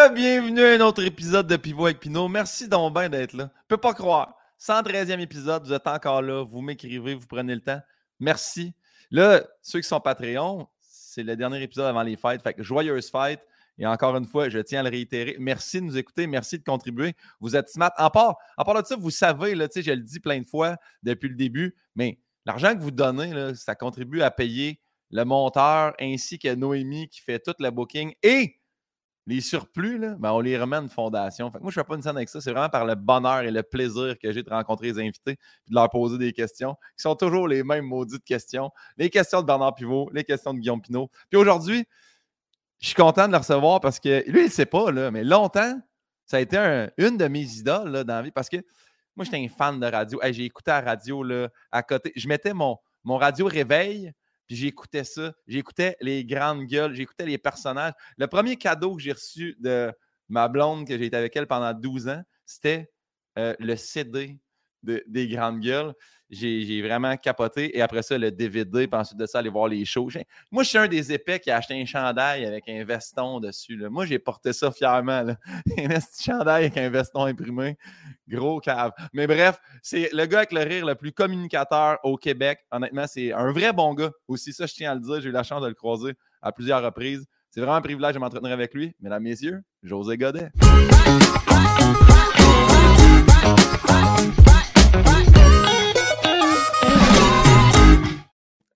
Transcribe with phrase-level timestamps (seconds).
[0.00, 2.26] Re-bienvenue à un autre épisode de Pivot avec Pinot.
[2.26, 3.50] Merci donc d'être là.
[3.64, 4.34] Je peux pas croire.
[4.58, 7.80] 113e épisode, vous êtes encore là, vous m'écrivez, vous prenez le temps.
[8.18, 8.72] Merci.
[9.10, 12.42] Là, ceux qui sont Patreon, c'est le dernier épisode avant les fêtes.
[12.42, 13.46] Fait que joyeuse fête.
[13.76, 15.36] Et encore une fois, je tiens à le réitérer.
[15.38, 17.14] Merci de nous écouter, merci de contribuer.
[17.38, 17.92] Vous êtes smart.
[17.98, 20.78] En part, en part de ça, vous savez, là, je le dis plein de fois
[21.02, 24.80] depuis le début, mais l'argent que vous donnez, ça contribue à payer
[25.10, 28.59] le monteur ainsi que Noémie qui fait tout le booking et
[29.30, 31.50] les surplus, là, ben, on les remet à une fondation.
[31.60, 32.40] moi, je ne fais pas une scène avec ça.
[32.40, 35.70] C'est vraiment par le bonheur et le plaisir que j'ai de rencontrer les invités et
[35.70, 38.70] de leur poser des questions qui sont toujours les mêmes maudites questions.
[38.96, 41.08] Les questions de Bernard Pivot, les questions de Guillaume Pinot.
[41.30, 41.84] Puis aujourd'hui,
[42.80, 45.80] je suis content de le recevoir parce que lui, il ne sait pas, mais longtemps,
[46.26, 48.56] ça a été une de mes idoles dans la vie parce que
[49.14, 50.18] moi, j'étais un fan de radio.
[50.30, 52.12] j'ai écouté la radio là, à côté.
[52.16, 54.12] Je mettais mon, mon radio réveil
[54.50, 55.32] j'écoutais ça.
[55.46, 57.94] J'écoutais les grandes gueules, j'écoutais les personnages.
[58.18, 59.92] Le premier cadeau que j'ai reçu de
[60.28, 62.90] ma blonde, que j'ai été avec elle pendant 12 ans, c'était
[63.38, 64.38] euh, le CD
[64.82, 65.94] des grandes gueules.
[66.30, 67.76] J'ai vraiment capoté.
[67.76, 70.08] Et après ça, le DVD, puis ensuite de ça, aller voir les shows.
[70.50, 73.76] Moi, je suis un des épais qui a acheté un chandail avec un veston dessus.
[73.90, 75.10] Moi, j'ai porté ça fièrement.
[75.78, 77.76] Un petit chandail avec un veston imprimé.
[78.28, 78.92] Gros cave.
[79.12, 82.60] Mais bref, c'est le gars avec le rire le plus communicateur au Québec.
[82.70, 84.10] Honnêtement, c'est un vrai bon gars.
[84.28, 85.20] Aussi, ça, je tiens à le dire.
[85.20, 87.26] J'ai eu la chance de le croiser à plusieurs reprises.
[87.50, 88.94] C'est vraiment un privilège de m'entretenir avec lui.
[89.00, 90.50] Mesdames, Messieurs, José Godet.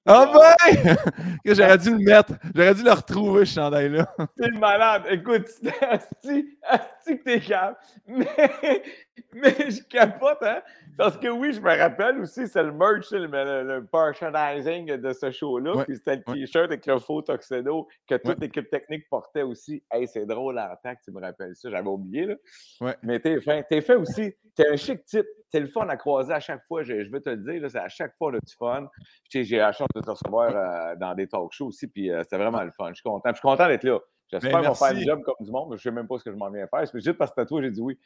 [0.07, 0.97] Ah ben!
[1.47, 2.33] J'aurais dû le mettre.
[2.55, 4.07] J'aurais dû le retrouver, ce chandail-là.
[4.37, 5.05] T'es malade.
[5.11, 5.47] Écoute,
[5.81, 7.75] asti, asti que t'es calme.
[8.07, 8.27] Mais,
[9.33, 10.63] mais je capote, hein?
[10.97, 15.85] Parce que oui, je me rappelle aussi, c'est le merch, le, le, de ce show-là.
[15.85, 19.83] puis c'était le t-shirt avec le faux tuxedo que toute l'équipe technique portait aussi.
[19.91, 21.71] Hey, c'est drôle en tant que tu me rappelles ça.
[21.71, 22.35] J'avais oublié, là.
[22.81, 22.97] Ouais.
[23.03, 24.35] Mais t'es fait, es fait aussi.
[24.55, 25.27] T'es un chic type.
[25.51, 26.83] T'es le fun à croiser à chaque fois.
[26.83, 28.89] Je, je veux te le dire, c'est à chaque fois le du fun.
[29.31, 31.87] J'ai la chance de te recevoir euh, dans des talk shows aussi.
[31.87, 32.89] Puis euh, c'était vraiment le fun.
[32.91, 33.31] Je suis content.
[33.31, 34.01] Je suis content d'être là.
[34.41, 36.09] J'espère ben, qu'on va faire le job comme du monde, mais je ne sais même
[36.09, 36.87] pas ce que je m'en viens faire.
[36.87, 37.99] C'est juste parce que toi, j'ai dit oui.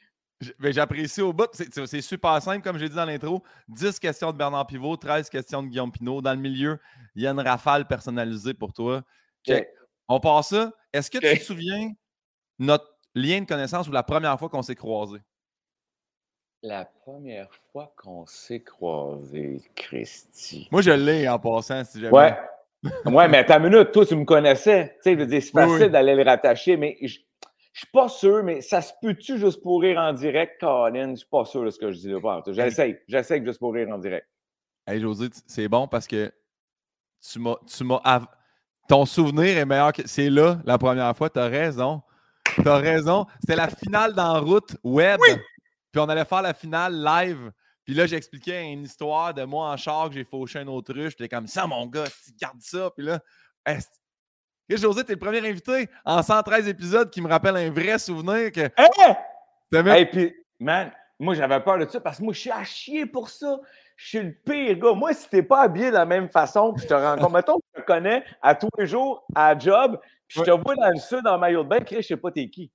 [0.59, 1.49] Ben, j'apprécie au bout.
[1.53, 3.43] C'est super simple, comme j'ai dit dans l'intro.
[3.69, 6.21] 10 questions de Bernard Pivot, 13 questions de Guillaume Pinot.
[6.21, 6.79] Dans le milieu,
[7.17, 9.03] il y a une rafale personnalisée pour toi.
[10.09, 10.73] On passe ça.
[10.93, 11.93] Est-ce que tu te souviens
[12.59, 15.21] notre lien de connaissance ou la première fois qu'on s'est croisés?
[16.63, 20.69] La première fois qu'on s'est croisés, Christy.
[20.73, 22.17] Moi, je l'ai en passant, si jamais.
[22.17, 22.37] Ouais.
[23.07, 24.97] Ouais, mais à ta minute, toi, tu me connaissais.
[25.03, 27.19] Tu sais, c'est facile d'aller le rattacher, mais je
[27.79, 31.11] je suis pas sûr, mais ça se peut-tu juste pour rire en direct, Colin?
[31.11, 32.43] Je suis pas sûr de ce que je dis là.
[32.49, 33.05] J'essaie.
[33.07, 34.27] J'essaie juste pour rire en direct.
[34.85, 36.33] Hey, José, c'est bon parce que
[37.21, 37.55] tu m'as.
[37.69, 37.85] Tu
[38.89, 40.03] Ton souvenir est meilleur que.
[40.07, 42.03] C'est là la première fois, tu as raison.
[42.57, 43.27] Tu as raison.
[43.39, 45.21] C'était la finale d'en route web.
[45.93, 47.53] Puis on allait faire la finale live.
[47.89, 51.13] Puis là, j'expliquais une histoire de moi en char que j'ai fauché un autruche.
[51.13, 52.05] J'étais comme ça, mon gars,
[52.39, 52.91] garde ça.
[52.95, 53.19] Puis là,
[53.67, 58.53] et José, t'es le premier invité en 113 épisodes qui me rappelle un vrai souvenir
[58.53, 58.69] que.
[59.97, 63.07] Et puis, man, moi, j'avais peur de ça parce que moi, je suis à chier
[63.07, 63.59] pour ça.
[63.97, 64.93] Je suis le pire gars.
[64.93, 67.57] Moi, si t'es pas habillé de la même façon, puis je te rends compte, mettons
[67.57, 70.91] que je te connais à tous les jours, à job, puis je te vois dans
[70.91, 72.71] le sud en maillot de bain, je sais pas t'es qui.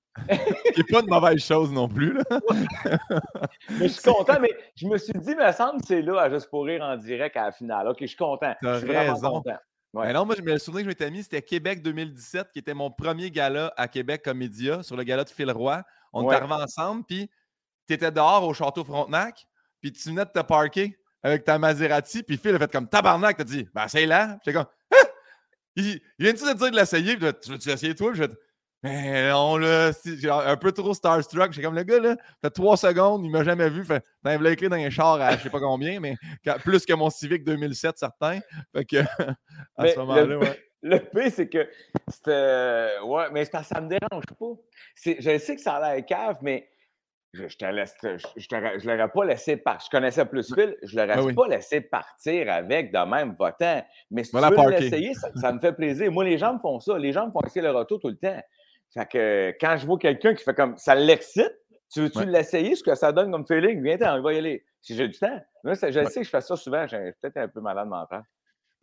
[0.75, 2.13] C'est pas de mauvaise chose non plus.
[2.13, 2.23] Là.
[3.69, 6.29] mais je suis content, mais je me suis dit, mais ça semble c'est là à
[6.29, 7.87] juste pour rire en direct à la finale.
[7.87, 8.53] OK, je suis content.
[8.61, 9.41] T'as raison.
[9.41, 9.57] Content.
[9.93, 10.11] Ouais.
[10.11, 12.89] non, moi, je me souviens que je m'étais mis, c'était Québec 2017, qui était mon
[12.89, 15.83] premier gala à Québec Comédia, sur le gala de Phil Roy.
[16.11, 17.29] On était arrivés ensemble, puis
[17.87, 19.45] tu étais dehors au Château Frontenac,
[19.79, 23.37] puis tu venais de te parker avec ta Maserati, puis Phil a fait comme tabarnak,
[23.37, 24.37] t'as dit, ben, c'est là.
[24.43, 24.67] J'étais comme,
[25.75, 27.17] il, vient-tu de dire de l'essayer?
[27.17, 28.11] Tu veux-tu l'essayer toi?
[28.11, 28.21] Puis
[28.83, 29.91] mais on l'a
[30.45, 31.53] un peu trop starstruck.
[31.53, 33.85] J'ai comme le gars, là, fait trois secondes, il m'a jamais vu.
[33.85, 36.17] Fait, il l'a écrit dans un char à je sais pas combien, mais
[36.65, 38.41] plus que mon Civic 2007, certain.
[38.75, 38.97] Fait que,
[39.77, 40.59] à ce moment-là, ouais.
[40.85, 41.65] Le pire, c'est que
[42.09, 42.99] c'était.
[43.05, 44.53] Ouais, mais ça, ça me dérange pas.
[45.05, 46.67] Je sais que ça a l'air cave, mais
[47.33, 49.87] je, je, je, l'aurais pas laissé partir.
[49.91, 53.83] Je connaissais plus Phil, je l'aurais ah pas laissé partir avec de même votant.
[54.11, 56.11] Mais si tu veux l'essayer, ça, ça, me fait plaisir.
[56.11, 56.97] Moi, les gens me font ça.
[56.97, 58.39] Les gens me font essayer le retour tout le temps.
[58.93, 61.53] Fait que quand je vois quelqu'un qui fait comme ça l'excite,
[61.91, 63.81] tu veux-tu l'essayer, ce que ça donne comme feeling?
[63.83, 64.63] Viens, on va y aller.
[64.81, 65.39] Si j'ai du temps.
[65.63, 68.23] Moi, je sais que je fais ça souvent, j'ai peut-être un peu malade mental.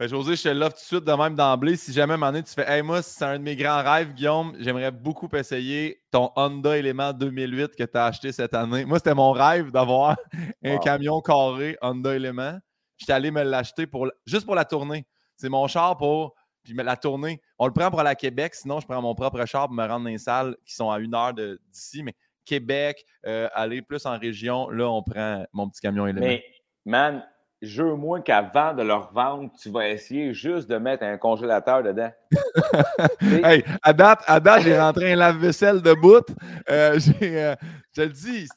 [0.01, 1.77] Ben, José, je te l'offre tout de suite de même d'emblée.
[1.77, 4.57] Si jamais à un tu fais Hey, moi, c'est un de mes grands rêves, Guillaume,
[4.59, 8.87] j'aimerais beaucoup essayer ton Honda Element 2008 que tu as acheté cette année.
[8.87, 10.17] Moi, c'était mon rêve d'avoir
[10.65, 12.59] un camion carré Honda Element.
[12.97, 15.05] J'étais allé me l'acheter pour juste pour la tournée.
[15.37, 18.55] C'est mon char pour Puis la tournée, on le prend pour aller à Québec.
[18.55, 20.99] Sinon, je prends mon propre char pour me rendre dans les salles qui sont à
[20.99, 22.03] une heure d'ici.
[22.03, 22.15] Mais
[22.47, 26.27] Québec, euh, aller plus en région, là, on prend mon petit camion élément.
[26.27, 26.43] Mais,
[26.87, 27.23] man,
[27.63, 31.83] je veux moins qu'avant de leur vendre, tu vas essayer juste de mettre un congélateur
[31.83, 32.11] dedans.
[33.21, 36.25] hey, à date, à date j'ai rentré un lave-vaisselle de bout.
[36.71, 37.55] Euh, euh,
[37.93, 38.49] je te le dis,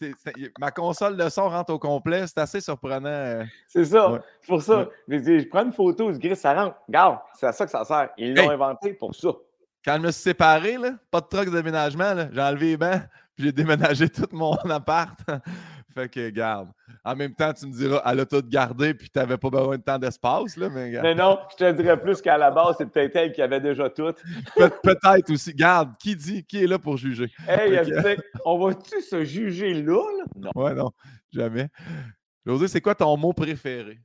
[0.59, 2.25] ma console de son rentre au complet.
[2.27, 3.09] C'est assez surprenant.
[3.09, 3.43] Euh.
[3.67, 4.21] C'est ça.
[4.41, 4.87] C'est pour ça.
[5.07, 6.77] Je, prends une photo, je dis, ça rentre.
[6.87, 8.09] Regarde, c'est à ça que ça sert.
[8.17, 9.29] Ils l'ont inventé pour ça.
[9.83, 13.01] Quand je me suis séparé, là, pas de truc de déménagement, j'ai enlevé les bancs,
[13.35, 15.19] puis j'ai déménagé tout mon appart.
[15.93, 16.69] Fait que, garde.
[17.03, 19.77] En même temps, tu me diras, elle a tout gardé, puis tu n'avais pas besoin
[19.77, 22.89] de temps d'espace, là, mais Mais non, je te dirais plus qu'à la base, c'est
[22.89, 24.13] peut-être elle qui avait déjà tout.
[24.83, 25.53] peut-être aussi.
[25.53, 27.29] Garde, qui dit, qui est là pour juger?
[27.47, 27.79] Hey,
[28.45, 30.25] on va-tu se juger là, là?
[30.35, 30.51] Non.
[30.55, 30.91] Ouais, non,
[31.31, 31.69] jamais.
[32.45, 33.99] José, c'est quoi ton mot préféré?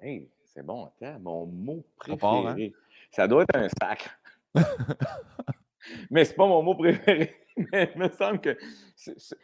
[0.00, 2.16] Hey, c'est bon, attends, mon mot hein?
[2.16, 2.74] préféré.
[3.12, 4.18] Ça doit être un sacre.
[6.10, 7.36] mais c'est pas mon mot préféré.
[7.72, 8.56] mais il me semble que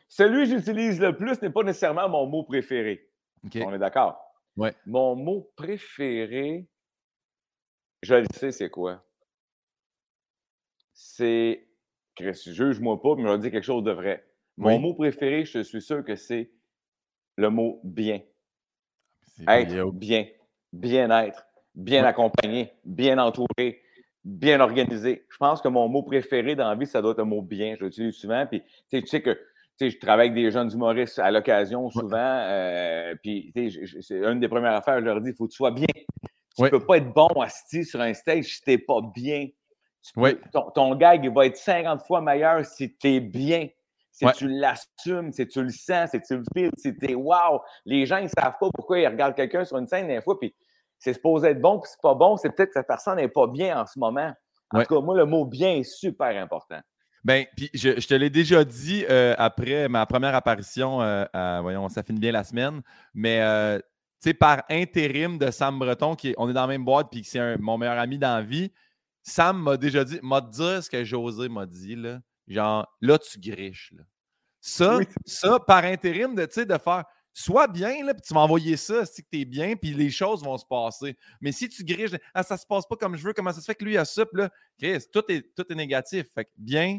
[0.08, 3.08] celui que j'utilise le plus n'est pas nécessairement mon mot préféré.
[3.56, 4.18] On est d'accord?
[4.56, 4.74] Ouais.
[4.86, 6.66] Mon mot préféré,
[8.02, 9.04] je le sais, c'est quoi?
[10.92, 11.64] C'est.
[12.20, 14.26] Juge-moi pas, mais je vais dire quelque chose de vrai.
[14.56, 16.50] Mon mot préféré, je suis sûr que c'est
[17.36, 18.20] le mot bien.
[19.46, 20.26] Être bien,
[20.72, 21.46] bien-être,
[21.76, 23.82] bien accompagné, bien entouré,
[24.24, 25.24] bien organisé.
[25.30, 27.76] Je pense que mon mot préféré dans la vie, ça doit être un mot bien.
[27.78, 28.46] Je l'utilise souvent.
[28.46, 29.38] Puis, tu sais que
[29.80, 32.16] je travaille avec des jeunes humoristes à l'occasion souvent.
[32.16, 33.52] Euh, puis,
[34.00, 35.86] c'est une des premières affaires, je leur dis il faut que tu sois bien.
[36.56, 39.46] Tu ne peux pas être bon assis sur un stage si tu n'es pas bien.
[40.74, 43.68] ton, gag il va être 50 fois meilleur si tu es bien.
[44.10, 47.60] Si tu l'assumes, si tu le sens, si tu le files, si tu es wow.
[47.84, 50.36] Les gens, ils ne savent pas pourquoi ils regardent quelqu'un sur une scène des fois.
[50.40, 50.52] Puis
[50.98, 53.46] c'est supposé être bon, puis c'est pas bon, c'est peut-être que cette personne n'est pas
[53.46, 54.32] bien en ce moment.
[54.70, 56.80] En tout cas, moi, le mot bien est super important.
[57.24, 61.24] Ben, puis je, te l'ai déjà dit euh, après ma première apparition, euh,
[61.60, 62.80] voyons, ça finit bien la semaine,
[63.12, 66.84] mais euh, tu sais, par intérim de Sam Breton, qui on est dans la même
[66.84, 68.72] boîte, puis c'est mon meilleur ami dans la vie,
[69.22, 73.38] Sam m'a déjà dit, m'a dit ce que José m'a dit, là, genre, là, tu
[73.38, 73.92] griches.
[73.96, 74.04] Là.
[74.60, 77.04] Ça, ça, par intérim, de, de faire,
[77.38, 80.42] sois bien, là, puis tu vas envoyer ça, si tu es bien, puis les choses
[80.42, 81.16] vont se passer.
[81.40, 83.64] Mais si tu griges, ah, ça se passe pas comme je veux, comment ça se
[83.64, 86.26] fait que lui a ça, puis là, Chris, tout est, tout est négatif.
[86.34, 86.98] Fait que bien,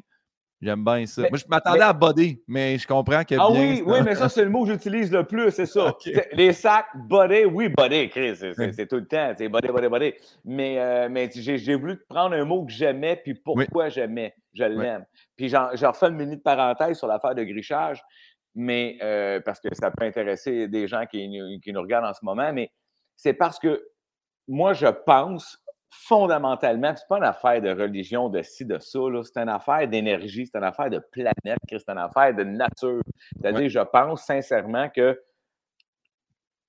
[0.62, 1.22] J'aime bien ça.
[1.22, 3.36] Moi, je m'attendais à body, mais je comprends que.
[3.40, 5.96] Ah oui, oui, mais ça, c'est le mot que j'utilise le plus, c'est ça.
[6.34, 10.14] Les sacs, body, oui, body, Chris, c'est tout le temps, c'est body, body, body.
[10.44, 15.06] Mais, euh, mais j'ai voulu prendre un mot que j'aimais, puis pourquoi j'aimais, je l'aime.
[15.38, 18.04] Puis j'en refais une minute parenthèse sur l'affaire de grichage
[18.60, 22.52] mais euh, parce que ça peut intéresser des gens qui, nous regardent en ce moment,
[22.52, 22.70] mais
[23.16, 23.88] c'est parce que
[24.50, 29.40] moi, je pense fondamentalement, c'est pas une affaire de religion, de ci, de ça, c'est
[29.40, 33.02] une affaire d'énergie, c'est une affaire de planète, c'est une affaire de nature.
[33.40, 35.18] C'est-à-dire, je pense sincèrement que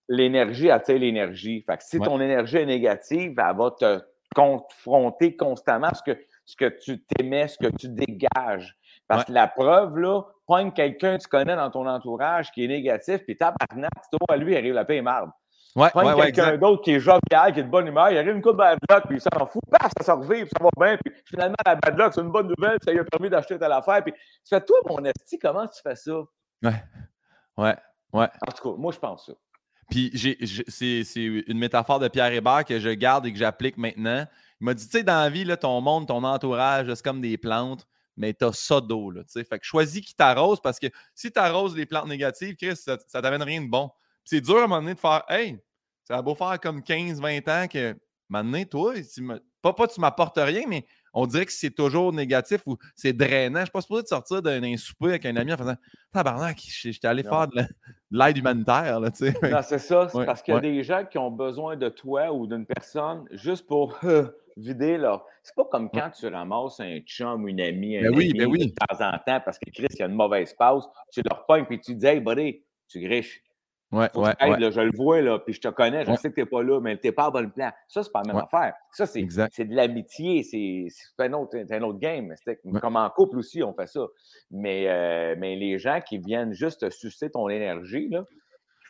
[0.08, 1.64] l'énergie attire l'énergie.
[1.66, 4.00] Fait que si ton énergie est négative, elle va te
[4.32, 8.76] confronter constamment à ce que, ce que tu t'aimais, ce que tu dégages.
[9.08, 12.66] Parce que la preuve, là, pointe quelqu'un que tu connais dans ton entourage qui est
[12.66, 15.30] négatif, puis tabarnak, toi, lui, il arrive la paix et marde.
[15.76, 18.42] Ouais, ouais, quelqu'un d'autre qui est jovial, qui est de bonne humeur, il arrive une
[18.42, 20.96] coupe de bad luck, puis il s'en fout, paf, ça sort vivre, ça va bien,
[20.96, 23.70] puis finalement, la bad luck, c'est une bonne nouvelle, ça lui a permis d'acheter telle
[23.70, 26.18] affaire, puis tu fais, toi, mon esti, comment tu fais ça?
[26.64, 26.82] Ouais,
[27.56, 27.76] ouais,
[28.12, 28.28] ouais.
[28.48, 29.32] En tout cas, moi, je pense ça.
[29.88, 30.10] Puis
[30.66, 34.26] c'est une métaphore de Pierre Hébert que je garde et que j'applique maintenant.
[34.60, 37.20] Il m'a dit, tu sais, dans la vie, là, ton monde, ton entourage, c'est comme
[37.20, 37.86] des plantes
[38.20, 39.10] mais tu as ça d'eau.
[39.10, 42.76] Là, fait que choisis qui t'arrose parce que si tu arroses les plantes négatives, Chris,
[42.76, 43.90] ça, ça t'amène rien de bon.
[44.24, 45.58] c'est dur à un moment donné de faire Hey,
[46.04, 47.96] ça va beau faire comme 15-20 ans que
[48.28, 48.94] maintenant, toi,
[49.62, 53.56] pas, pas tu m'apportes rien, mais on dirait que c'est toujours négatif ou c'est drainant.
[53.56, 55.76] Je ne suis pas supposé de sortir d'un souper avec un ami en faisant
[56.12, 57.62] Tabarnak, j'étais allé faire de
[58.10, 59.00] l'aide humanitaire.
[59.00, 59.10] Là,
[59.42, 60.08] non, c'est ça.
[60.08, 63.24] C'est parce qu'il y a des gens qui ont besoin de toi ou d'une personne
[63.32, 63.98] juste pour
[64.56, 65.24] vider leur.
[65.42, 68.46] C'est pas comme quand tu ramasses un chum ou une amie, un ben oui, ben
[68.46, 68.66] oui.
[68.66, 71.46] de temps en temps parce que Chris, il y a une mauvaise pause, tu leur
[71.46, 73.42] pognes puis tu dis Hey, buddy, tu griches.
[73.92, 76.46] Ouais, ouais, je le vois, là, puis je te connais, je sais que tu n'es
[76.46, 77.72] pas là, mais tu n'es pas à bon plan.
[77.88, 78.74] Ça, c'est pas la même affaire.
[78.92, 80.86] Ça, c'est de l'amitié, c'est
[81.18, 82.32] un autre, un autre game.
[82.80, 84.06] Comme en couple aussi, on fait ça.
[84.52, 88.24] Mais, euh, mais les gens qui viennent juste sucer ton énergie, là,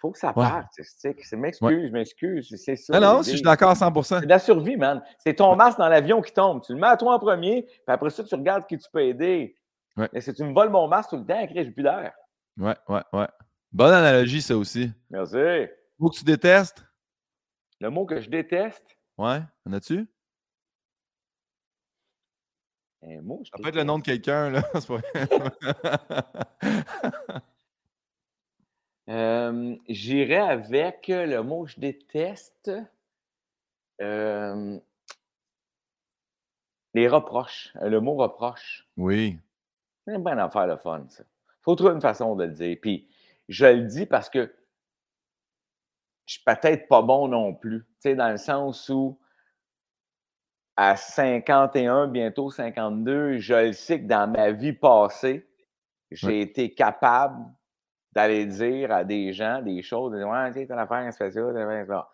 [0.01, 0.73] faut que ça parte.
[0.79, 2.55] C'est m'excuse, je m'excuse.
[2.57, 2.99] C'est ça.
[2.99, 5.03] Non, non, si je suis d'accord à 100% C'est la survie, man.
[5.19, 6.63] C'est ton masque dans l'avion qui tombe.
[6.63, 9.03] Tu le mets à toi en premier, puis après ça, tu regardes qui tu peux
[9.03, 9.57] aider.
[9.97, 12.13] Mais si tu me voles mon masque tout le temps, j'ai plus d'air.
[12.57, 13.29] Ouais, ouais, ouais.
[13.73, 14.91] Bonne analogie, ça aussi.
[15.11, 15.69] Merci.
[15.99, 16.85] Faut que tu détestes?
[17.81, 18.87] Le mot que je déteste?
[19.19, 20.09] Ouais, en as-tu?
[23.03, 24.63] Un mot, Ça peut être le nom de quelqu'un, là.
[29.11, 32.71] euh, J'irai avec le mot que je déteste.
[34.01, 34.79] Euh,
[36.95, 37.73] les reproches.
[37.83, 38.89] Le mot reproche.
[38.97, 39.39] Oui.
[40.05, 41.25] C'est une bonne affaire, le fun, ça.
[41.63, 42.77] faut trouver une façon de le dire.
[42.81, 43.09] Puis,
[43.49, 44.55] je le dis parce que
[46.27, 47.81] je suis peut-être pas bon non plus.
[47.81, 49.19] Tu sais, dans le sens où
[50.77, 55.47] à 51, bientôt 52, je le sais que dans ma vie passée,
[56.11, 57.45] j'ai été capable
[58.13, 62.09] d'aller dire à des gens des choses, de dire Ouais, tu sais, fait ça,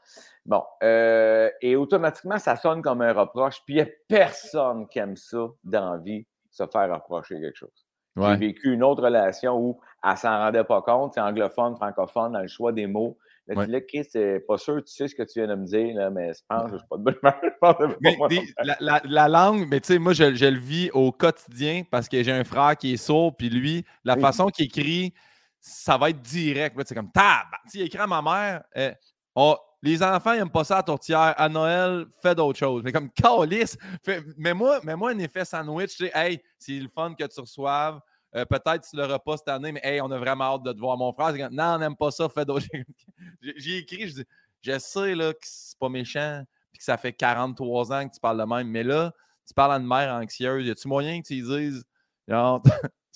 [0.45, 3.62] Bon, euh, et automatiquement, ça sonne comme un reproche.
[3.65, 7.57] Puis il n'y a personne qui aime ça dans la vie, se faire reprocher quelque
[7.57, 7.87] chose.
[8.17, 12.41] J'ai vécu une autre relation où elle s'en rendait pas compte, c'est anglophone, francophone, dans
[12.41, 13.19] le choix des mots.
[13.47, 15.67] Là, tu dis, Chris, c'est pas sûr, tu sais ce que tu viens de me
[15.67, 18.29] dire, là, mais je pense que je suis pas de bonne humeur.
[18.81, 22.23] la, la, langue, mais tu sais, moi, je, je, le vis au quotidien parce que
[22.25, 25.15] j'ai un frère qui est sourd, puis lui, la façon qu'il écrit,
[25.66, 26.80] ça va être direct.
[26.87, 27.49] C'est comme, tab!
[27.75, 31.35] Il écrit à ma mère, euh, les enfants, n'aiment pas ça à tourtière.
[31.37, 32.82] À Noël, fais d'autres choses.
[32.85, 33.76] Mais comme, calice,
[34.37, 38.00] mais moi, un effet sandwich, hey, c'est le fun que tu reçoives.
[38.35, 40.78] Euh, peut-être tu l'auras pas cette année, mais hey, on a vraiment hâte de te
[40.78, 40.96] voir.
[40.96, 43.54] Mon frère, non, on n'aime pas ça, fais d'autres choses.
[43.56, 44.25] J'ai écrit, je dis,
[44.62, 48.20] je sais là, que c'est pas méchant, puis que ça fait 43 ans que tu
[48.20, 49.12] parles de même, mais là,
[49.46, 50.66] tu parles à une mère anxieuse.
[50.66, 51.85] Y a-tu moyen que tu dises,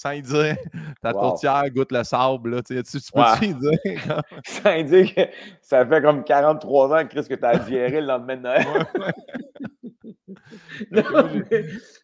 [0.00, 0.56] sans y dire,
[1.02, 3.78] ta tourtière goûte le sable, là, tu, tu peux y dire?
[4.46, 5.20] sans dire que
[5.60, 8.64] ça fait comme 43 ans, Chris, que tu as digéré le lendemain de Noël.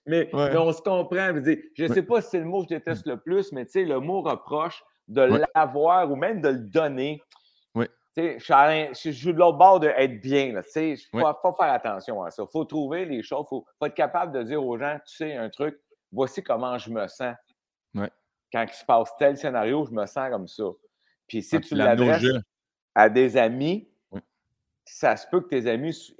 [0.06, 1.32] mais, on se comprend.
[1.74, 3.98] Je ne sais pas si c'est le mot que je déteste le plus, mais le
[3.98, 5.22] mot reproche, de
[5.54, 7.22] l'avoir ou même de le donner.
[7.74, 7.86] Oui.
[8.14, 10.62] Je, je joue de l'autre bord d'être bien.
[10.76, 12.42] Il faut, faut, faire attention à ça.
[12.42, 13.46] Il faut trouver les choses.
[13.46, 15.78] Il faut, être capable de dire aux gens, tu sais, un truc,
[16.12, 17.34] voici comment je me sens.
[18.52, 20.64] Quand il se passe tel scénario, je me sens comme ça.
[21.26, 22.24] Puis si tu l'adresses
[22.94, 23.88] à des amis,
[24.84, 26.14] ça se peut que tes amis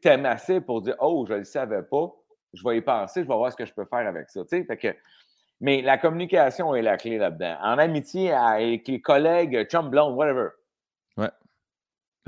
[0.00, 2.12] t'aiment assez pour dire Oh, je ne le savais pas,
[2.52, 4.42] je vais y penser, je vais voir ce que je peux faire avec ça.
[4.44, 4.94] Fait que,
[5.60, 7.56] mais la communication est la clé là-dedans.
[7.62, 10.48] En amitié, avec les collègues, chum blonde, whatever.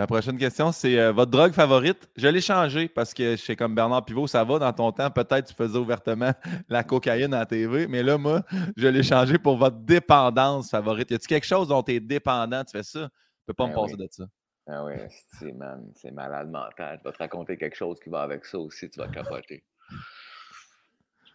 [0.00, 2.08] La prochaine question, c'est euh, votre drogue favorite.
[2.16, 5.10] Je l'ai changé parce que chez comme Bernard Pivot, ça va dans ton temps.
[5.10, 6.32] Peut-être tu faisais ouvertement
[6.70, 8.40] la cocaïne à la TV, mais là, moi,
[8.78, 11.10] je l'ai changé pour votre dépendance favorite.
[11.10, 12.64] Y a-t-il quelque chose dont tu es dépendant?
[12.64, 13.10] Tu fais ça?
[13.10, 14.24] Tu peux pas me ben passer de ça.
[14.68, 14.94] Ah oui,
[15.38, 16.98] c'est man, c'est malade mental.
[16.98, 19.62] Je vais te raconter quelque chose qui va avec ça aussi, tu vas capoter.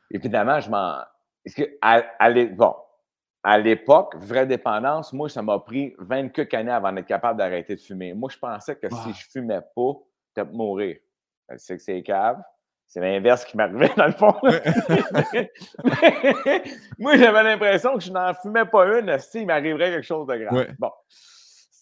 [0.10, 1.02] Évidemment, je m'en.
[1.46, 2.02] Est-ce que à,
[2.56, 2.74] bon,
[3.48, 7.76] à l'époque, vraie dépendance, moi, ça m'a pris 20 quelques années avant d'être capable d'arrêter
[7.76, 8.16] de fumer.
[8.16, 9.92] Moi, je pensais que si je fumais pas,
[10.36, 10.98] allais mourir.
[11.52, 12.42] Je sais que c'est cave.
[12.88, 14.34] C'est l'inverse qui m'arrivait, dans le fond.
[16.98, 20.38] moi, j'avais l'impression que je n'en fumais pas une, si il m'arriverait quelque chose de
[20.38, 20.68] grave.
[20.80, 20.92] Bon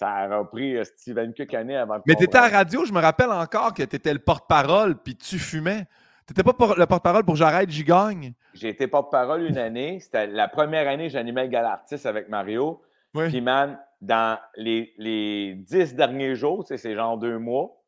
[0.03, 1.99] ça a repris euh, Steven Cook année avant.
[2.05, 5.15] Mais tu étais à radio, je me rappelle encore que tu étais le porte-parole puis
[5.15, 5.85] tu fumais.
[6.27, 8.33] Tu n'étais pas le porte-parole pour J'arrête, j'y gagne.
[8.53, 9.99] J'ai été porte-parole une année.
[9.99, 12.81] C'était la première année que j'animais le Galartiste avec Mario.
[13.13, 17.83] Puis, man, dans les, les dix derniers jours, c'est genre deux mois,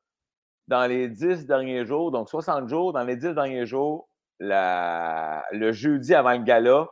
[0.67, 6.13] dans les dix derniers jours, donc 60 jours, dans les dix derniers jours, le jeudi
[6.13, 6.87] avant le gala,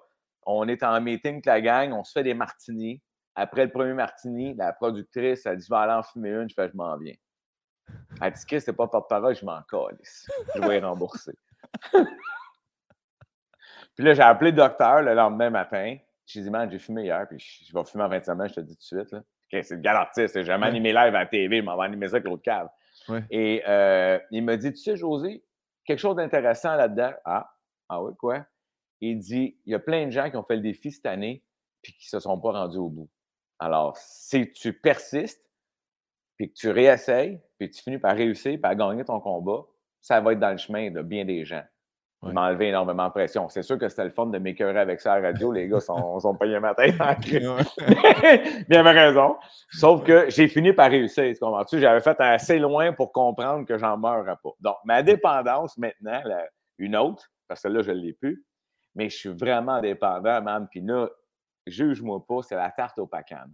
[0.45, 3.01] on est en meeting avec la gang, on se fait des martinis.
[3.35, 6.49] Après le premier martini, la productrice a dit Je vais aller en fumer une.
[6.49, 7.15] Je fais Je m'en viens.
[8.21, 10.29] Elle dit que c'est pas porte-parole, je m'en calisse.
[10.55, 11.33] Je vais rembourser.
[13.95, 15.97] puis là, j'ai appelé le docteur le lendemain matin.
[16.25, 18.59] J'ai dit Man, j'ai fumé hier, puis je vais fumer en 20 semaines, je te
[18.61, 19.11] dis tout de suite.
[19.11, 19.21] Là.
[19.49, 22.07] c'est le gars artiste, j'ai jamais animé live à la TV, je m'en vais animer
[22.07, 22.69] ça avec l'autre cave.
[23.29, 25.43] Et euh, il m'a dit Tu sais, José,
[25.85, 27.11] quelque chose d'intéressant là-dedans.
[27.25, 27.53] Ah,
[27.89, 28.45] ah oui, quoi?
[29.01, 31.43] Il dit Il y a plein de gens qui ont fait le défi cette année,
[31.81, 33.09] puis qui ne se sont pas rendus au bout.
[33.59, 35.43] Alors, si tu persistes,
[36.37, 39.65] puis que tu réessayes, puis que tu finis par réussir, par gagner ton combat,
[40.01, 41.63] ça va être dans le chemin de bien des gens.
[42.25, 43.49] Il m'a enlevé énormément de pression.
[43.49, 45.51] C'est sûr que c'était le fun de m'écœurer avec ça à la radio.
[45.51, 47.49] Les gars sont, sont payés ma tête en crise.
[48.69, 49.35] il avait raison.
[49.69, 51.25] Sauf que j'ai fini par réussir.
[51.33, 51.79] Tu comprends-tu?
[51.79, 54.49] J'avais fait assez loin pour comprendre que j'en meurs pas.
[54.59, 56.21] Donc, ma dépendance maintenant,
[56.77, 58.45] une autre, parce que là, je ne l'ai plus,
[58.95, 60.67] mais je suis vraiment dépendant, man.
[60.69, 61.09] Puis là,
[61.67, 63.45] juge-moi pas, c'est la tarte au pacan.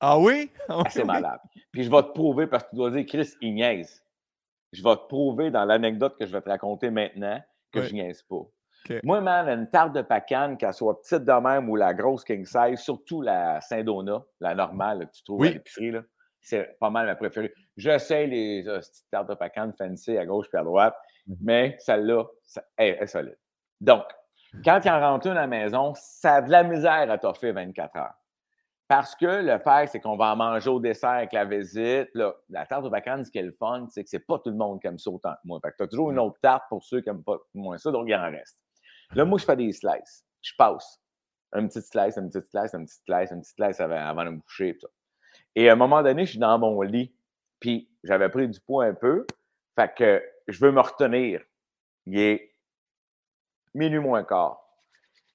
[0.00, 0.50] Ah oui?
[0.68, 1.40] Ah c'est malade.
[1.72, 4.02] Puis je vais te prouver, parce que tu dois dire, Chris, il niaise.
[4.72, 7.40] Je vais te prouver dans l'anecdote que je vais te raconter maintenant
[7.70, 8.46] que je niaise pas.
[9.04, 12.44] Moi, man, une tarte de pacan, qu'elle soit petite de même ou la grosse king
[12.44, 15.92] size, surtout la Saint-Donat, la normale que tu trouves à l'épicerie,
[16.40, 17.52] c'est pas mal ma préférée.
[17.76, 20.96] J'essaie les petites tartes de pacane fancy à gauche et à droite,
[21.26, 22.24] mmh mais celle-là,
[22.76, 23.38] elle, est solide.
[23.80, 24.04] Donc,
[24.64, 27.54] quand il en rentre une à la maison, ça a de la misère à t'offrir
[27.54, 28.14] 24 heures.
[28.90, 32.08] Parce que le fait, c'est qu'on va en manger au dessert avec la visite.
[32.48, 34.56] la tarte de vacances, ce qui est le fun, c'est que c'est pas tout le
[34.56, 35.60] monde qui aime ça autant que moi.
[35.62, 37.92] Fait que tu as toujours une autre tarte pour ceux qui n'aiment pas moins ça,
[37.92, 38.60] donc il en reste.
[39.12, 40.26] Là, moi, je fais des slices.
[40.42, 41.00] Je passe.
[41.52, 44.40] Un petit slice, un petit slice, un petit slice, un petit slice avant, de me
[44.40, 44.76] coucher.
[45.54, 47.14] Et à un moment donné, je suis dans mon lit,
[47.60, 49.24] puis j'avais pris du poids un peu.
[49.76, 51.40] Fait que je veux me retenir.
[52.06, 52.56] Il est
[53.72, 54.60] minuit moins quart.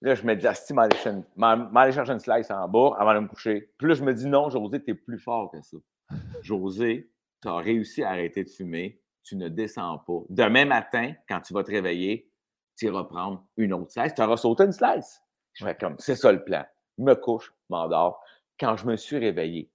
[0.02, 3.72] Là, je me dis, Asti, m'aller chercher une slice en bas avant de me coucher.
[3.78, 5.78] Puis là, je me dis, non, José, tu es plus fort que ça.
[6.42, 7.10] José,
[7.42, 9.02] tu as réussi à arrêter de fumer.
[9.24, 10.22] Tu ne descends pas.
[10.30, 12.30] Demain matin, quand tu vas te réveiller,
[12.78, 14.14] tu iras prendre une autre slice.
[14.14, 15.22] Tu auras sauté une slice.
[15.54, 16.66] Je fais comme, c'est ça le plan.
[16.98, 18.22] Je me couche, m'endors.
[18.60, 19.72] Quand je me suis réveillé,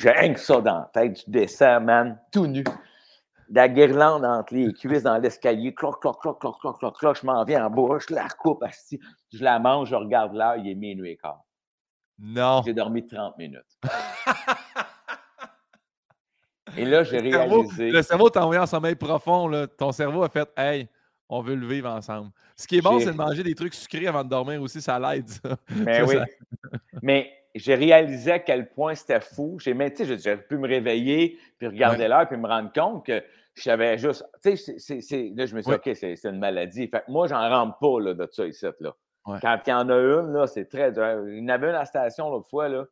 [0.00, 1.22] j'ai rien que ça dans la tête.
[1.26, 2.64] Je descends, man, tout nu
[3.52, 7.26] la guirlande entre les cuisses dans l'escalier, cloc, cloc, cloc, cloc, cloc, cloc, cloc, je
[7.26, 8.64] m'en viens en bas, je la recoupe,
[9.32, 11.42] je la mange, je regarde l'heure, il est minuit et quart.
[12.18, 12.62] Non.
[12.64, 13.60] J'ai dormi 30 minutes.
[16.76, 17.90] et là, j'ai réalisé.
[17.90, 19.66] le cerveau t'a envoyé en sommeil profond, là.
[19.66, 20.88] ton cerveau a fait Hey,
[21.28, 22.30] on veut le vivre ensemble.
[22.56, 24.98] Ce qui est bon, c'est de manger des trucs sucrés avant de dormir aussi, ça
[24.98, 25.28] l'aide.
[25.70, 26.16] Mais oui.
[27.02, 29.58] Mais j'ai réalisé à quel point c'était fou.
[29.58, 33.22] J'ai pu me réveiller, puis regarder l'heure, puis me rendre compte que
[33.54, 34.24] j'avais juste.
[34.42, 36.88] Tu sais, là, je me suis dit, OK, c'est une maladie.
[36.88, 38.66] Fait moi, j'en rentre pas là, de ça ici.
[38.80, 38.94] Là.
[39.24, 41.28] Quand il y en a une, là, c'est très dur.
[41.28, 42.68] Il y en avait une à la station l'autre fois.
[42.68, 42.84] là.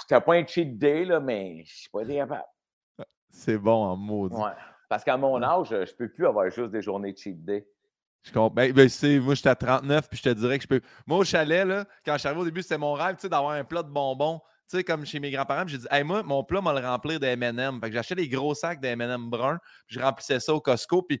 [0.00, 2.44] C'était pas un cheat day, là, mais je suis pas capable.
[3.28, 4.32] C'est bon en mode.
[4.34, 4.50] Ouais.
[4.88, 7.66] Parce qu'à mon âge, je ne peux plus avoir juste des journées de cheat day.
[8.22, 8.50] Je comprends.
[8.50, 8.88] Ben, ben
[9.20, 10.80] moi, j'étais à 39, puis je te dirais que je peux.
[11.06, 13.64] Moi, au chalet, là, quand je suis arrivé au début, c'était mon rêve d'avoir un
[13.64, 14.40] plat de bonbons.
[14.68, 17.20] Tu sais, comme chez mes grands-parents, j'ai dit, hey, moi, mon plat, m'a le remplir
[17.20, 17.80] de MM.
[17.80, 21.20] Fait que j'achetais des gros sacs de MM bruns, je remplissais ça au Costco, puis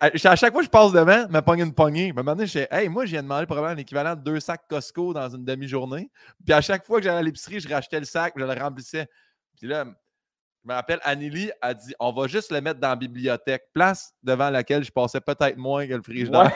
[0.00, 2.10] à chaque fois que je passe devant, me pogne une poignée.
[2.10, 5.14] À moment donné, je hey, moi, je viens de probablement l'équivalent de deux sacs Costco
[5.14, 6.10] dans une demi-journée.
[6.44, 9.08] Puis à chaque fois que j'allais à l'épicerie, je rachetais le sac, je le remplissais.
[9.58, 9.86] Puis là,
[10.64, 14.14] je me rappelle, Anneli a dit on va juste le mettre dans la bibliothèque, place
[14.22, 16.50] devant laquelle je passais peut-être moins que le frigidaire.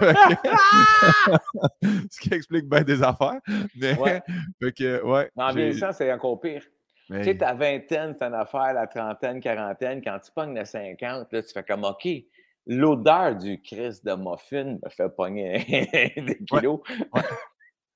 [2.10, 3.40] Ce qui explique bien des affaires.
[3.76, 4.22] Mais, ouais.
[4.72, 6.62] que, ouais, en vieillissant, c'est encore pire.
[7.10, 10.00] Tu sais, ta vingtaine, c'est une affaire, la trentaine, quarantaine.
[10.02, 12.08] Quand tu pognes le 50, là, tu fais comme OK,
[12.66, 15.58] l'odeur du Christ de muffin me fait pogner
[16.16, 16.80] des kilos.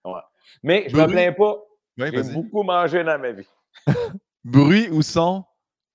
[0.04, 0.20] Ouais.
[0.62, 1.56] Mais je ne me plains pas.
[1.96, 3.48] J'ai beaucoup mangé dans ma vie.
[4.46, 5.44] Bruit ou son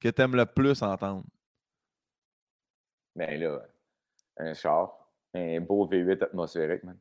[0.02, 1.24] que tu aimes le plus entendre?
[3.16, 3.62] Ben là,
[4.40, 4.92] un char,
[5.34, 6.98] un beau V8 atmosphérique, man.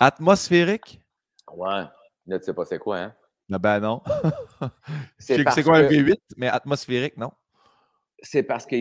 [0.00, 1.00] Atmosphérique?
[1.52, 1.84] Ouais.
[2.26, 3.14] Là, tu sais pas c'est quoi, hein?
[3.52, 4.02] Ah ben non.
[5.18, 7.30] c'est quoi un V8, mais atmosphérique, non?
[8.20, 8.76] C'est parce que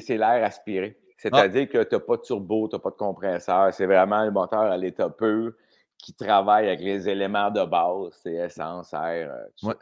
[0.00, 1.00] c'est l'air aspiré.
[1.16, 3.72] C'est-à-dire que tu n'as pas de turbo, tu n'as pas de compresseur.
[3.72, 5.52] C'est vraiment un moteur à l'état pur
[5.96, 8.18] qui travaille avec les éléments de base.
[8.20, 9.32] C'est essence, air.
[9.32, 9.74] Euh, ouais.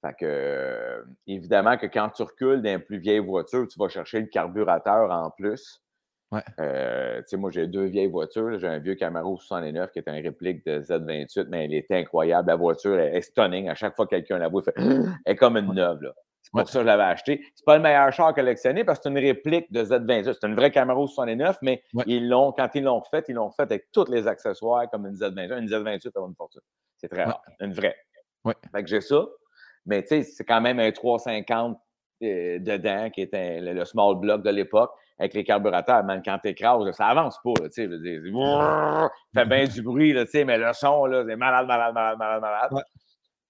[0.00, 3.88] Fait que, euh, évidemment que quand tu recules dans une plus vieille voiture, tu vas
[3.88, 5.82] chercher le carburateur en plus.
[6.30, 6.42] Ouais.
[6.60, 8.58] Euh, tu sais, moi, j'ai deux vieilles voitures.
[8.58, 12.48] J'ai un vieux Camaro 69 qui est un réplique de Z28, mais elle est incroyable.
[12.48, 13.68] La voiture est stunning.
[13.68, 16.12] À chaque fois que quelqu'un la voit, fait, elle est comme une neuve.
[16.42, 17.44] C'est pour ça que je l'avais acheté.
[17.54, 20.36] C'est pas le meilleur char collectionné parce que c'est une réplique de Z28.
[20.40, 23.62] C'est une vraie Camaro 69, mais ils l'ont, quand ils l'ont refait, ils l'ont fait
[23.62, 25.58] avec tous les accessoires comme une Z28.
[25.58, 26.60] Une Z28, ça une fortune.
[26.98, 27.42] C'est très rare.
[27.60, 27.96] Une vraie.
[28.44, 28.54] Ouais.
[28.72, 29.26] Fait que j'ai ça.
[29.88, 31.78] Mais tu sais, c'est quand même un 350
[32.22, 36.04] euh, dedans, qui était le, small block de l'époque, avec les carburateurs.
[36.04, 37.52] Même quand tu écrases, ça avance pas.
[37.64, 41.94] Tu sais, ça fait bien du bruit, là, mais le son, là, c'est malade, malade,
[41.94, 42.84] malade, malade, malade.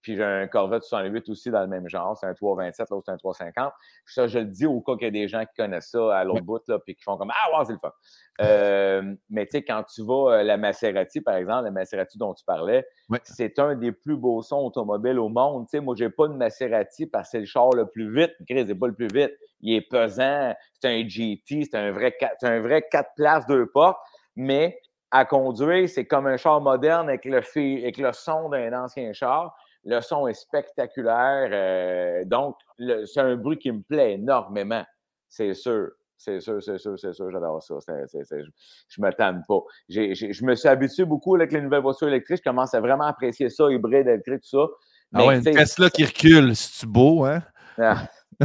[0.02, 2.16] Puis j'ai un Corvette 68 aussi dans le même genre.
[2.16, 3.72] C'est un 327, l'autre c'est un 350.
[4.06, 6.24] Ça, je le dis au cas qu'il y a des gens qui connaissent ça à
[6.24, 7.92] l'autre bout, là, puis qui font comme Ah, ouais, c'est le fun.
[8.40, 12.18] Euh, mais tu sais, quand tu vas à euh, la Maserati, par exemple, la Maserati
[12.18, 12.86] dont tu parlais,
[13.24, 15.66] c'est un des plus beaux sons automobiles au monde.
[15.66, 18.32] Tu sais, moi, j'ai pas de Maserati parce que c'est le char le plus vite.
[18.48, 19.32] Chris, c'est pas le plus vite.
[19.60, 20.54] Il est pesant.
[20.80, 21.64] C'est un GT.
[21.64, 23.98] C'est un vrai, un vrai 4 places, deux portes.
[24.36, 24.78] Mais
[25.10, 29.56] à conduire, c'est comme un char moderne avec le, avec le son d'un ancien char.
[29.84, 31.48] Le son est spectaculaire.
[31.52, 34.84] Euh, donc, c'est un bruit qui me plaît énormément,
[35.28, 35.90] c'est sûr.
[36.20, 37.76] C'est sûr, c'est sûr, c'est sûr, j'adore ça.
[37.86, 39.60] je ne me tanne pas.
[39.88, 42.38] je me suis habitué beaucoup avec les nouvelles voitures électriques.
[42.38, 44.66] Je commence à vraiment apprécier ça, hybride, électrique, tout ça.
[45.14, 47.40] ah ouais, une Tesla qui recule, c'est-tu beau, hein?
[47.78, 48.08] Ah.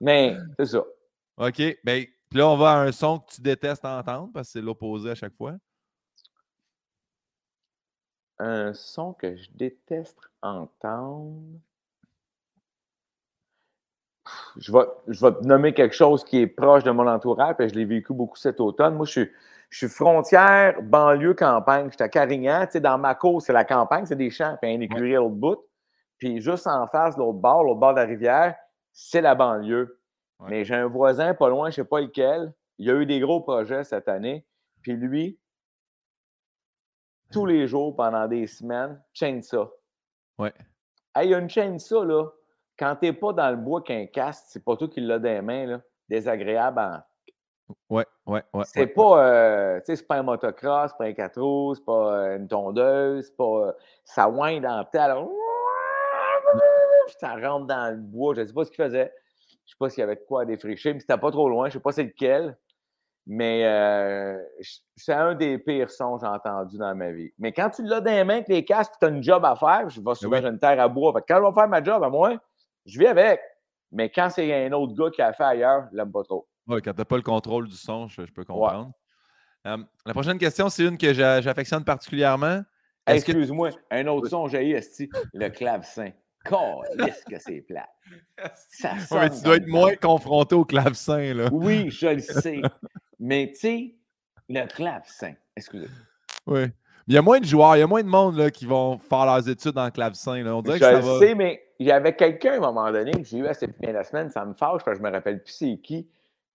[0.00, 0.82] Mais c'est ça.
[1.36, 1.62] OK.
[1.84, 5.10] Ben, là, on va à un son que tu détestes entendre parce que c'est l'opposé
[5.10, 5.54] à chaque fois.
[8.38, 11.60] Un son que je déteste entendre.
[14.56, 17.68] Je vais, je vais te nommer quelque chose qui est proche de mon entourage, et
[17.68, 18.94] je l'ai vécu beaucoup cet automne.
[18.94, 19.30] Moi, je suis,
[19.70, 21.90] je suis frontière, banlieue, campagne.
[21.90, 22.64] J'étais à Carignan.
[22.66, 25.18] Tu sais, dans ma cour, c'est la campagne, c'est des champs, puis un écurie à
[25.18, 25.64] l'autre bout.
[26.18, 28.56] Puis juste en face, l'autre bord, l'autre bord de la rivière,
[28.92, 30.00] c'est la banlieue.
[30.48, 32.52] Mais j'ai un voisin pas loin, je ne sais pas lequel.
[32.78, 34.46] Il y a eu des gros projets cette année.
[34.82, 35.38] Puis lui,
[37.30, 39.68] tous les jours, pendant des semaines, chaîne ça.
[40.38, 40.52] Ouais.
[41.14, 42.28] Hey, il y a une chaîne ça, là.
[42.78, 45.40] Quand tu n'es pas dans le bois qu'un casque, c'est pas toi qui l'as des
[45.40, 45.80] mains, là.
[46.08, 47.02] Désagréable en...
[47.88, 48.64] Ouais, ouais, ouais.
[48.66, 51.84] C'est pas, euh, tu sais, c'est pas un motocross, c'est pas un 4 roues, c'est
[51.84, 53.44] pas euh, une tondeuse, c'est pas.
[53.44, 53.72] Euh,
[54.04, 55.28] ça wind dans le
[57.18, 58.34] ça rentre dans le bois.
[58.34, 59.12] Je ne sais pas ce qu'il faisait.
[59.48, 61.48] Je ne sais pas s'il y avait de quoi à défricher, mais c'était pas trop
[61.48, 61.68] loin.
[61.68, 62.56] Je ne sais pas c'est lequel.
[63.26, 64.38] Mais euh,
[64.96, 67.32] c'est un des pires sons que j'ai entendu dans ma vie.
[67.38, 69.56] Mais quand tu l'as dans les mains avec les casques, tu as une job à
[69.56, 71.12] faire, je vais souvent, j'ai une terre à bois.
[71.26, 72.36] quand je vais faire ma job à moi,
[72.84, 73.40] je vis avec.
[73.90, 76.46] Mais quand c'est un autre gars qui a fait ailleurs, je l'aime pas trop.
[76.66, 78.92] Oui, quand tu n'as pas le contrôle du son, je, peux comprendre.
[79.66, 82.60] Euh, la prochaine question, c'est une que j'affectionne particulièrement.
[83.06, 84.78] Excuse-moi, un autre son, j'ai
[85.32, 86.10] le clavecin.
[86.44, 87.88] Qu'est-ce que c'est plat.
[89.12, 91.48] mais tu dois être moins confronté au clavecin, là.
[91.50, 92.60] Oui, je le sais.
[93.18, 93.94] mais tu sais,
[94.48, 95.88] le clavecin, excusez.
[96.46, 96.66] Oui.
[97.06, 98.98] Il y a moins de joueurs, il y a moins de monde là, qui vont
[98.98, 100.42] faire leurs études en clavecin.
[100.42, 100.56] Là.
[100.56, 102.90] On dirait je que ça le sais, mais il y avait quelqu'un à un moment
[102.90, 105.42] donné que j'ai eu assez bien la semaine, ça me fâche que je me rappelle
[105.42, 106.08] plus c'est qui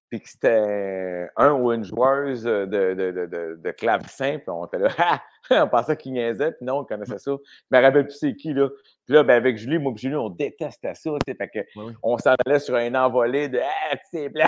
[0.10, 4.80] puis que c'était un ou une joueuse de, de, de, de clavecin, puis on était
[4.80, 7.32] là, on pensait qu'il niaisait, puis non, on connaissait ça.
[7.32, 8.70] Je me rappelle plus c'est qui, là.
[9.06, 11.60] Puis là, ben, avec Julie, moi et Julie, on détestait ça, tu sais, fait que
[12.02, 13.60] on s'en allait sur un envolé de
[13.92, 14.48] «Ah, c'est plat!»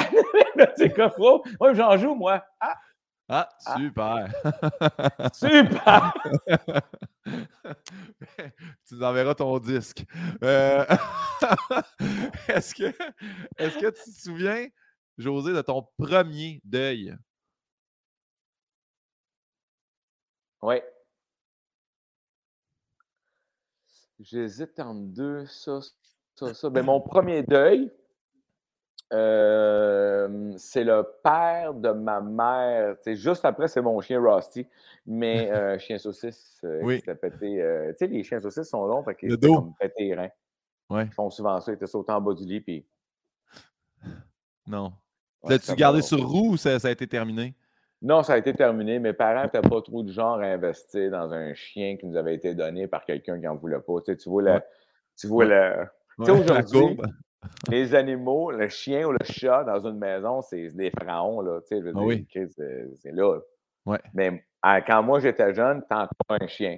[0.76, 1.44] C'est quoi, frérot?
[1.60, 2.44] Moi, j'en joue, moi.
[2.60, 2.76] Ah!
[3.34, 3.78] Ah, ah.
[3.78, 4.28] super!
[5.34, 6.14] super!
[8.86, 10.04] tu nous enverras ton disque.
[10.44, 10.86] Euh,
[12.50, 12.94] est-ce que,
[13.58, 14.68] est que tu te souviens
[15.22, 17.16] José, de ton premier deuil?
[20.62, 20.76] Oui.
[24.20, 25.80] J'hésite entre deux, ça,
[26.36, 26.70] ça, ça.
[26.70, 27.92] Ben, mon premier deuil,
[29.14, 32.96] euh, c'est le père de ma mère.
[33.08, 34.68] juste après, c'est mon chien Rusty,
[35.06, 37.02] mais euh, chien saucisse euh, oui.
[37.02, 37.40] qui pété.
[37.40, 40.30] tu sais, les chiens saucisses sont longs, fait qu'ils comme pété les reins.
[40.90, 41.06] Ouais.
[41.06, 42.86] Ils font souvent ça, ils étaient sautés en bas du lit, puis.
[44.68, 44.94] Non.
[45.48, 47.56] L'as-tu gardé sur roue ou ça, a été terminé?
[48.02, 49.00] Non, ça a été terminé.
[49.00, 52.36] Mes parents n'étaient pas trop du genre à investir dans un chien qui nous avait
[52.36, 54.02] été donné par quelqu'un qui n'en voulait pas.
[54.06, 54.62] Tu, sais, tu vois,
[55.18, 55.86] tu vois le.
[56.18, 56.98] Tu sais, aujourd'hui,
[57.70, 61.42] les animaux, le chien ou le chat dans une maison, c'est des pharaons.
[61.42, 62.28] Là, tu sais, ah oui.
[62.32, 63.40] c'est là.
[63.86, 64.00] Ouais.
[64.14, 66.78] Mais quand moi j'étais jeune, t'en pas un chien.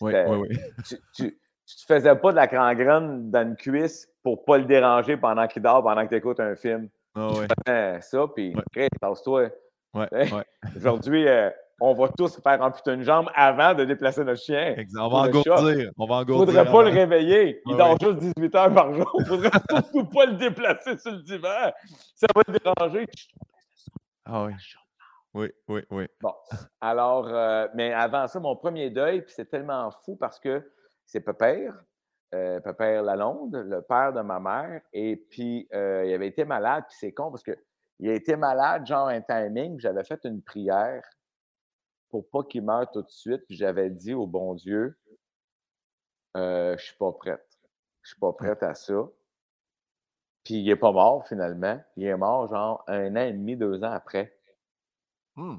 [0.00, 0.58] Oui, oui, oui.
[0.86, 4.64] Tu, tu, tu, te faisais pas de la crangrane dans une cuisse pour pas le
[4.64, 6.88] déranger pendant qu'il dort, pendant que tu écoutes un film.
[7.14, 8.00] Ah ouais.
[8.00, 8.88] ça, puis ouais.
[9.22, 9.48] toi
[9.94, 10.08] Ouais,
[10.76, 14.74] Aujourd'hui, euh, on va tous faire amputer une jambe avant de déplacer notre chien.
[14.76, 15.00] Exact.
[15.02, 15.90] On va engourdir.
[15.98, 16.46] On va engourdir.
[16.46, 17.60] faudrait pas le réveiller.
[17.66, 19.10] Il dort juste 18 heures par jour.
[19.18, 21.72] Il faudrait surtout pas le déplacer sur le divan.
[22.14, 23.06] Ça va le déranger.
[24.24, 24.52] Ah oui.
[25.34, 26.06] Oui, oui, oui.
[26.20, 26.34] Bon.
[26.80, 30.62] Alors, euh, mais avant ça, mon premier deuil, puis c'est tellement fou parce que
[31.04, 31.74] c'est Pépère
[32.34, 32.60] euh,
[33.02, 37.12] Lalonde, le père de ma mère, et puis euh, il avait été malade, puis c'est
[37.12, 41.02] con parce qu'il a été malade, genre un timing, j'avais fait une prière
[42.08, 44.98] pour pas qu'il meure tout de suite, puis j'avais dit au bon Dieu,
[46.36, 47.46] euh, je suis pas prête.
[48.02, 49.08] Je suis pas prête à ça.
[50.44, 51.80] Puis il est pas mort finalement.
[51.96, 54.36] Il est mort genre un an et demi, deux ans après.
[55.36, 55.56] Mmh.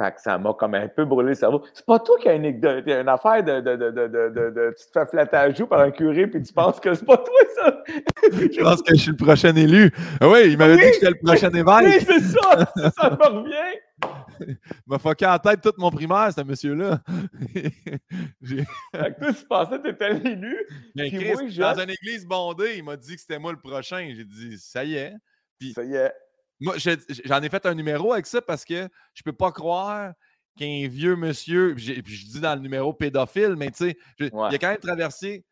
[0.00, 1.62] Fait que ça m'a comme un peu brûlé le cerveau.
[1.74, 5.04] C'est pas toi qui as une, une affaire de, de, de, de, Tu te fais
[5.04, 7.84] flatter à joue par un curé puis tu penses que c'est pas toi, ça?
[8.32, 9.92] je pense que je suis le prochain élu.
[10.18, 11.66] Ah oui, il m'avait dit que j'étais le prochain évêque.
[11.84, 12.72] Oui, c'est ça.
[12.96, 14.48] ça me revient.
[14.48, 17.00] il m'a foqué en tête toute mon primaire, ce monsieur-là.
[17.54, 20.56] fait que toi, tu pensais que tu étais l'élu.
[20.94, 24.10] Mais Chris, moi, dans une église bondée, il m'a dit que c'était moi le prochain.
[24.16, 25.12] J'ai dit, ça y est.
[25.58, 26.12] Puis, ça y est.
[26.60, 26.76] Moi,
[27.24, 30.12] j'en ai fait un numéro avec ça parce que je peux pas croire
[30.56, 34.58] qu'un vieux monsieur, puis je dis dans le numéro pédophile, mais tu sais, il a
[34.58, 35.44] quand même traversé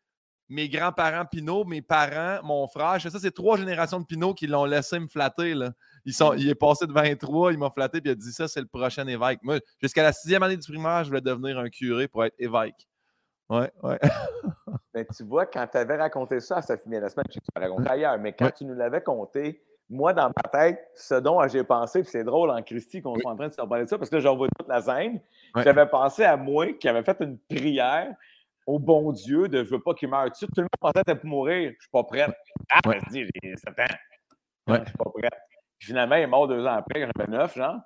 [0.49, 2.99] mes grands-parents Pinot, mes parents, mon frère.
[2.99, 5.53] Ça, c'est trois générations de Pinot qui l'ont laissé me flatter.
[5.53, 5.71] Là.
[6.05, 8.47] Ils sont, il est passé de 23, il m'a flatté, puis il a dit ça,
[8.47, 9.39] c'est le prochain évêque.
[9.43, 12.87] Moi, jusqu'à la sixième année du primaire, je voulais devenir un curé pour être évêque.
[13.49, 13.99] Ouais, ouais.
[14.93, 17.39] mais tu vois, quand tu avais raconté ça à sa fille la semaine, je sais
[17.39, 20.87] que tu l'as raconté ailleurs, mais quand tu nous l'avais conté, moi, dans ma tête,
[20.95, 23.61] ce dont j'ai pensé, puis c'est drôle en Christie qu'on soit en train de se
[23.61, 25.19] parler de ça, parce que là, j'en vois toute la scène.
[25.55, 28.13] J'avais pensé à moi qui avait fait une prière
[28.67, 31.21] au bon Dieu de je veux pas qu'il meure tout Tout le monde pensait être
[31.21, 31.71] pour mourir.
[31.75, 32.31] Je suis pas prête.
[32.71, 32.99] Ah, ouais.
[33.07, 33.83] je dis, j'ai 7 ans.
[34.67, 34.79] Ouais.
[34.81, 35.33] Je suis pas prête.
[35.79, 37.79] finalement, il est mort deux ans après, j'avais 9, genre.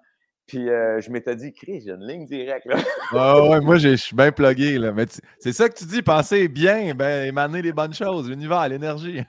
[0.45, 2.65] Puis euh, je m'étais dit, Chris, j'ai une ligne directe.
[2.65, 2.75] Là.
[3.13, 4.77] Ah ouais, moi, je suis bien plugué.
[4.77, 4.91] Là.
[4.91, 5.05] Mais
[5.39, 9.23] c'est ça que tu dis, penser bien, ben, émaner les bonnes choses, l'univers, l'énergie.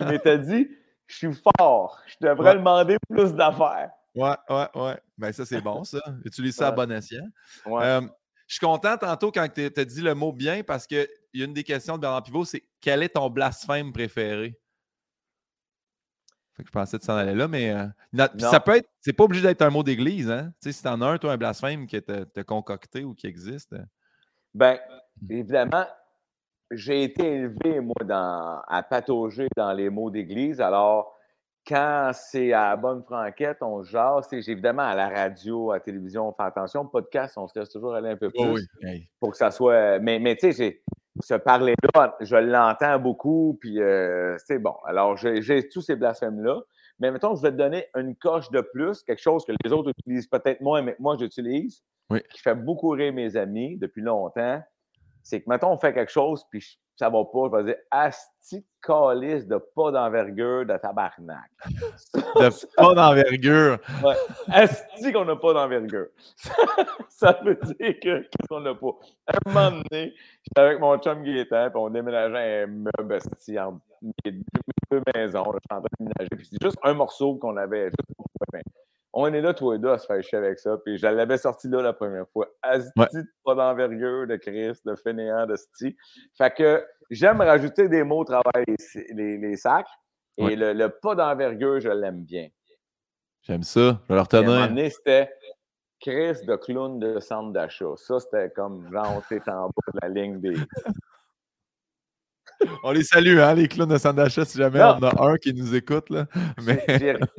[0.00, 0.68] je m'étais dit,
[1.06, 2.00] je suis fort.
[2.06, 3.90] Je devrais demander plus d'affaires.
[4.14, 5.00] Ouais, ouais, ouais.
[5.18, 6.00] Ben, ça, c'est bon, ça.
[6.24, 7.26] Utilise ça à bon escient.
[7.66, 8.00] Euh,
[8.46, 11.44] je suis content tantôt quand tu as dit le mot bien parce qu'il y a
[11.44, 14.58] une des questions de Bernard Pivot, c'est quel est ton blasphème préféré?
[16.64, 18.88] je pensais que tu s'en allais là, mais euh, ça peut être.
[19.02, 20.54] C'est pas obligé d'être un mot d'église, hein?
[20.62, 23.74] Tu sais, si t'en as un, toi, un blasphème qui est concocté ou qui existe.
[23.74, 23.84] Euh.
[24.54, 24.78] Ben,
[25.28, 25.86] évidemment,
[26.70, 30.60] j'ai été élevé, moi, dans, à patauger dans les mots d'église.
[30.60, 31.16] Alors,
[31.66, 34.28] quand c'est à la bonne franquette, on jase.
[34.32, 36.86] Évidemment, à la radio, à la télévision, on fait attention.
[36.86, 38.68] Podcast, on se laisse toujours aller un peu plus.
[38.82, 39.08] oui.
[39.20, 39.98] Pour que ça soit.
[39.98, 40.82] Mais, mais tu sais,
[41.20, 44.74] ce parler-là, je l'entends beaucoup, puis euh, c'est bon.
[44.86, 46.60] Alors, j'ai tous ces blasphèmes-là.
[46.98, 49.90] Mais mettons, je vais te donner une coche de plus, quelque chose que les autres
[49.90, 51.82] utilisent peut-être moins, mais moi, j'utilise,
[52.30, 54.62] qui fait beaucoup rire mes amis depuis longtemps.
[55.26, 58.64] C'est que, mettons, on fait quelque chose, puis ça va pas, je vais dire Asti
[58.80, 61.50] calice de pas d'envergure de tabarnak.
[62.14, 63.78] de pas d'envergure.
[64.04, 64.14] Ouais.
[64.52, 66.06] Asti qu'on n'a pas d'envergure.
[67.08, 68.92] ça veut dire qu'on n'a pas.
[69.26, 73.58] À un moment donné, j'étais avec mon chum Gaétan, puis on déménageait un meuble asti
[73.58, 73.80] en
[74.22, 75.52] deux maisons.
[75.54, 76.36] je suis en train de déménager.
[76.36, 77.86] Puis c'est juste un morceau qu'on avait.
[77.86, 78.85] Juste
[79.18, 80.76] on est là, toi et deux, à se faire chier avec ça.
[80.84, 82.48] Puis je l'avais sorti là la première fois.
[82.60, 85.96] Asti, pas d'envergure, de Christ, de fainéant, de sti.
[86.36, 89.88] Fait que j'aime rajouter des mots au travers les, les, sacs.
[90.36, 92.48] Et le, pas d'envergure, je l'aime bien.
[93.40, 94.00] J'aime ça.
[94.02, 94.92] Je vais le retenir.
[94.92, 95.30] c'était
[95.98, 97.94] Chris de clown de centre d'achat.
[97.96, 100.56] Ça, c'était comme genre, t'es en bas de la ligne des.
[102.82, 105.52] On les salue, hein, les clowns de centre d'achat, si jamais on a un qui
[105.52, 106.10] nous écoute.
[106.10, 106.26] Là.
[106.64, 106.84] Mais...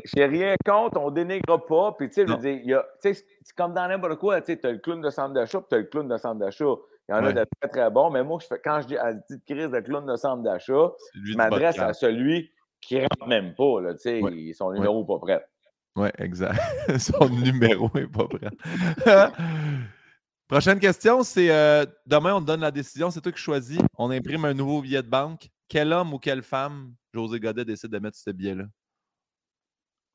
[0.06, 1.94] J'ai rien contre, on dénigre pas.
[1.98, 3.24] Puis, tu sais, je veux dire, c'est
[3.56, 5.86] comme dans n'importe quoi, tu as le clown de centre d'achat, puis tu as le
[5.86, 6.76] clown de centre d'achat.
[7.10, 8.10] Il y en a de très, très bons.
[8.10, 10.92] Mais moi, quand je dis à petite crise de clown de centre d'achat,
[11.24, 12.52] je m'adresse à celui
[12.82, 13.82] qui ne rentre même pas.
[13.82, 14.22] Là, sais,
[14.54, 15.46] Son numéro n'est pas prêt.
[15.96, 16.60] Oui, exact.
[17.00, 18.50] son numéro n'est pas prêt.
[20.48, 23.82] Prochaine question, c'est euh, demain, on te donne la décision, c'est toi qui choisis.
[23.98, 25.50] On imprime un nouveau billet de banque.
[25.68, 28.64] Quel homme ou quelle femme José Godet décide de mettre ce billet-là?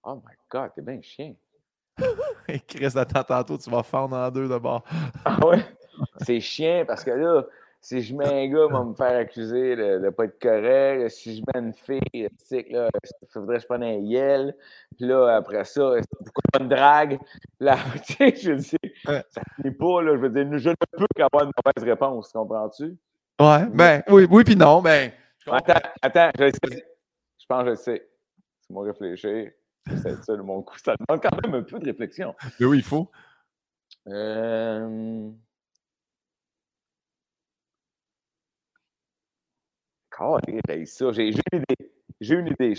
[0.04, 1.34] Oh my God, t'es bien chien.
[2.66, 4.82] Chris, attends, tantôt, tu vas fendre en deux d'abord.
[5.26, 5.62] ah ouais?
[6.22, 7.44] C'est chien parce que là,
[7.82, 11.08] si je mets un gars, il va me faire accuser de ne pas être correct.
[11.10, 12.28] Si je mets une fille, il
[12.70, 14.56] là, il faudrait que je prenne un yel.
[14.96, 17.18] Puis là, après ça, pourquoi pas une drague?
[17.58, 20.12] Là, tu sais, je dis, ça finit pas, là.
[20.14, 22.96] Je veux dire, je ne peux qu'avoir une mauvaise réponse, comprends-tu?
[23.40, 25.10] Ouais, ben, oui, oui, puis non, ben.
[25.48, 26.86] Attends, attends, je sais.
[27.40, 28.08] Je pense que je sais.
[28.60, 29.50] C'est moi réfléchir.
[29.88, 30.78] C'est ça, mon coup.
[30.78, 32.32] Ça demande quand même un peu de réflexion.
[32.60, 33.10] Mais oui, il faut.
[34.06, 35.28] Euh...
[40.86, 41.12] ça.
[41.12, 41.92] J'ai une idée.
[42.20, 42.74] J'ai une idée.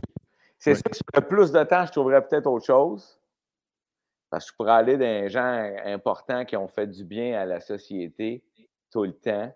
[0.57, 3.19] C'est sûr que si j'avais plus de temps, je trouverais peut-être autre chose.
[4.29, 7.59] Parce que je pourrais aller dans gens importants qui ont fait du bien à la
[7.59, 8.43] société
[8.91, 9.53] tout le temps.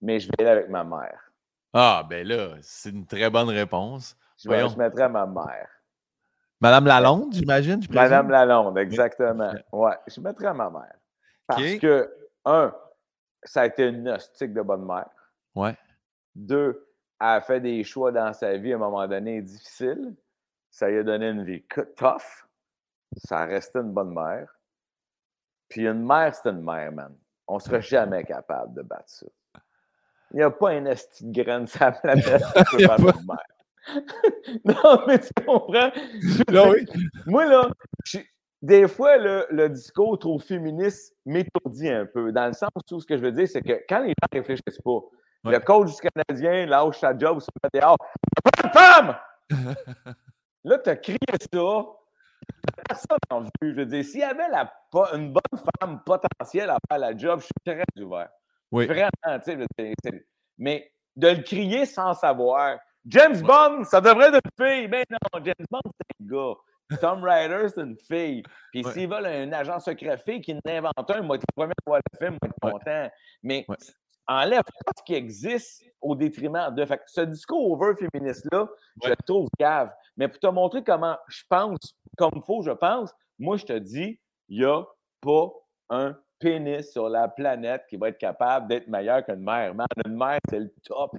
[0.00, 1.30] Mais je vais aller avec ma mère.
[1.72, 4.16] Ah, ben là, c'est une très bonne réponse.
[4.38, 5.68] Je, je mettrais ma mère.
[6.60, 7.80] Madame Lalonde, j'imagine?
[7.90, 9.52] Madame Lalonde, exactement.
[9.72, 10.94] Ouais, je mettrais ma mère.
[11.46, 12.10] Parce que,
[12.44, 12.74] un,
[13.42, 15.08] ça a été une gnostique de bonne mère.
[15.54, 15.76] Ouais.
[16.36, 16.86] Deux,
[17.18, 20.14] elle a fait des choix dans sa vie à un moment donné difficiles.
[20.70, 21.64] Ça lui a donné une vie
[21.96, 22.46] tough.
[23.16, 24.54] Ça a resté une bonne mère.
[25.68, 27.16] Puis une mère, c'est une mère, man.
[27.48, 29.26] On ne sera jamais capable de battre ça.
[30.32, 33.26] Il n'y a pas un esti de graine sur la planète qui peut battre une
[33.26, 33.56] mère.
[34.64, 35.90] non, mais tu comprends?
[36.52, 36.84] Non, oui.
[37.24, 37.70] Moi, là,
[38.60, 43.06] des fois, le, le, discours trop féministe m'étourdit un peu, dans le sens où ce
[43.06, 45.00] que je veux dire, c'est que quand les gens ne réfléchissent pas,
[45.50, 47.96] le coach du Canadien lâche sa job sur le dehors.
[48.44, 49.16] Pas de femme!
[50.64, 51.84] là, tu as crié ça.
[52.88, 53.72] Personne n'a vu.
[53.72, 54.72] Je veux dire, s'il y avait la,
[55.14, 58.28] une bonne femme potentielle à faire la job, je suis très ouvert.
[58.70, 58.86] Oui.
[58.86, 59.56] Vraiment, tu
[60.04, 60.26] sais.
[60.58, 62.78] Mais de le crier sans savoir.
[63.06, 64.88] James Bond, ça devrait être une fille.
[64.88, 66.54] Mais non, James Bond, c'est un gars.
[67.00, 68.42] Tom Ryder, c'est une fille.
[68.72, 72.00] Puis s'il s'ils veulent un agent secret fille qui n'invente un, moi, premier à voir
[72.12, 73.10] le film, moi, être content.
[73.42, 73.66] Mais
[74.28, 76.84] enlève tout ce qui existe au détriment de.
[76.84, 78.68] Fait ce discours over féministe-là,
[79.02, 79.90] je le trouve cave.
[80.16, 83.78] Mais pour te montrer comment je pense, comme il faut, je pense, moi, je te
[83.78, 84.84] dis, il n'y a
[85.20, 85.52] pas
[85.90, 89.74] un pénis sur la planète qui va être capable d'être meilleur qu'une mère.
[89.74, 91.16] Man, une mère, c'est le top.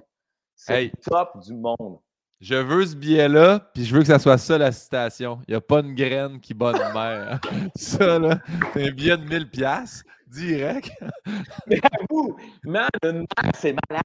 [0.54, 1.98] C'est le top du monde.
[2.40, 5.40] Je veux ce billet-là, puis je veux que ça soit ça la citation.
[5.48, 7.40] Il n'y a pas une graine qui bat une mère.
[7.74, 8.38] ça, là,
[8.72, 10.90] c'est un billet de 1000$, direct.
[11.66, 14.02] Mais vous, man, une mère, c'est malade.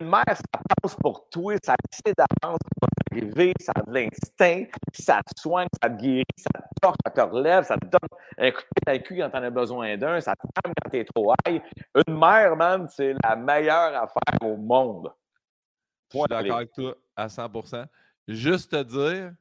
[0.00, 4.64] Une mère, ça passe pour toi, ça décide d'avance pour arriver, ça a de l'instinct,
[4.92, 8.08] ça te soigne, ça te guérit, ça te porte, ça te relève, ça te donne
[8.38, 11.04] un coup de pied cul quand t'en as besoin d'un, ça te calme quand t'es
[11.04, 11.62] trop high.
[12.06, 15.12] Une mère, man, c'est la meilleure affaire au monde.
[16.12, 17.86] Je suis d'accord avec toi à 100%
[18.28, 19.32] Juste te dire,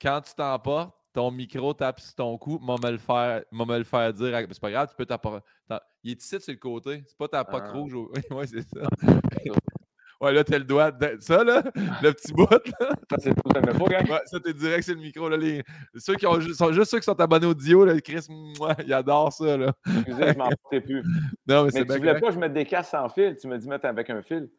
[0.00, 3.82] quand tu t'emportes, ton micro tape sur ton cou, moi me le faire, me le
[3.82, 4.38] faire dire.
[4.52, 5.44] C'est pas grave, tu peux t'apporter.
[6.04, 7.02] Il est ici sur le côté.
[7.08, 7.72] C'est pas ta poque ah.
[7.72, 7.92] rouge.
[8.30, 8.86] Oui, c'est ça.
[10.20, 10.90] Ouais, là, t'as le doigt.
[11.20, 11.62] Ça, là,
[12.02, 12.50] le petit bout.
[12.50, 12.58] Là.
[13.08, 15.28] Ça, c'est tout ça, ouais, ça, t'es direct sur le micro.
[15.28, 15.62] Là, les...
[15.94, 16.40] Ceux qui ont...
[16.40, 19.56] sont juste ceux qui sont abonnés au Dio, là, Chris, moi, il adore ça.
[19.56, 19.72] Là.
[19.86, 21.04] Excusez, je m'en plus.
[21.46, 23.36] Non, mais, mais tu voulais pas que je mette des casques sans fil.
[23.40, 24.50] Tu me dis mettre avec un fil.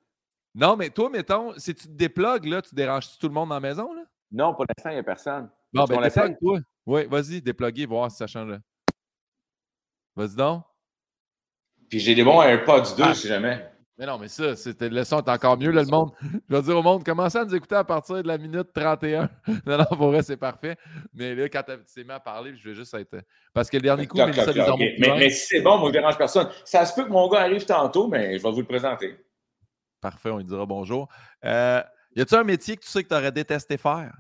[0.56, 3.56] Non, mais toi, mettons, si tu te déplugues, là, tu déranges tout le monde dans
[3.56, 3.94] la maison?
[3.94, 4.04] Là?
[4.32, 5.50] Non, pour l'instant, il n'y a personne.
[5.74, 6.60] Bon, ben, déplugue, toi.
[6.86, 8.60] Oui, vas-y, dépluguer, voir si ça change.
[10.16, 10.64] Vas-y donc.
[11.90, 13.14] Puis j'ai des bons AirPods 2 ah.
[13.14, 13.66] si jamais.
[13.98, 16.12] Mais non, mais ça, c'était le son, est encore mieux, là, le monde.
[16.22, 19.30] Je vais dire au monde, commencez à nous écouter à partir de la minute 31.
[19.66, 20.78] non, non, pour vrai, c'est parfait.
[21.14, 23.18] Mais là, quand tu t'es mis à parler, je vais juste être.
[23.54, 26.18] Parce que le dernier coup, mais, ça, mais, mais si c'est bon, moi, je dérange
[26.18, 26.48] personne.
[26.64, 29.18] Ça se peut que mon gars arrive tantôt, mais je vais vous le présenter.
[30.00, 31.10] Parfait, on lui dira bonjour.
[31.44, 31.84] Euh,
[32.16, 34.14] y a-tu un métier que tu sais que tu aurais détesté faire?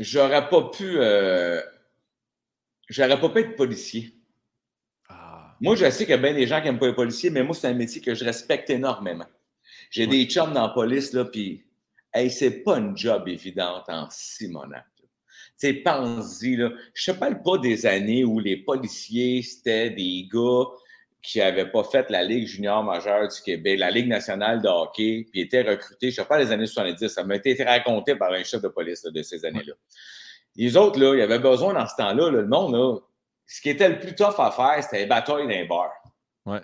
[0.00, 0.96] J'aurais pas pu.
[0.96, 1.60] Euh,
[2.88, 4.14] j'aurais pas pu être policier.
[5.10, 5.54] Ah.
[5.60, 7.42] Moi, je sais qu'il y a bien des gens qui n'aiment pas les policiers, mais
[7.42, 9.26] moi, c'est un métier que je respecte énormément.
[9.90, 11.66] J'ai des chums dans la police, là, puis,
[12.14, 14.86] hey, c'est pas une job évidente en Simonac.
[14.96, 15.06] Tu
[15.58, 16.70] sais, pense-y, là.
[16.94, 20.64] Je ne parle pas des années où les policiers, c'était des gars
[21.22, 25.26] qui n'avaient pas fait la Ligue junior majeure du Québec, la Ligue nationale de hockey,
[25.30, 28.32] puis étaient recrutés, je ne sais pas, les années 70, ça m'a été raconté par
[28.32, 29.74] un chef de police de ces années-là.
[30.56, 32.98] Les autres, là, il y avait besoin dans ce temps-là, le monde, là,
[33.46, 35.92] ce qui était le plus tough à faire, c'était les batailles les bars.
[36.46, 36.60] Ouais.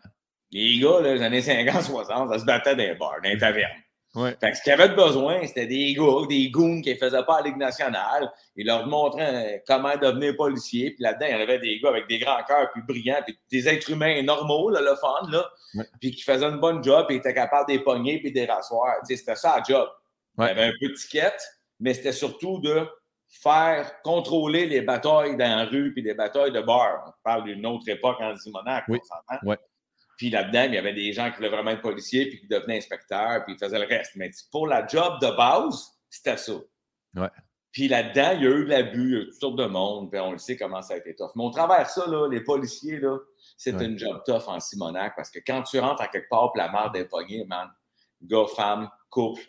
[0.53, 3.83] Les gars, là, les années 50-60, ça se battait dans les bars, dans les tavernes.
[4.16, 4.35] Ouais.
[4.40, 7.42] Fait que ce qu'ils avaient besoin, c'était des gars, des goons qui ne faisaient pas
[7.42, 8.33] la Ligue nationale.
[8.57, 10.92] Ils leur montraient comment devenir policier.
[10.92, 13.68] Puis là-dedans, il y avait des gars avec des grands cœurs, puis brillants, puis des
[13.68, 15.46] êtres humains normaux, là, le fun, là.
[16.00, 18.94] Puis qui faisaient une bonne job, puis étaient capables de pogner, puis de rasseoir.
[19.05, 19.88] C'était ça, la job.
[20.38, 21.37] Il y avait un peu de ticket,
[21.79, 22.88] mais c'était surtout de
[23.29, 27.05] faire contrôler les batailles dans la rue, puis les batailles de bar.
[27.07, 28.98] On parle d'une autre époque en Zimonac, oui.
[29.02, 29.57] on s'entend.
[30.16, 32.79] Puis là-dedans, il y avait des gens qui voulaient vraiment être policiers, puis qui devenaient
[32.79, 34.12] inspecteurs, puis ils faisaient le reste.
[34.16, 36.55] Mais pour la job de base, c'était ça.
[37.14, 37.29] Ouais.
[37.76, 39.66] Puis là-dedans, il y a eu de l'abus, il y a eu toutes sortes de
[39.66, 41.33] monde, puis on le sait comment ça a été tough.
[41.37, 43.18] Mais au travers ça, là, les policiers, là,
[43.59, 46.62] c'est une job tough en Simonac, parce que quand tu rentres à quelque part, puis
[46.62, 47.68] la mère des poignets, man,
[48.22, 49.42] gars, femme, couple,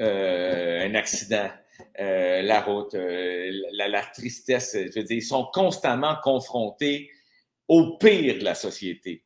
[0.00, 1.50] euh, un accident,
[1.98, 7.10] euh, la route, euh, la, la, tristesse, je veux dire, ils sont constamment confrontés
[7.66, 9.24] au pire de la société.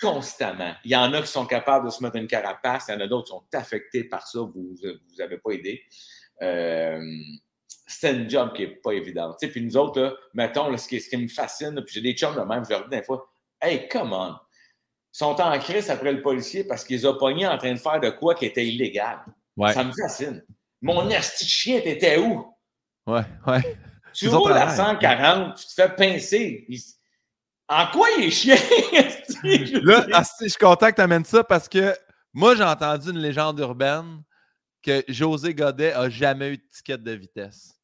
[0.00, 0.74] Constamment.
[0.84, 3.00] Il y en a qui sont capables de se mettre une carapace, il y en
[3.00, 4.74] a d'autres qui sont affectés par ça, vous
[5.18, 5.82] n'avez pas aidé.
[6.42, 7.00] Euh,
[7.86, 9.38] c'est une job qui n'est pas évidente.
[9.40, 12.40] puis nous autres, mettons, ce, qui, ce, qui, me fascine, puis j'ai des chums de
[12.42, 13.28] même, je leur dis des fois,
[13.60, 14.34] Hey, come on!
[15.14, 17.98] Ils sont en crise après le policier parce qu'ils ont pogné en train de faire
[17.98, 19.18] de quoi qui était illégal.
[19.72, 20.44] Ça me fascine.
[20.80, 22.54] Mon esti de chien, t'étais où?
[23.06, 23.78] Ouais, ouais.
[24.12, 26.68] Tu roules à 140, tu te fais pincer.
[27.68, 28.56] En quoi il est chien?
[29.82, 30.06] là,
[30.40, 31.94] je suis content que tu amènes ça parce que
[32.32, 34.22] moi, j'ai entendu une légende urbaine
[34.82, 37.74] que José Godet a jamais eu de ticket de vitesse.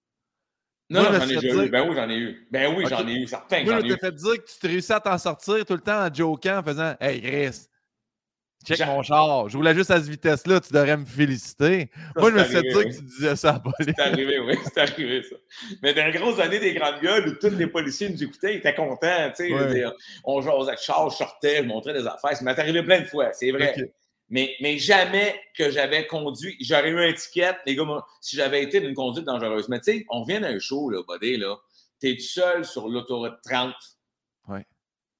[0.90, 1.70] Non, j'en ai eu.
[1.70, 2.48] Ben oui, j'en ai eu.
[2.50, 3.64] Ben oui, j'en ai eu, certain.
[3.64, 6.06] Moi, je t'ai fait dire que tu te réussis à t'en sortir tout le temps
[6.06, 7.66] en jokant, en faisant Hey, Chris,
[8.64, 9.48] Check mon char.
[9.48, 11.90] Je voulais juste à cette vitesse-là, tu devrais me féliciter.
[12.16, 13.62] Moi, je me suis dit que tu disais ça à.
[13.80, 15.36] C'est arrivé, oui, c'est arrivé ça.
[15.82, 18.58] Mais dans les grosses années des grandes gueules où tous les policiers nous écoutaient, ils
[18.58, 19.30] étaient contents.
[19.36, 19.84] Tu sais,
[20.24, 22.36] on jouait avec char, je sortais, je montrais des affaires.
[22.36, 23.74] Ça m'est arrivé plein de fois, c'est vrai.
[24.30, 26.56] Mais, mais jamais que j'avais conduit.
[26.60, 27.84] J'aurais eu un ticket, les gars,
[28.20, 29.68] si j'avais été d'une conduite dangereuse.
[29.68, 31.56] Mais tu sais, on vient d'un show, là, buddy, là.
[32.00, 33.74] T'es tout seul sur l'autoroute 30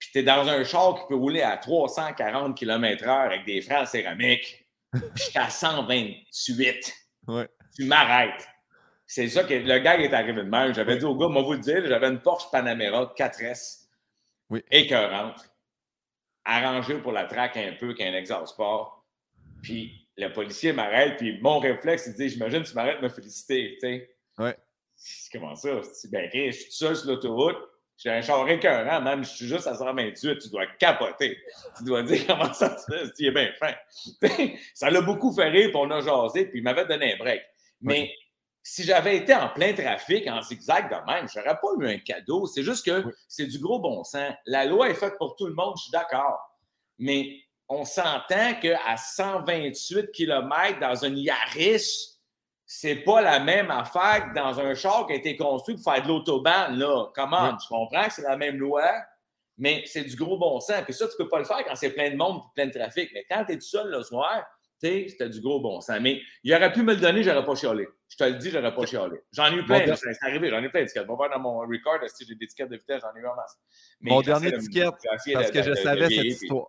[0.05, 3.87] puis tu es dans un char qui peut rouler à 340 km/h avec des freins
[3.87, 6.95] céramiques, puis je suis à 128.
[7.75, 8.47] Tu m'arrêtes.
[9.07, 10.75] C'est ça que le gars est arrivé de même.
[10.75, 13.87] J'avais dit au gars, moi vous le dire, j'avais une Porsche Panamera 4S.
[14.51, 14.63] Oui.
[14.71, 15.51] Écœurante.
[16.45, 19.07] Arrangée pour la traque un peu qu'un exhaust sport.
[19.63, 23.09] Puis le policier m'arrête, puis mon réflexe, il dit J'imagine que tu m'arrêtes de me
[23.09, 23.79] féliciter.
[23.81, 24.17] Tu sais.
[24.39, 24.57] Ouais.
[25.33, 25.81] Comment ça?
[25.81, 27.57] Je ben, je suis tout seul sur l'autoroute.
[27.97, 31.39] J'ai un char écœurant, même, je suis juste à 128, tu dois capoter.
[31.77, 33.73] Tu dois dire comment ça se fait, tu es bien fin.
[34.75, 37.43] ça l'a beaucoup fait rire, puis on a jasé, puis il m'avait donné un break.
[37.81, 38.11] Mais
[38.63, 41.99] si j'avais été en plein trafic, en zigzag de même, je n'aurais pas eu un
[41.99, 42.47] cadeau.
[42.47, 44.33] C'est juste que c'est du gros bon sens.
[44.47, 46.39] La loi est faite pour tout le monde, je suis d'accord.
[46.99, 52.14] Mais on s'entend qu'à 128 km dans un Yaris,
[52.67, 56.03] c'est pas la même affaire que dans un char qui a été construit pour faire
[56.03, 57.11] de l'autobahn, là.
[57.15, 57.57] Comment?
[57.57, 58.91] Tu comprends que c'est la même loi,
[59.59, 60.83] mais c'est du gros bon sens.
[60.85, 63.11] Puis ça, tu peux pas le faire quand c'est plein de monde plein de trafic.
[63.13, 64.45] Mais quand tu es tout seul le soir,
[64.83, 65.99] tu sais, c'était du gros bon sens.
[66.01, 67.87] Mais il aurait pu me le donner, j'aurais pas chialé.
[68.09, 69.19] Je te le dis, j'aurais pas chialé.
[69.33, 71.05] J'en ai eu plein, c'est arrivé, j'en ai plein d'étiquettes.
[71.07, 73.27] On va voir dans mon record si j'ai des étiquettes de vitesse, j'en ai eu
[73.27, 73.59] en masse.
[74.01, 74.95] mon dernier étiquette,
[75.35, 76.69] parce que je savais cette histoire.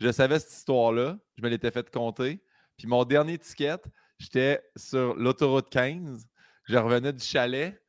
[0.00, 2.40] Je savais cette histoire-là, je me l'étais fait compter.
[2.76, 3.84] Puis mon dernier étiquette,
[4.18, 6.26] J'étais sur l'autoroute 15.
[6.64, 7.80] Je revenais du chalet.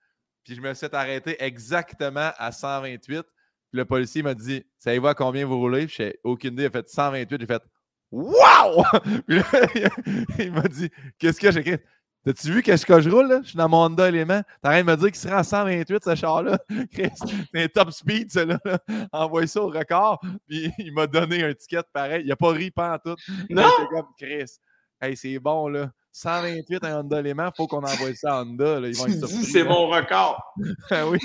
[0.43, 2.99] Puis je me suis arrêté exactement à 128.
[3.07, 3.23] Puis
[3.71, 6.63] le policier m'a dit Savez-vous à combien vous roulez Puis j'ai aucune idée.
[6.63, 7.39] Il a fait 128.
[7.39, 7.63] J'ai fait
[8.11, 8.83] Waouh
[9.27, 9.43] Puis là,
[10.39, 11.79] il m'a dit Qu'est-ce que j'ai écrit?
[12.25, 13.27] T'as-tu vu qu'est-ce que je roule?
[13.27, 13.41] Là?
[13.43, 14.41] Je suis dans mon Honda Element.
[14.63, 16.57] T'as de me dire qu'il serait à 128, ce char-là?
[16.91, 17.11] C'est
[17.53, 18.79] un top speed, celui-là.
[19.11, 20.19] Envoie ça au record.
[20.47, 22.23] Puis il m'a donné un ticket pareil.
[22.23, 23.15] Il n'a pas ri pas en tout.
[23.51, 23.69] Non!
[23.91, 24.57] comme Chris.
[24.99, 25.91] Hey, c'est bon, là.
[26.15, 28.79] 128 un Honda Léman, il faut qu'on envoie ça à Honda.
[28.79, 28.87] Là.
[28.87, 30.41] Ils vont être C'est mon record.
[30.89, 31.19] ah oui.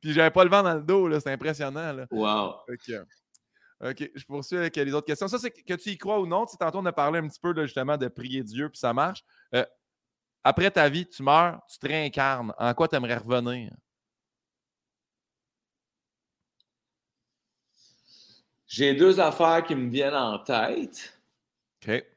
[0.00, 1.20] Puis j'avais pas le vent dans le dos, là.
[1.20, 1.92] c'est impressionnant.
[1.92, 2.06] Là.
[2.10, 2.54] Wow.
[3.80, 5.28] OK, je poursuis avec les autres questions.
[5.28, 6.46] Ça, c'est que tu y crois ou non.
[6.46, 9.22] Tu tantôt, on a parlé un petit peu justement de prier Dieu, puis ça marche.
[9.54, 9.66] Euh,
[10.42, 12.54] après ta vie, tu meurs, tu te réincarnes.
[12.58, 13.74] En quoi tu aimerais revenir?
[18.66, 21.20] J'ai deux affaires qui me viennent en tête.
[21.86, 22.15] OK.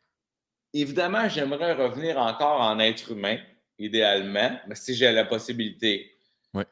[0.73, 3.37] Évidemment, j'aimerais revenir encore en être humain,
[3.79, 6.11] idéalement, mais si j'ai la possibilité.
[6.53, 6.63] Oui.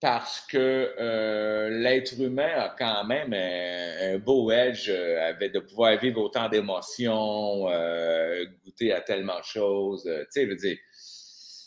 [0.00, 5.98] Parce que euh, l'être humain a quand même un, beau edge euh, avec de pouvoir
[5.98, 10.04] vivre autant d'émotions, euh, goûter à tellement de choses.
[10.04, 10.78] tu sais, je veux dire,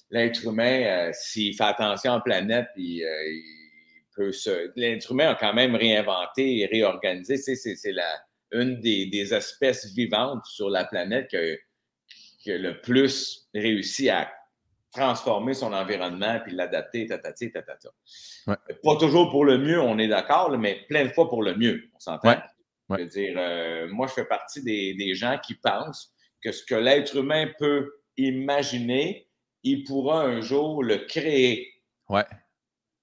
[0.09, 4.71] l'être humain, s'il fait attention à la planète, il, il peut se.
[4.75, 7.37] L'être humain a quand même réinventé et réorganisé.
[7.37, 8.25] C'est la
[8.55, 14.31] une des, espèces vivantes sur la planète qui a, le plus réussi à
[14.91, 17.89] transformer son environnement puis l'adapter, tatati, tatata.
[18.45, 21.89] Pas toujours pour le mieux, on est d'accord, mais plein de fois pour le mieux,
[21.93, 22.35] on s'entend?
[22.89, 26.75] Je veux dire, euh, moi, je fais partie des, gens qui pensent que ce que
[26.75, 29.27] l'être humain peut imaginer,
[29.63, 31.73] il pourra un jour le créer.
[32.07, 32.25] Ouais.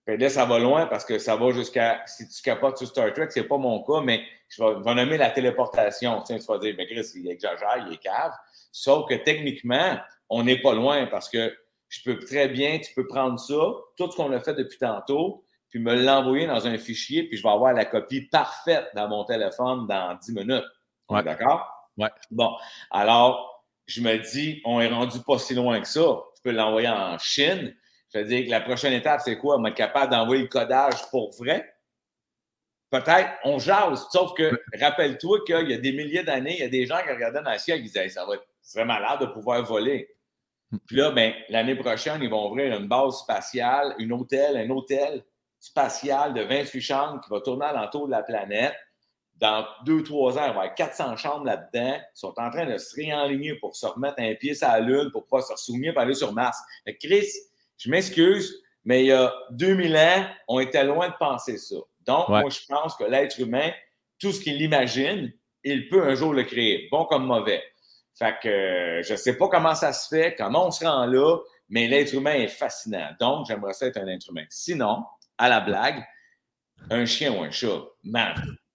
[0.06, 3.28] Là, ça va loin parce que ça va jusqu'à, si tu capotes sur Star Trek,
[3.30, 6.22] c'est pas mon cas, mais je vais, nommer la téléportation.
[6.22, 8.32] Tu, tu vas dire, mais Chris, il exagère, il est cave.
[8.72, 9.98] Sauf que techniquement,
[10.28, 11.54] on n'est pas loin parce que
[11.88, 13.54] je peux très bien, tu peux prendre ça,
[13.98, 17.42] tout ce qu'on a fait depuis tantôt, puis me l'envoyer dans un fichier, puis je
[17.42, 20.64] vais avoir la copie parfaite dans mon téléphone dans 10 minutes.
[21.08, 21.22] Ouais.
[21.22, 21.70] D'accord?
[21.98, 22.10] Ouais.
[22.30, 22.56] Bon.
[22.90, 26.22] Alors, je me dis, on est rendu pas si loin que ça.
[26.36, 27.74] Tu peux l'envoyer en Chine.
[28.12, 29.56] Je veux dire que la prochaine étape, c'est quoi?
[29.58, 31.74] On être capable d'envoyer le codage pour vrai?
[32.90, 34.06] Peut-être, on jase.
[34.10, 37.10] Sauf que, rappelle-toi qu'il y a des milliers d'années, il y a des gens qui
[37.10, 40.14] regardaient dans le ciel et disaient ça va être vraiment malade de pouvoir voler.
[40.86, 45.24] Puis là, ben, l'année prochaine, ils vont ouvrir une base spatiale, une hôtel, un hôtel
[45.58, 48.74] spatial de 28 chambres qui va tourner alentour de la planète.
[49.36, 51.96] Dans deux, trois ans, il va y avoir 400 chambres là-dedans.
[51.96, 55.10] Ils sont en train de se réaligner pour se remettre un pied sur la Lune,
[55.12, 56.58] pour pouvoir se souvenir pour aller sur Mars.
[57.00, 57.26] Chris,
[57.82, 61.76] je m'excuse, mais il y a 2000 ans, on était loin de penser ça.
[62.06, 63.72] Donc, moi, je pense que l'être humain,
[64.18, 65.32] tout ce qu'il imagine,
[65.64, 67.62] il peut un jour le créer, bon comme mauvais.
[68.16, 71.06] Fait que euh, je ne sais pas comment ça se fait, comment on se rend
[71.06, 73.08] là, mais l'être humain est fascinant.
[73.18, 74.44] Donc, j'aimerais ça être un être humain.
[74.48, 75.04] Sinon,
[75.38, 76.04] à la blague,
[76.90, 78.34] un chien ou un chat, man,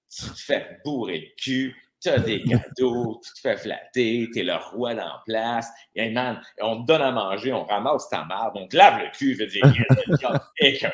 [0.09, 4.39] tu te fais bourrer le cul, tu as des cadeaux, tu te fais flatter, tu
[4.39, 5.69] es le roi dans la place.
[5.95, 9.11] Et man, on te donne à manger, on ramasse ta marde, on te lave le
[9.17, 10.93] cul, je veux dire, écœurant.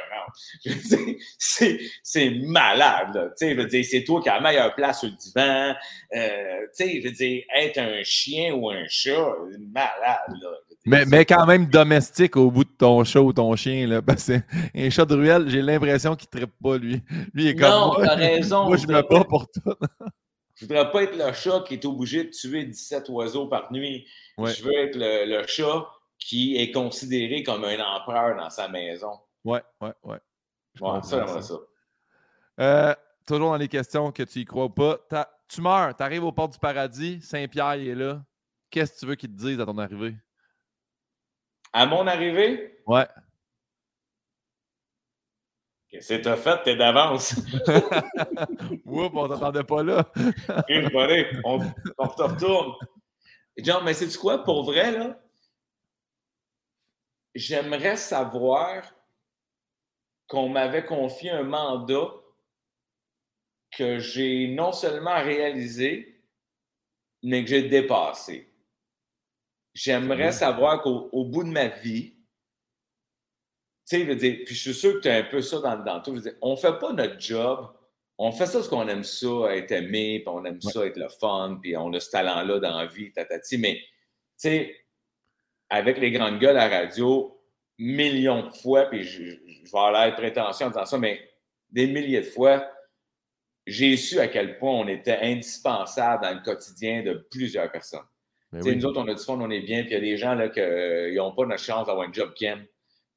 [2.04, 5.10] C'est malade, Tu sais, je veux dire, c'est toi qui as la meilleure place sur
[5.10, 5.76] le divan.
[6.16, 9.34] Euh, tu sais, je veux dire, être un chien ou un chat,
[9.72, 10.50] malade, là.
[10.86, 13.88] Mais, mais quand même domestique au bout de ton chat ou ton chien.
[13.88, 14.34] Là, parce que
[14.76, 17.02] un chat de ruelle, j'ai l'impression qu'il ne trippe pas, lui.
[17.34, 18.66] Lui, il est comme non, t'as raison.
[18.66, 19.74] Moi, je me bats pour tout.
[20.56, 24.08] Je voudrais pas être le chat qui est obligé de tuer 17 oiseaux par nuit.
[24.38, 25.88] Je veux être le, chat
[26.20, 29.20] qui est considéré comme un empereur dans sa maison.
[29.44, 30.20] Ouais, ouais, ouais.
[30.76, 31.56] ça, j'aimerais ça.
[32.60, 32.94] Euh,
[33.26, 35.00] toujours dans les questions que tu y crois pas.
[35.48, 38.24] Tu meurs, tu arrives aux portes du paradis, Saint-Pierre est là.
[38.70, 40.16] Qu'est-ce que tu veux qu'il te dise à ton arrivée?
[41.74, 42.80] À mon arrivée?
[42.86, 43.08] Ouais.
[45.94, 46.64] Que t'as fait?
[46.64, 47.36] T'es d'avance.
[48.86, 50.12] Oups, on t'attendait pas là.
[51.44, 51.60] on,
[52.00, 52.74] on te retourne.
[53.58, 54.44] John, mais c'est quoi?
[54.44, 55.22] Pour vrai, là,
[57.36, 58.84] j'aimerais savoir
[60.28, 62.12] qu'on m'avait confié un mandat
[63.78, 66.20] que j'ai non seulement réalisé,
[67.22, 68.52] mais que j'ai dépassé.
[69.76, 72.13] J'aimerais savoir qu'au bout de ma vie,
[73.88, 76.16] tu sais, puis je suis sûr que tu as un peu ça dans, dans tout.
[76.42, 77.68] on ne fait pas notre job.
[78.18, 81.10] On fait ça parce qu'on aime ça, être aimé, puis on aime ça, être le
[81.10, 83.58] fun, puis on a ce talent-là dans la vie, tatati.
[83.58, 83.84] Mais, tu
[84.38, 84.76] sais,
[85.70, 87.42] avec les grandes gueules à la radio,
[87.80, 91.20] millions de fois, puis je, je vais aller être prétentieux en disant ça, mais
[91.72, 92.70] des milliers de fois,
[93.66, 98.06] j'ai su à quel point on était indispensable dans le quotidien de plusieurs personnes.
[98.52, 100.18] Ben nous autres, on a du fond, on est bien, puis il y a des
[100.18, 100.60] gens là, qui
[101.16, 102.64] n'ont pas notre chance d'avoir un job Ken,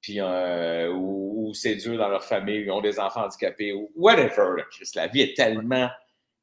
[0.06, 4.62] puis euh, ou, c'est dur dans leur famille, ils ont des enfants handicapés, ou whatever.
[4.94, 5.90] La vie est tellement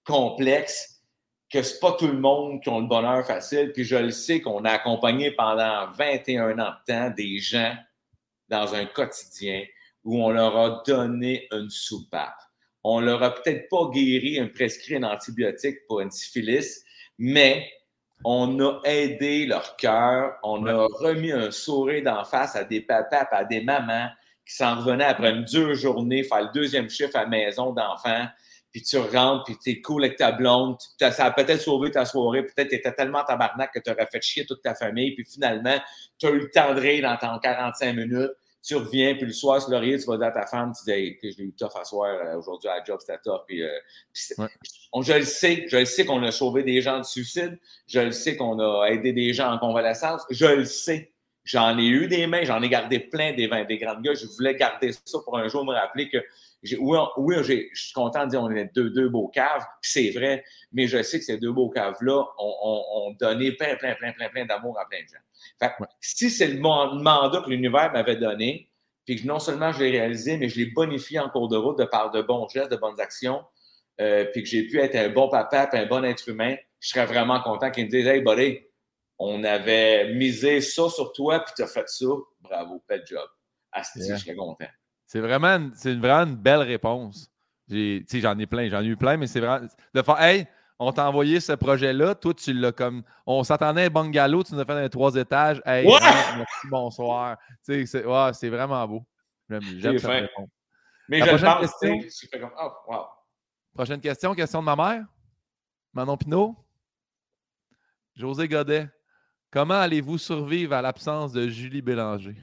[0.03, 1.01] complexe
[1.49, 3.71] que c'est pas tout le monde qui a le bonheur facile.
[3.71, 7.73] Puis je le sais qu'on a accompagné pendant 21 ans de temps des gens
[8.49, 9.63] dans un quotidien
[10.03, 12.35] où on leur a donné une soupape.
[12.83, 16.83] On leur a peut-être pas guéri, un prescrit un antibiotique pour une syphilis,
[17.17, 17.71] mais
[18.25, 23.27] on a aidé leur cœur, on a remis un sourire d'en face à des papas,
[23.31, 24.09] à des mamans
[24.45, 28.27] qui s'en revenaient après une dure journée, faire le deuxième chiffre à la maison d'enfants,
[28.71, 32.05] puis tu rentres, puis tu es cool avec ta blonde, ça a peut-être sauvé ta
[32.05, 35.25] soirée, peut-être tu étais tellement tabarnak que tu aurais fait chier toute ta famille, puis
[35.25, 35.77] finalement,
[36.17, 38.31] tu as eu le temps de rire dans ton 45 minutes,
[38.63, 40.91] tu reviens, puis le soir, sur l'oreiller, tu vas dire à ta femme, tu dis,
[40.91, 43.41] hey, que je l'ai eu tough à soir, euh, aujourd'hui à la job, c'était tough.
[43.45, 43.69] Puis, euh,
[44.13, 48.11] je le sais, je le sais qu'on a sauvé des gens de suicide, je le
[48.11, 51.11] sais qu'on a aidé des gens en convalescence, je le sais.
[51.43, 54.13] J'en ai eu des mains, j'en ai gardé plein des, des grandes gars.
[54.13, 56.19] Je voulais garder ça pour un jour me rappeler que
[56.79, 60.43] oui, oui je suis content de dire qu'on est deux, deux beaux caves, c'est vrai,
[60.71, 64.45] mais je sais que ces deux beaux caves-là ont, donné plein, plein, plein, plein, plein
[64.45, 65.19] d'amour à plein de gens.
[65.59, 68.69] Fait si c'est le mandat que l'univers m'avait donné,
[69.05, 71.77] puis que non seulement je l'ai réalisé, mais je l'ai bonifié en cours de route
[71.77, 73.43] de par de bons gestes, de bonnes actions,
[74.01, 76.89] euh, puis que j'ai pu être un bon papa, puis un bon être humain, je
[76.89, 78.59] serais vraiment content qu'ils me disent Hey, buddy,
[79.19, 82.05] on avait misé ça sur toi, puis tu as fait ça.
[82.41, 83.27] Bravo, bel job.
[83.71, 84.15] Asti, yeah.
[84.15, 84.67] je serais content.
[85.05, 87.29] C'est vraiment, c'est vraiment une belle réponse.
[87.69, 90.47] J'en ai, plein, j'en ai eu plein, mais c'est vraiment de faire Hey,
[90.79, 93.03] on t'a envoyé ce projet-là, toi, tu l'as comme.
[93.25, 95.61] On s'attendait à un bungalow, tu nous as fait dans les trois étages.
[95.65, 97.37] Hey, merci, bonsoir.
[97.61, 99.05] C'est c'est vraiment beau.
[99.49, 100.11] J'aime ça.
[101.09, 103.05] Mais La je prochaine pense, question, comme, oh, wow.
[103.73, 105.05] Prochaine question, question de ma mère?
[105.93, 106.55] Manon Pinot.
[108.15, 108.87] José Godet.
[109.51, 112.35] Comment allez-vous survivre à l'absence de Julie Bélanger?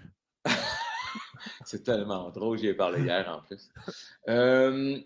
[1.70, 3.70] C'est tellement drôle, j'y ai parlé hier en plus.
[4.28, 4.98] Euh,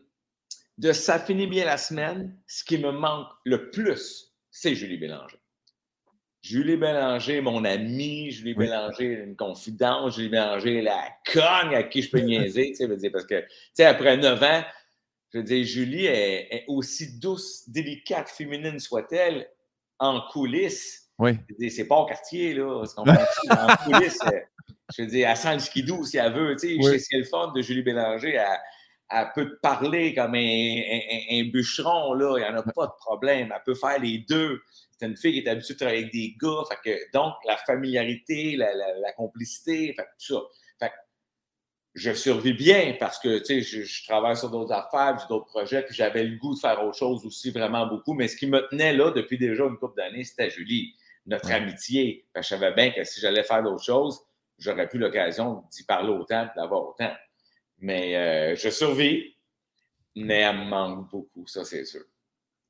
[0.78, 5.36] de ça finit bien la semaine, ce qui me manque le plus, c'est Julie Bélanger.
[6.40, 12.10] Julie Bélanger, mon ami, Julie Bélanger, une confidente, Julie Bélanger, la cogne à qui je
[12.10, 14.64] peux niaiser, tu sais, parce que, tu sais, après neuf ans,
[15.34, 19.50] je veux dire, Julie est, aussi douce, délicate, féminine soit-elle,
[19.98, 21.03] en coulisses.
[21.18, 21.38] Oui.
[21.70, 24.18] C'est pas au quartier, là, en coulisses,
[24.96, 27.00] je veux dire, elle sent le skidou si elle veut, tu sais, oui.
[27.00, 28.42] c'est le fun de Julie Bélanger,
[29.10, 33.52] elle peut te parler comme un, bûcheron, là, il n'y en a pas de problème.
[33.54, 34.60] Elle peut faire les deux.
[34.98, 36.62] C'est une fille qui est habituée à travailler avec des gars.
[36.68, 40.40] Fait que, donc, la familiarité, la, complicité, fait tout ça.
[40.80, 40.92] Fait
[41.94, 45.82] je survis bien parce que, tu sais, je, travaille sur d'autres affaires, j'ai d'autres projets,
[45.82, 48.14] puis j'avais le goût de faire autre chose aussi, vraiment beaucoup.
[48.14, 50.94] Mais ce qui me tenait là depuis déjà une couple d'années, c'était Julie,
[51.26, 52.26] notre amitié.
[52.34, 54.20] je savais bien que si j'allais faire d'autres choses,
[54.58, 57.12] j'aurais plus l'occasion d'y parler autant, d'avoir autant.
[57.78, 59.36] Mais euh, je survis,
[60.14, 62.04] mais elle me manque beaucoup, ça, c'est sûr.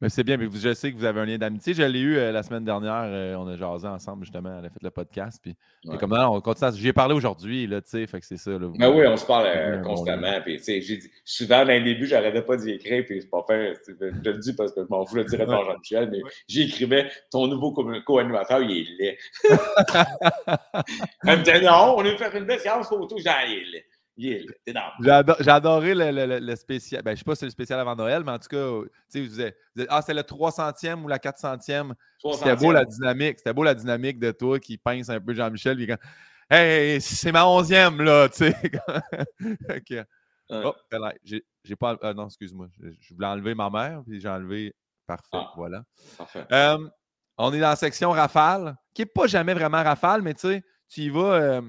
[0.04, 1.72] Mais c'est bien, mais je sais que vous avez un lien d'amitié.
[1.72, 3.04] Je l'ai eu euh, la semaine dernière.
[3.06, 4.50] Euh, on a jasé ensemble, justement.
[4.58, 5.40] Elle a fait le podcast.
[5.42, 5.56] Puis,
[5.98, 6.72] comme là, on continue.
[6.76, 8.06] J'y ai parlé aujourd'hui, là, tu sais.
[8.06, 8.50] Fait que c'est ça.
[8.50, 10.42] Là, ben oui, on se parle constamment.
[10.42, 13.02] Puis, tu sais, j'ai dit, souvent, dans le début, j'arrêtais pas d'y écrire.
[13.06, 13.80] Puis, c'est pas fait.
[13.88, 16.10] Je te le dis parce que je m'en fous le directeur Jean-Michel.
[16.10, 19.18] Mais j'écrivais, ton nouveau co-animateur, il est laid.
[21.26, 23.16] elle me disait, non, on a fait une belle séance photo.
[23.16, 23.30] J'ai dit,
[23.72, 23.82] il
[24.16, 24.46] laid.
[25.00, 27.02] J'ai adoré le, spécial.
[27.02, 28.66] Ben, je ne sais pas si c'est le spécial avant Noël, mais en tout cas,
[28.66, 31.92] vous vous ah, c'est le 300e ou la 400e.
[32.32, 33.38] C'était beau la dynamique.
[33.38, 35.98] C'était beau la dynamique de toi qui pince un peu Jean-Michel.
[36.50, 38.56] Hey, c'est ma 11e, là, tu sais.
[40.50, 40.74] Oh,
[41.64, 41.96] j'ai pas.
[42.02, 42.68] Ah, non, excuse-moi.
[42.78, 44.74] Je, voulais enlever ma mère, puis j'ai enlevé.
[45.06, 45.84] Parfait, ah, voilà.
[46.18, 46.46] Parfait.
[47.38, 50.62] on est dans la section rafale, qui n'est pas jamais vraiment rafale, mais tu sais,
[50.86, 51.62] tu y vas.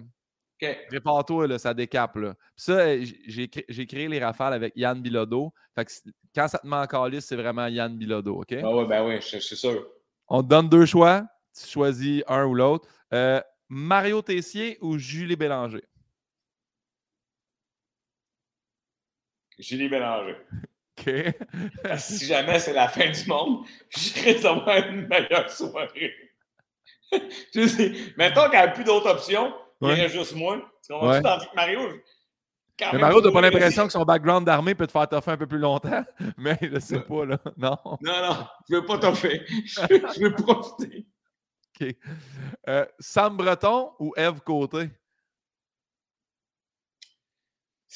[0.61, 0.77] Okay.
[0.89, 2.15] Répare-toi, ça décape.
[2.15, 2.33] Là.
[2.33, 5.53] Puis ça, euh, j'ai créé les rafales avec Yann Bilodeau.
[5.75, 5.91] Fait que
[6.33, 8.53] quand ça te met en liste, c'est vraiment Yann Bilodeau, OK?
[8.53, 9.85] Ah ben oui, c'est sûr.
[10.27, 11.25] On te donne deux choix.
[11.53, 12.87] Tu choisis un ou l'autre.
[13.13, 15.83] Euh, Mario Tessier ou Julie Bélanger?
[19.59, 20.35] Julie Bélanger.
[20.97, 21.11] OK.
[21.97, 26.13] si jamais c'est la fin du monde, je risque d'avoir une meilleure soirée.
[27.51, 29.53] tu sais, mettons qu'il n'y a plus d'autres options,
[29.91, 30.61] il y a juste moi.
[30.85, 31.21] Tu comprends ouais.
[31.21, 31.79] tandis que Mario.
[32.91, 35.47] Mais Mario n'a pas l'impression que son background d'armée peut te faire toffer un peu
[35.47, 36.03] plus longtemps,
[36.37, 37.37] mais je ne sais pas, là.
[37.57, 37.77] Non.
[38.01, 39.45] Non, non, je ne veux pas toffer.
[39.47, 41.07] je veux profiter.
[41.81, 41.95] OK.
[42.67, 44.89] Euh, Sam Breton ou Eve Côté?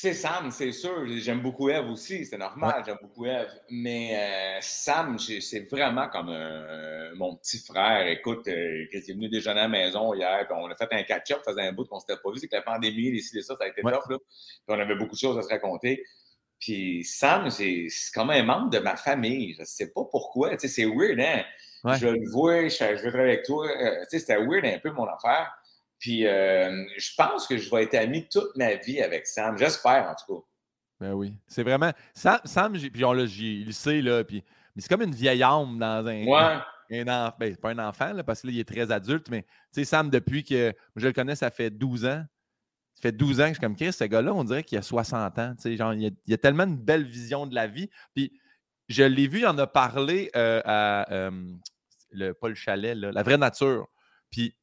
[0.01, 1.05] C'est Sam, c'est sûr.
[1.17, 3.49] J'aime beaucoup Eve aussi, c'est normal, j'aime beaucoup Eve.
[3.69, 8.07] Mais euh, Sam, c'est vraiment comme euh, mon petit frère.
[8.07, 11.03] Écoute, euh, il est venu déjeuner à la maison hier, puis on a fait un
[11.03, 12.39] catch-up, faisait un bout qu'on s'était pas vu.
[12.39, 13.91] C'est que la pandémie, les ci, ça, ça a été ouais.
[13.91, 14.17] tough, là.
[14.19, 16.01] Puis on avait beaucoup de choses à se raconter.
[16.59, 19.53] Puis Sam, c'est comme un membre de ma famille.
[19.59, 20.51] Je sais pas pourquoi.
[20.51, 21.43] Tu sais, c'est weird, hein?
[21.97, 23.67] Je le vois, je, je veux travailler avec toi.
[23.67, 25.51] tu sais, c'était weird un peu mon affaire.
[25.99, 29.57] Puis euh, je pense que je vais être ami toute ma vie avec Sam.
[29.57, 30.45] J'espère, en tout cas.
[30.99, 31.33] Ben oui.
[31.47, 31.91] C'est vraiment.
[32.13, 34.23] Sam, Sam puis on, là, il le sait, là.
[34.23, 34.43] Puis,
[34.75, 36.25] mais c'est comme une vieille âme dans un.
[36.25, 36.57] Ouais.
[36.91, 37.35] Un enfant.
[37.39, 40.09] Ben, c'est pas un enfant, là, parce qu'il est très adulte, mais tu sais, Sam,
[40.09, 42.25] depuis que je le connais, ça fait 12 ans.
[42.95, 44.81] Ça fait 12 ans que je suis comme Chris, ce gars-là, on dirait qu'il a
[44.81, 45.53] 60 ans.
[45.55, 47.89] Tu sais, genre, il a, a, tellement une belle vision de la vie.
[48.15, 48.33] Puis
[48.89, 51.31] je l'ai vu, il en a parlé euh, à euh,
[52.11, 53.87] le, pas le chalet, là, la vraie nature.
[54.31, 54.55] Puis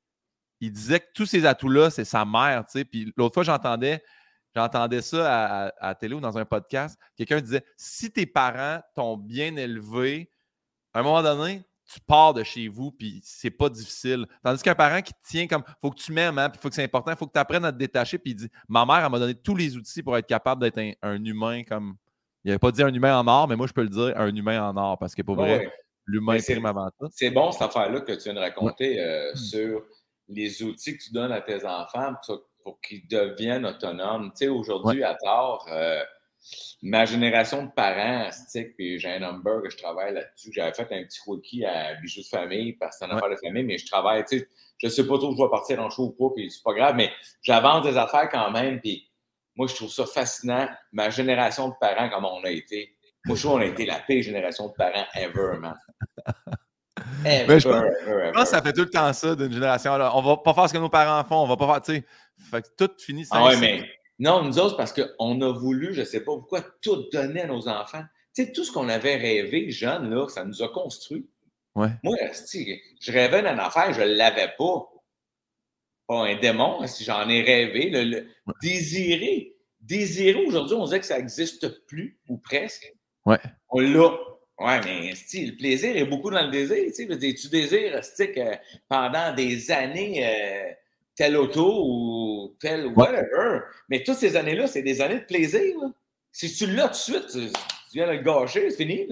[0.60, 2.84] il disait que tous ces atouts-là, c'est sa mère, tu sais.
[2.84, 4.02] Puis l'autre fois, j'entendais,
[4.54, 6.98] j'entendais ça à, télé ou dans un podcast.
[7.16, 10.30] Quelqu'un disait si tes parents t'ont bien élevé,
[10.94, 14.26] à un moment donné, tu pars de chez vous, puis c'est pas difficile.
[14.42, 16.74] Tandis qu'un parent qui te tient comme faut que tu m'aimes, hein, puis faut que
[16.74, 19.04] c'est important, il faut que tu apprennes à te détacher, puis il dit Ma mère,
[19.04, 21.96] elle m'a donné tous les outils pour être capable d'être un, humain comme.
[22.44, 24.34] Il n'avait pas dit un humain en or, mais moi, je peux le dire un
[24.34, 25.68] humain en or, parce que pour vrai,
[26.06, 27.06] l'humain prime avant ça.
[27.10, 29.36] C'est bon cette affaire-là que tu viens de raconter euh, hmm.
[29.36, 29.82] sur
[30.28, 32.14] les outils que tu donnes à tes enfants
[32.62, 34.30] pour, qu'ils deviennent autonomes.
[34.32, 36.02] Tu sais, aujourd'hui, à tort, euh,
[36.82, 38.30] ma génération de parents,
[38.76, 40.50] puis j'ai un number que je travaille là-dessus.
[40.52, 43.36] J'avais fait un petit wiki à bijoux de famille parce que c'est un affaire de
[43.36, 44.48] famille, mais je travaille, tu sais,
[44.78, 46.74] je sais pas trop où je vais partir en show ou pas, puis c'est pas
[46.74, 47.10] grave, mais
[47.42, 49.08] j'avance des affaires quand même, puis
[49.56, 50.68] moi, je trouve ça fascinant.
[50.92, 52.94] Ma génération de parents, comme on a été.
[53.24, 55.74] Moi, je trouve qu'on a été la pire génération de parents ever, man.
[57.24, 59.96] je, pense, que ça fait tout le temps ça d'une génération.
[59.96, 60.16] Là.
[60.16, 62.04] On va pas faire ce que nos parents font, on va pas faire, tu sais.
[62.50, 63.84] Fait que tout finit ah ouais, mais
[64.18, 67.68] non, nous autres, parce qu'on a voulu, je sais pas pourquoi, tout donner à nos
[67.68, 68.04] enfants.
[68.34, 71.28] Tu sais, tout ce qu'on avait rêvé jeune, là, ça nous a construit.
[71.74, 71.90] Ouais.
[72.02, 72.16] Moi,
[73.00, 74.90] je rêvais d'une affaire, je ne l'avais pas.
[76.06, 77.90] Pas un démon, si j'en ai rêvé.
[77.90, 78.26] Le,
[78.62, 79.54] désirer.
[79.80, 82.92] Désirer, aujourd'hui, on dirait que ça n'existe plus, ou presque.
[83.24, 83.38] Ouais.
[83.68, 84.16] On l'a.
[84.58, 86.76] Oui, mais le plaisir est beaucoup dans le désir.
[86.86, 88.56] Tu, sais, tu désires que
[88.88, 90.72] pendant des années euh,
[91.14, 93.60] tel auto ou tel whatever.
[93.90, 95.74] Mais toutes ces années-là, c'est des années de plaisir.
[96.32, 97.50] Si tu l'as tout de suite, tu,
[97.92, 99.06] viens de le gâcher, c'est fini.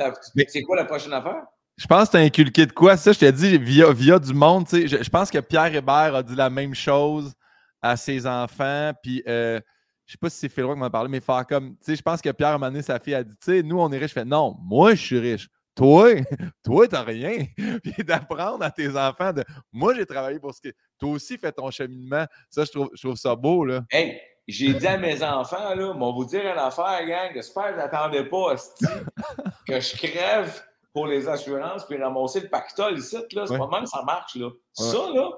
[0.49, 1.45] C'est quoi la prochaine affaire?
[1.77, 2.97] Je pense que tu as inculqué de quoi?
[2.97, 4.67] Ça, je t'ai dit via, via du monde.
[4.67, 7.35] Tu sais, je, je, pense que Pierre Hébert a dit la même chose
[7.83, 8.93] à ses enfants.
[9.03, 9.61] Puis euh,
[10.07, 12.03] je sais pas si c'est Phil qui m'en parlé, mais faire comme, tu sais, je
[12.03, 14.11] pense que Pierre, moment donné, sa fille a dit, tu sais, nous, on est riche.
[14.11, 15.49] Je fais, non, moi, je suis riche.
[15.75, 16.15] Toi,
[16.65, 17.47] toi, t'as rien.
[17.83, 21.53] Puis d'apprendre à tes enfants de, moi, j'ai travaillé pour ce que, toi aussi, fais
[21.53, 22.27] ton cheminement.
[22.51, 23.83] Ça, je trouve, je trouve ça beau, là.
[23.91, 27.73] Hey, j'ai dit à mes enfants, là, on vous dire une affaire, gang, j'espère que
[27.73, 28.57] vous n'attendez pas,
[29.67, 33.47] que je crève pour les assurances puis ramasser le pactole ici, là.
[33.47, 34.51] C'est pas mal ça marche, là.
[34.75, 35.31] Ça, là,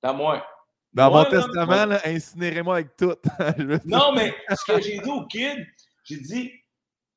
[0.00, 0.42] t'as moins.
[0.92, 3.14] Dans mon testament, incinérez-moi avec tout.
[3.84, 5.66] non, mais ce que j'ai dit au kid,
[6.04, 6.52] j'ai dit,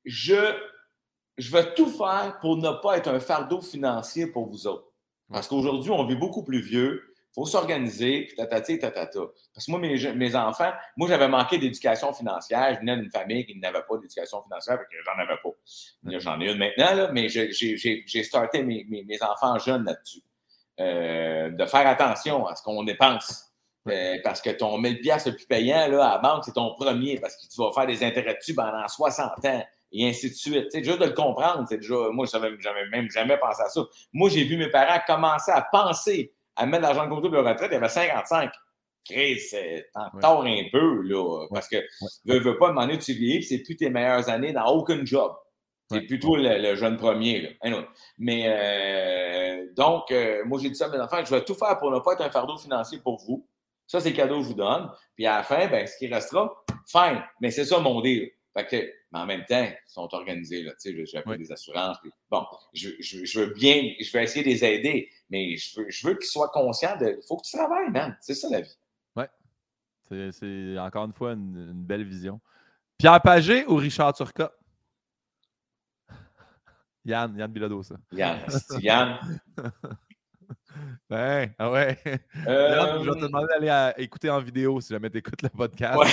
[0.06, 0.56] je,
[1.38, 4.88] je vais tout faire pour ne pas être un fardeau financier pour vous autres.
[5.32, 9.20] Parce qu'aujourd'hui, on vit beaucoup plus vieux, il faut s'organiser, puis tatati, tatata.
[9.54, 12.76] Parce que moi, mes, mes enfants, moi, j'avais manqué d'éducation financière.
[12.76, 16.20] Je venais d'une famille qui n'avait pas d'éducation financière, que j'en avais pas.
[16.20, 20.22] J'en ai une maintenant, là, mais j'ai starté mes, mes, mes, enfants jeunes là-dessus.
[20.80, 23.55] Euh, de faire attention à ce qu'on dépense.
[23.88, 26.74] Euh, parce que ton 1000 pièces le plus payant là, à la banque, c'est ton
[26.74, 30.36] premier parce que tu vas faire des intérêts dessus pendant 60 ans et ainsi de
[30.36, 30.84] suite.
[30.84, 33.82] juste de le comprendre, c'est déjà, moi, je n'avais même jamais pensé à ça.
[34.12, 37.46] Moi, j'ai vu mes parents commencer à penser à mettre l'argent de côté de leur
[37.46, 38.52] retraite, il y avait 55.
[39.08, 39.40] Chris,
[40.22, 41.46] t'en un peu, là.
[41.52, 41.78] Parce que,
[42.26, 45.34] ne veux pas demander, tu vieillis, c'est plus tes meilleures années dans aucun job.
[45.92, 47.58] C'est plutôt le, jeune premier.
[47.62, 47.86] Là.
[48.18, 51.78] Mais euh, donc, euh, moi, j'ai dit ça à mes enfants, je vais tout faire
[51.78, 53.48] pour ne pas être un fardeau financier pour vous.
[53.88, 54.90] Ça, c'est le cadeau que je vous donne.
[55.16, 56.54] Puis à la fin, ben, ce qui restera,
[56.88, 57.24] fine.
[57.42, 58.32] Mais c'est ça mon deal.
[58.56, 58.76] Fait que,
[59.12, 60.64] mais en même temps, ils sont organisés.
[60.64, 61.98] Là, j'ai appelé des assurances.
[62.30, 66.08] bon, je, je, veux bien, je vais essayer de les aider, mais je veux, je
[66.08, 67.20] veux qu'ils soient conscients de.
[67.22, 68.18] Il faut que tu travailles, man.
[68.22, 68.78] C'est ça la vie.
[69.16, 69.30] Ouais.
[70.32, 72.40] C'est encore une fois une, belle vision.
[72.98, 74.54] Pierre Pagé ou Richard Turcotte?
[77.06, 77.96] Yann, Yann Bilodeau, ça.
[78.14, 78.40] Yann,
[78.80, 79.20] Yann?
[81.10, 81.98] Ben, ah ouais.
[82.06, 86.00] je vais te euh, demander d'aller écouter en vidéo si jamais tu écoutes le podcast.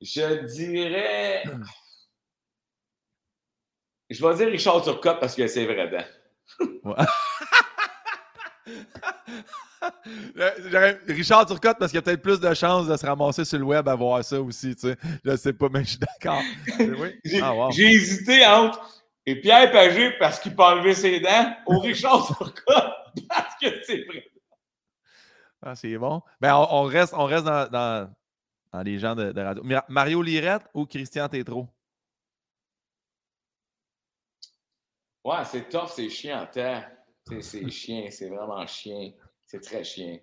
[0.00, 1.42] je dirais.
[4.10, 5.90] Je vais dire Richard Turcotte parce que c'est vrai,
[6.84, 7.06] ouais.
[11.08, 13.64] Richard Turcotte, parce qu'il y a peut-être plus de chances de se ramasser sur le
[13.64, 14.74] web à voir ça aussi.
[14.74, 14.96] Tu sais.
[15.24, 16.42] Je sais pas, mais je suis d'accord.
[17.42, 18.80] Ah, j'ai hésité entre
[19.28, 22.64] et Pierre Pagé parce qu'il peut enlever ses dents ou Richard Turcotte
[23.28, 24.24] parce que c'est vrai.
[25.60, 26.22] Ah, c'est bon.
[26.40, 28.14] Ben, on, reste, on reste dans, dans,
[28.72, 29.62] dans les gens de, de, radio.
[29.88, 31.68] Mario Lirette ou Christian Tétro?
[35.22, 36.48] Ouais, c'est tough, c'est chiant.
[36.54, 39.10] C'est chien, c'est vraiment chien.
[39.44, 40.20] C'est très chien.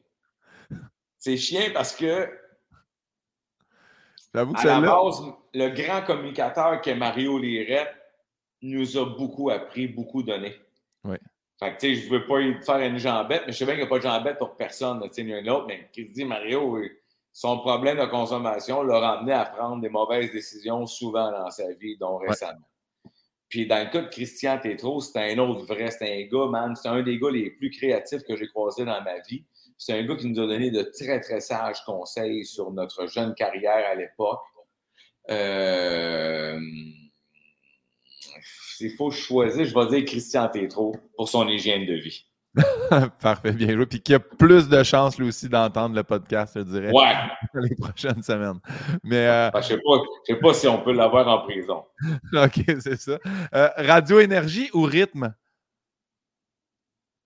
[1.19, 2.27] C'est chien parce que.
[4.33, 5.21] J'avoue que à la base,
[5.53, 7.93] le grand communicateur qu'est Mario Liret
[8.69, 10.55] nous a beaucoup appris, beaucoup donné.
[11.03, 11.17] Oui.
[11.59, 13.83] Fait que, tu sais, je veux pas faire une jambette, mais je sais bien qu'il
[13.83, 16.25] n'y a pas de jambette pour personne, tu sais, ni un autre, mais qui dit
[16.25, 16.77] Mario,
[17.31, 21.97] son problème de consommation l'a amené à prendre des mauvaises décisions souvent dans sa vie,
[21.97, 22.67] dont récemment.
[23.47, 26.75] Puis dans le cas de Christian Tétro, c'est un autre vrai, c'est un gars, man,
[26.75, 29.45] c'est un des gars les plus créatifs que j'ai croisé dans ma vie.
[29.77, 33.33] C'est un gars qui nous a donné de très, très sages conseils sur notre jeune
[33.35, 34.41] carrière à l'époque.
[35.29, 36.59] Euh...
[38.75, 42.25] S'il faut choisir, je vais dire Christian Tétro pour son hygiène de vie.
[43.21, 43.85] Parfait, bien joué.
[43.85, 47.13] Puis qu'il y a plus de chances, lui aussi, d'entendre le podcast, je dirais, ouais.
[47.53, 48.59] les prochaines semaines.
[49.01, 49.81] Mais, euh, je ne sais,
[50.25, 51.85] sais, pas si on peut l'avoir en prison.
[52.33, 53.17] OK, c'est ça.
[53.53, 55.33] Euh, radio énergie ou rythme?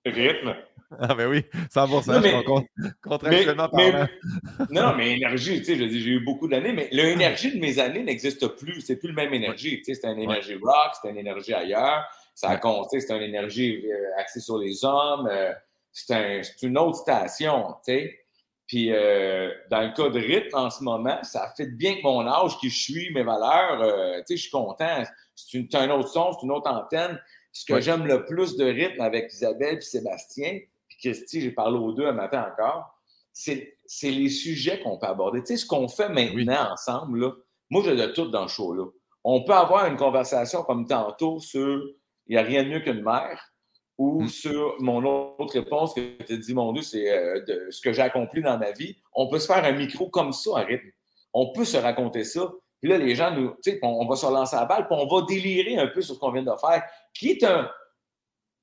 [0.05, 0.55] Rythme.
[0.99, 4.07] Ah ben oui, 100%, non, mais, contractuellement parlant.
[4.71, 8.47] non, mais énergie, tu sais, j'ai eu beaucoup d'années, mais l'énergie de mes années n'existe
[8.47, 8.81] plus.
[8.81, 9.77] C'est plus le même énergie.
[9.77, 12.05] Tu sais, c'est une énergie rock, c'est une énergie ailleurs.
[12.33, 15.27] Ça a compté, c'est une énergie euh, axée sur les hommes.
[15.31, 15.53] Euh,
[15.91, 18.19] c'est une autre station, tu sais.
[18.65, 22.25] Puis euh, dans le cas de rythme en ce moment, ça fait bien que mon
[22.27, 23.79] âge, qui je suis, mes valeurs,
[24.19, 25.03] tu sais, je suis content.
[25.35, 27.19] C'est un autre son, c'est une autre antenne.
[27.51, 30.59] Ce que j'aime le plus de rythme avec Isabelle et Sébastien,
[30.99, 32.99] Christy, j'ai parlé aux deux un matin encore,
[33.33, 35.41] c'est les sujets qu'on peut aborder.
[35.41, 37.31] Tu sais, ce qu'on fait maintenant ensemble, là,
[37.69, 38.73] moi, j'ai de tout dans le show.
[38.73, 38.85] Là.
[39.23, 41.83] On peut avoir une conversation comme tantôt sur
[42.27, 43.51] il n'y a rien de mieux qu'une mère.
[43.97, 44.27] Ou hmm.
[44.29, 48.01] sur mon autre réponse que tu as dit, mon Dieu, c'est euh, ce que j'ai
[48.01, 48.95] accompli dans ma vie.
[49.13, 50.87] On peut se faire un micro comme ça à rythme.
[51.33, 52.49] On peut se raconter ça.
[52.81, 55.05] Puis là, les gens, nous, on, on va se relancer à la balle, puis on
[55.05, 56.81] va délirer un peu sur ce qu'on vient de faire,
[57.13, 57.69] qui est un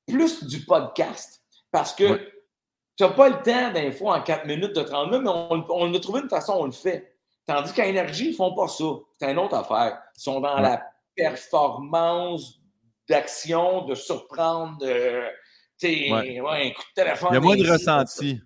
[0.07, 1.43] plus du podcast.
[1.71, 2.33] Parce que
[2.97, 5.95] tu n'as pas le temps d'info en 4 minutes de 30 minutes, mais on, on,
[5.95, 7.17] a trouvé une façon, on le fait.
[7.47, 8.85] Tandis qu'à Énergie, ils ne font pas ça.
[9.19, 10.01] C'est une autre affaire.
[10.17, 10.83] Ils sont dans la
[11.15, 12.61] performance
[13.09, 15.23] d'action, de surprendre, de,
[15.83, 17.29] un coup de téléphone.
[17.31, 18.41] Il y a moins de ressenti.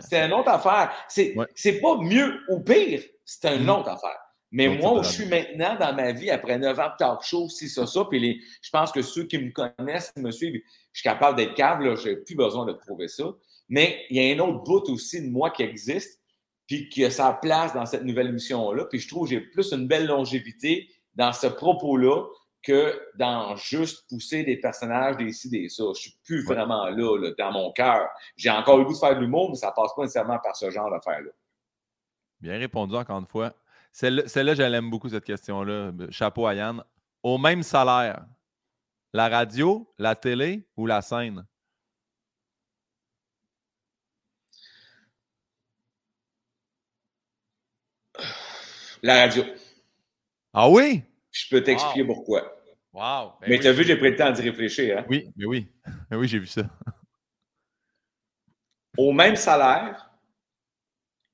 [0.00, 0.92] C'est une autre affaire.
[1.08, 1.34] C'est
[1.64, 3.70] n'est pas mieux ou pire, c'est une mm.
[3.70, 4.18] autre affaire.
[4.52, 7.48] Mais moi, où je suis maintenant dans ma vie, après 9 ans de talk show,
[7.48, 10.60] si ça, ça, puis les, je pense que ceux qui me connaissent, qui me suivent,
[10.92, 13.24] je suis capable d'être câble, je n'ai plus besoin de prouver ça.
[13.68, 16.20] Mais il y a un autre bout aussi de moi qui existe,
[16.66, 18.84] puis qui a sa place dans cette nouvelle mission-là.
[18.86, 22.24] Puis je trouve que j'ai plus une belle longévité dans ce propos-là
[22.62, 25.84] que dans juste pousser des personnages des ci, des ça.
[25.94, 28.08] Je suis plus vraiment là, dans mon cœur.
[28.36, 30.70] J'ai encore le goût de faire de l'humour, mais ça passe pas nécessairement par ce
[30.70, 31.30] genre d'affaires-là.
[32.40, 33.54] Bien répondu encore une fois.
[33.92, 35.92] Celle-là, j'aime beaucoup cette question-là.
[36.10, 36.84] Chapeau à Yann.
[37.22, 38.24] Au même salaire,
[39.12, 41.44] la radio, la télé ou la scène?
[49.02, 49.44] La radio.
[50.52, 51.02] Ah oui?
[51.30, 52.56] Je peux t'expliquer pourquoi.
[52.92, 53.38] Wow.
[53.40, 54.98] Ben mais tu as vu, j'ai pris le temps d'y réfléchir.
[54.98, 55.06] Hein?
[55.08, 55.68] Oui, mais oui.
[56.10, 56.62] Mais oui, j'ai vu ça.
[58.98, 60.10] Au même salaire,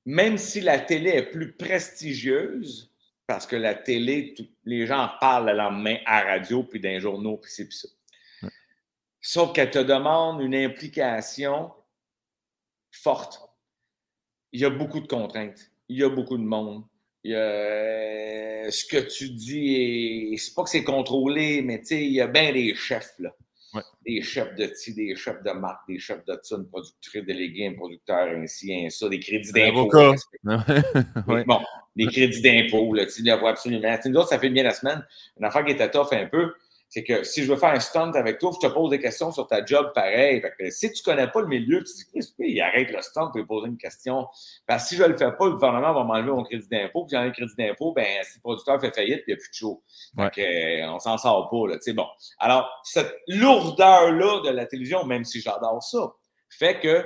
[0.05, 2.93] même si la télé est plus prestigieuse,
[3.27, 7.01] parce que la télé, les gens en parlent le lendemain à radio, puis dans les
[7.01, 7.89] journaux, puis c'est puis ça.
[9.19, 11.71] Sauf qu'elle te demande une implication
[12.91, 13.41] forte.
[14.53, 15.71] il y a beaucoup de contraintes.
[15.89, 16.85] Il y a beaucoup de monde.
[17.25, 22.53] Euh, ce que tu dis, c'est pas que c'est contrôlé, mais il y a bien
[22.53, 23.35] des chefs, là.
[24.05, 27.73] Des chefs de ti, des chefs de marque, des chefs de une productrice déléguée, un
[27.73, 29.89] producteur, ainsi, ainsi, des crédits d'impôt.
[31.45, 31.59] Bon,
[31.95, 33.97] des crédits d'impôt, tu absolument.
[34.05, 35.05] Nous autres, ça fait bien la semaine.
[35.37, 36.53] Une affaire qui était tough un peu,
[36.89, 39.31] c'est que si je veux faire un stunt avec toi, je te pose des questions
[39.31, 40.41] sur ta job pareil.
[40.69, 43.45] si tu connais pas le milieu, tu te dis, il arrête le stunt pour lui
[43.45, 44.27] poser une question.
[44.65, 47.05] Parce que si je le fais pas, le gouvernement va m'enlever mon crédit d'impôt.
[47.05, 49.49] Puis j'ai un crédit d'impôt, ben, si le producteur fait faillite, il n'y a plus
[49.49, 49.83] de show.
[50.13, 51.77] Donc, euh, on s'en sort pas, là.
[51.93, 52.07] bon.
[52.39, 56.13] Alors, cette lourdeur-là de la télévision, même si j'adore ça,
[56.49, 57.05] fait que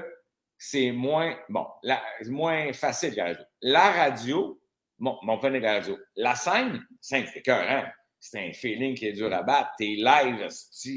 [0.57, 3.43] c'est moins, bon, la, moins facile la radio.
[3.63, 4.61] La radio,
[4.99, 5.97] bon, mon de la radio.
[6.15, 7.89] La scène, scène, c'est cœur, hein?
[8.21, 9.71] C'est un feeling qui est dur à battre.
[9.77, 10.47] T'es live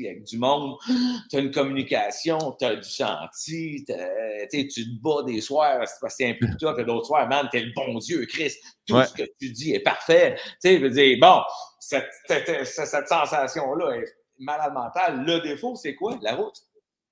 [0.06, 0.76] avec du monde,
[1.30, 6.30] t'as une communication, t'as du senti, tu te bats des soirs, c'est parce que c'est
[6.30, 8.62] un peu toi que d'autres soirs, man, t'es le bon Dieu, Christ.
[8.86, 10.34] Tout ce que tu dis est parfait.
[10.36, 11.40] Tu sais, je veux dire, bon,
[11.80, 15.24] cette, cette, sensation-là est malade mentale.
[15.24, 16.18] Le défaut, c'est quoi?
[16.20, 16.60] La route.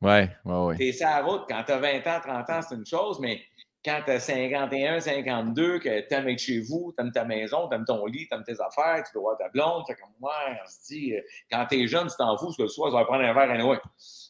[0.03, 0.77] Ouais, ouais, ouais.
[0.77, 1.43] T'es sur la route.
[1.49, 3.41] Quand t'as 20 ans, 30 ans, c'est une chose, mais
[3.85, 7.69] quand tu as 51, 52, que tu aimes être chez vous, tu aimes ta maison,
[7.69, 10.13] tu aimes ton lit, tu aimes tes affaires, tu dois voir ta blonde, fait comme
[10.21, 11.21] moi, on se dit, euh,
[11.51, 13.33] quand tu es jeune, tu t'en fous, parce que le soir, tu vas prendre un
[13.33, 13.79] verre anyway.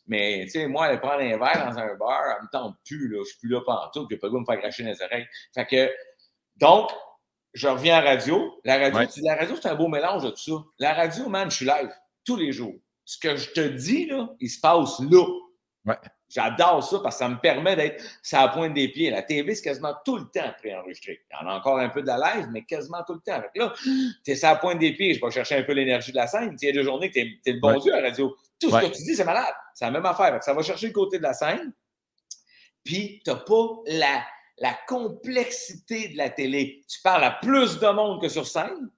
[0.07, 3.09] Mais, tu sais, moi, aller prendre un verre dans un bar, elle me tente plus,
[3.09, 3.19] là.
[3.23, 5.03] Je suis plus là partout, j'ai pas le goût de me faire cracher dans les
[5.03, 5.27] oreilles.
[5.55, 5.91] Fait que,
[6.57, 6.91] donc,
[7.53, 8.59] je reviens à la radio.
[8.65, 10.65] La radio, la radio, c'est un beau mélange de tout ça.
[10.79, 11.91] La radio, man, je suis live
[12.25, 12.75] tous les jours.
[13.05, 15.27] Ce que je te dis, là, il se passe là.
[15.85, 15.97] Ouais.
[16.33, 19.11] J'adore ça parce que ça me permet d'être sur la pointe des pieds.
[19.11, 21.21] La TV, c'est quasiment tout le temps préenregistré.
[21.31, 23.43] Il y en a encore un peu de la live, mais quasiment tout le temps.
[23.55, 23.75] là,
[24.25, 26.27] tu es sur la pointe des pieds, je vais chercher un peu l'énergie de la
[26.27, 26.57] scène.
[26.61, 28.35] Il y a des journées que tu es, le bon Dieu à la radio.
[28.59, 29.55] Tout ce que tu dis, c'est malade.
[29.75, 30.43] C'est la même affaire.
[30.43, 31.75] Ça va chercher le côté de la scène.
[32.83, 34.25] Puis, tu n'as pas la,
[34.57, 36.83] la complexité de la télé.
[36.89, 38.91] Tu parles à plus de monde que sur scène.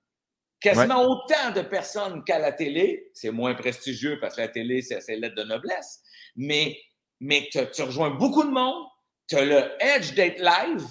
[0.61, 3.11] Quasiment autant de personnes qu'à la télé.
[3.13, 6.01] C'est moins prestigieux parce que la télé, c'est l'aide de noblesse.
[6.37, 6.79] Mais
[7.25, 8.87] mais tu rejoins beaucoup de monde,
[9.29, 10.87] tu as le edge d'être live,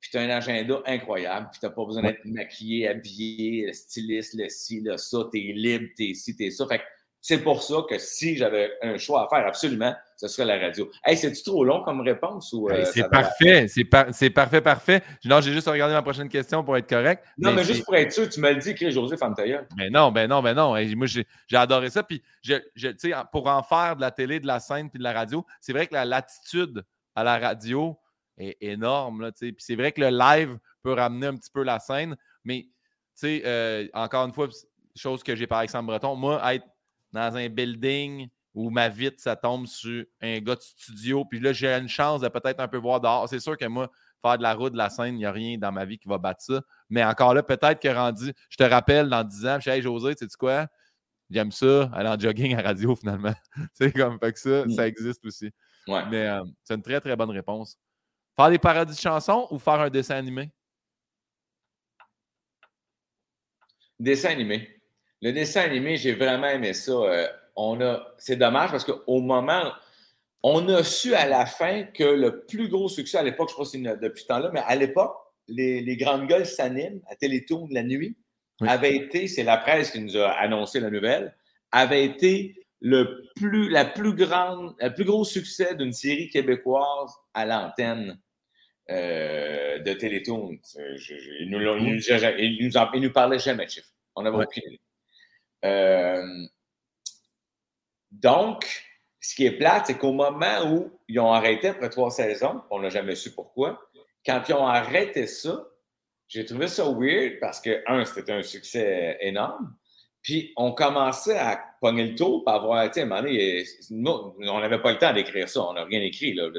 [0.00, 3.72] puis tu as un agenda incroyable, puis tu n'as pas besoin d'être maquillé, habillé, le
[3.74, 6.66] styliste, le ci, le ça, tu es libre, tu es ci, tu es ça.
[6.66, 6.80] Fait
[7.28, 10.90] c'est pour ça que si j'avais un choix à faire, absolument, ce serait la radio.
[11.04, 12.54] Hey, c'est-tu trop long comme réponse?
[12.54, 15.02] ou euh, C'est parfait, c'est parfait, parfait.
[15.26, 17.22] Non, j'ai juste regardé ma prochaine question pour être correct.
[17.36, 19.66] Non, mais, juste pour être sûr, tu me le dis, que José Fantaïa.
[19.76, 20.70] Mais non, ben non, ben non.
[20.96, 22.02] moi, j'ai adoré ça.
[22.02, 22.88] Puis, je, je
[23.30, 25.86] pour en faire de la télé, de la scène puis de la radio, c'est vrai
[25.86, 26.82] que la latitude
[27.14, 27.98] à la radio
[28.38, 29.20] est énorme.
[29.20, 32.68] Là, puis c'est vrai que le live peut ramener un petit peu la scène, mais
[33.22, 34.48] euh, encore une fois,
[34.96, 36.64] chose que j'ai par exemple breton, moi, être
[37.12, 41.52] dans un building où ma vitre, ça tombe sur un gars de studio, puis là,
[41.52, 43.28] j'ai une chance de peut-être un peu voir dehors.
[43.28, 43.90] C'est sûr que moi,
[44.22, 46.08] faire de la route, de la scène, il n'y a rien dans ma vie qui
[46.08, 46.62] va battre ça.
[46.90, 49.82] Mais encore là, peut-être que rendu, je te rappelle dans 10 ans, je suis Hey
[49.82, 50.66] José, tu sais quoi?
[51.30, 53.34] J'aime ça, aller en jogging à radio finalement.
[53.74, 54.70] c'est comme fait que ça, mm.
[54.70, 55.52] ça existe aussi.
[55.86, 57.78] Mais euh, c'est une très, très bonne réponse.
[58.36, 60.50] Faire des parodies de chansons ou faire un dessin animé?
[63.98, 64.77] Dessin animé.
[65.22, 66.92] Le dessin animé, j'ai vraiment aimé ça.
[66.92, 69.72] Euh, on a, c'est dommage parce qu'au moment,
[70.42, 73.64] on a su à la fin que le plus gros succès à l'époque, je crois
[73.64, 75.14] que c'est depuis ce temps-là, mais à l'époque,
[75.48, 78.16] les, grandes gueules s'animent à Télétoon la nuit,
[78.60, 81.34] avait été, c'est la presse qui nous a annoncé la nouvelle,
[81.72, 87.44] avait été le plus, la plus grande, le plus gros succès d'une série québécoise à
[87.44, 88.20] l'antenne
[88.90, 90.58] euh, de Télétoon.
[90.76, 93.92] Il nous, nous, nous, parlait jamais de chiffres.
[94.14, 94.80] On n'avait aucune idée.
[95.64, 96.46] Euh,
[98.10, 98.84] donc,
[99.20, 102.80] ce qui est plate, c'est qu'au moment où ils ont arrêté après trois saisons, on
[102.80, 103.80] n'a jamais su pourquoi,
[104.24, 105.66] quand ils ont arrêté ça,
[106.28, 109.74] j'ai trouvé ça weird parce que, un, c'était un succès énorme.
[110.22, 114.98] Puis, on commençait à pogner le tour pour avoir, tu sais, on n'avait pas le
[114.98, 115.62] temps d'écrire ça.
[115.62, 116.50] On n'a rien écrit, là.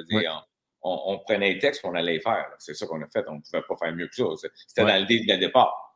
[0.82, 2.48] on, prenait les textes, on allait les faire.
[2.58, 3.26] C'est ça qu'on a fait.
[3.28, 4.24] On ne pouvait pas faire mieux que ça.
[4.68, 5.89] C'était dans l'idée de départ.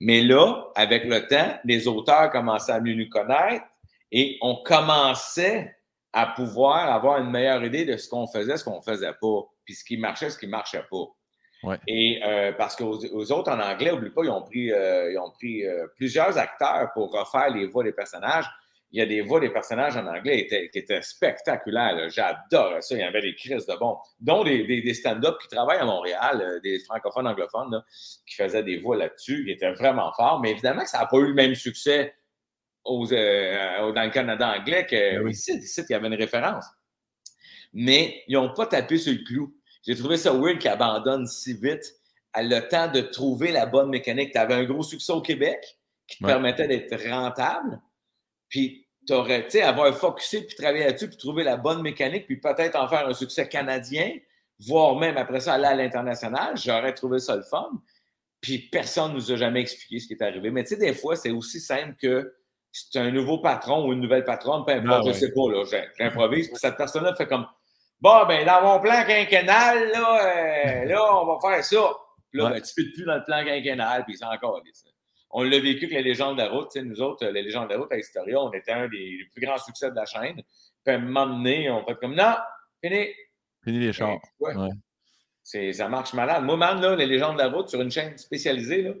[0.00, 3.64] Mais là, avec le temps, les auteurs commençaient à mieux nous connaître
[4.10, 5.76] et on commençait
[6.12, 9.42] à pouvoir avoir une meilleure idée de ce qu'on faisait, ce qu'on ne faisait pas,
[9.64, 11.76] puis ce qui marchait, ce qui ne marchait pas.
[11.86, 15.18] Et euh, parce qu'aux aux autres en anglais, n'oublie pas, ils ont pris, euh, ils
[15.18, 18.46] ont pris euh, plusieurs acteurs pour refaire les voix des personnages
[18.92, 22.08] il y a des voix des personnages en anglais qui étaient, spectaculaires.
[22.10, 22.94] J'adore ça.
[22.94, 26.60] Il y avait des crises de bon, dont des, stand-up qui travaillent à Montréal, euh,
[26.60, 27.82] des francophones anglophones,
[28.26, 29.44] qui faisaient des voix là-dessus.
[29.46, 30.40] Ils étaient vraiment forts.
[30.40, 32.14] Mais évidemment que ça n'a pas eu le même succès
[32.86, 35.52] euh, dans le Canada anglais qu'ici.
[35.52, 36.64] Ben ici, il y avait une référence.
[37.72, 39.54] Mais ils n'ont pas tapé sur le clou.
[39.86, 41.94] j'ai trouvé ça weird qu'il abandonne si vite
[42.32, 44.32] à le temps de trouver la bonne mécanique.
[44.32, 45.78] Tu avais un gros succès au Québec
[46.08, 47.80] qui te permettait d'être rentable.
[48.50, 52.26] Puis tu aurais, tu sais, avoir focusé puis travailler là-dessus puis trouver la bonne mécanique
[52.26, 54.12] puis peut-être en faire un succès canadien,
[54.58, 56.58] voire même après ça aller à l'international.
[56.58, 57.70] J'aurais trouvé ça le fun.
[58.42, 60.50] Puis personne ne nous a jamais expliqué ce qui est arrivé.
[60.50, 62.34] Mais tu sais, des fois, c'est aussi simple que
[62.72, 65.50] c'est un nouveau patron ou une nouvelle patronne, peu importe, ah je ne sais pas,
[65.50, 65.64] là,
[65.98, 66.48] j'improvise.
[66.48, 67.46] Puis cette personne-là fait comme
[68.00, 71.92] Bon, ben, dans mon plan quinquennal, là, euh, là, on va faire ça.
[72.30, 74.62] Puis là, ben, tu ne fais plus dans le plan quinquennal, puis c'est encore.
[75.30, 76.74] On l'a vécu avec les légendes de la route.
[76.76, 79.58] Nous autres, les légendes de la route à Historia, on était un des plus grands
[79.58, 80.42] succès de la chaîne.
[80.84, 82.34] Puis à un moment donné, on fait comme Non,
[82.82, 83.08] fini.
[83.62, 84.18] Fini les chars.
[84.40, 85.72] Ouais.
[85.72, 86.44] Ça marche malade.
[86.44, 88.94] Moi, man, là, les légendes de la route sur une chaîne spécialisée, là,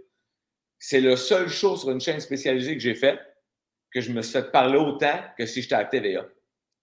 [0.78, 3.18] c'est le seul show sur une chaîne spécialisée que j'ai fait
[3.92, 6.26] que je me suis fait parler autant que si j'étais à TVA.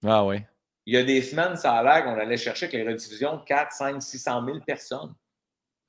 [0.05, 0.37] Ah oui.
[0.85, 3.71] Il y a des semaines, ça a l'air qu'on allait chercher avec les rediffusions 4,
[3.71, 5.13] 5, 600 000 personnes.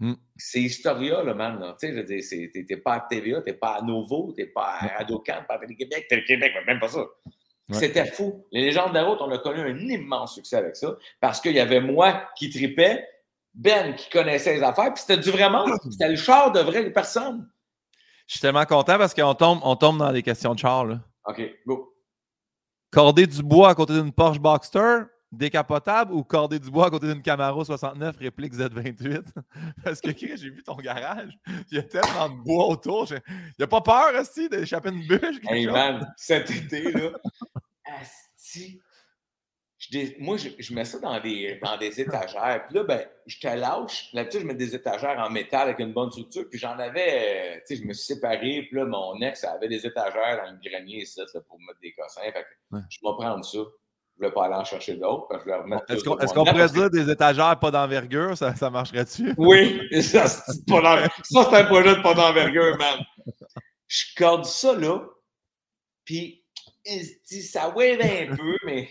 [0.00, 0.14] Hmm.
[0.36, 1.74] C'est Historia, là, man.
[1.80, 5.54] Tu sais, t'es pas à TVA, t'es pas à Novo, t'es pas à Radio-Can, pas
[5.54, 7.04] à Télé-Québec, Télé-Québec, même pas ça.
[7.70, 8.46] C'était fou.
[8.50, 11.52] Les légendes de la route, on a connu un immense succès avec ça parce qu'il
[11.52, 13.06] y avait moi qui tripais,
[13.52, 17.46] Ben qui connaissait les affaires, puis c'était du vraiment, c'était le char de vraies personnes.
[18.26, 20.86] Je suis tellement content parce qu'on tombe, on tombe dans des questions de char.
[20.86, 21.00] Là.
[21.26, 21.94] OK, go.
[22.90, 25.00] Corder du bois à côté d'une Porsche Boxster,
[25.30, 29.24] décapotable ou corder du bois à côté d'une Camaro 69 réplique Z28?
[29.84, 31.38] Parce que j'ai vu ton garage,
[31.70, 33.06] il y a tellement de bois autour.
[33.10, 33.20] Il
[33.58, 35.36] n'y a pas peur, aussi d'échapper une bûche?
[35.48, 37.10] Hey man, cet été, là,
[37.84, 38.80] asti,
[40.18, 42.66] moi, je, mets ça dans des, dans des étagères.
[42.66, 44.12] Puis là, ben, je te lâche.
[44.12, 46.48] Là-dessus, je mets des étagères en métal avec une bonne structure.
[46.50, 48.66] Puis j'en avais, euh, tu sais, je me suis séparé.
[48.68, 52.22] Puis là, mon ex avait des étagères dans le grenier, ça, pour mettre des cossins.
[52.22, 53.58] Fait que je vais prendre ça.
[54.18, 55.28] Je ne vais pas aller en chercher d'autres.
[55.88, 58.36] Est-ce qu'on pourrait dire des étagères pas d'envergure?
[58.36, 59.34] Ça, ça marcherait-tu?
[59.38, 62.98] Oui, ça, c'est un projet de pas d'envergure, man.
[63.86, 65.00] Je corde ça là.
[66.04, 66.44] Puis,
[66.84, 68.88] ça wave un peu, mais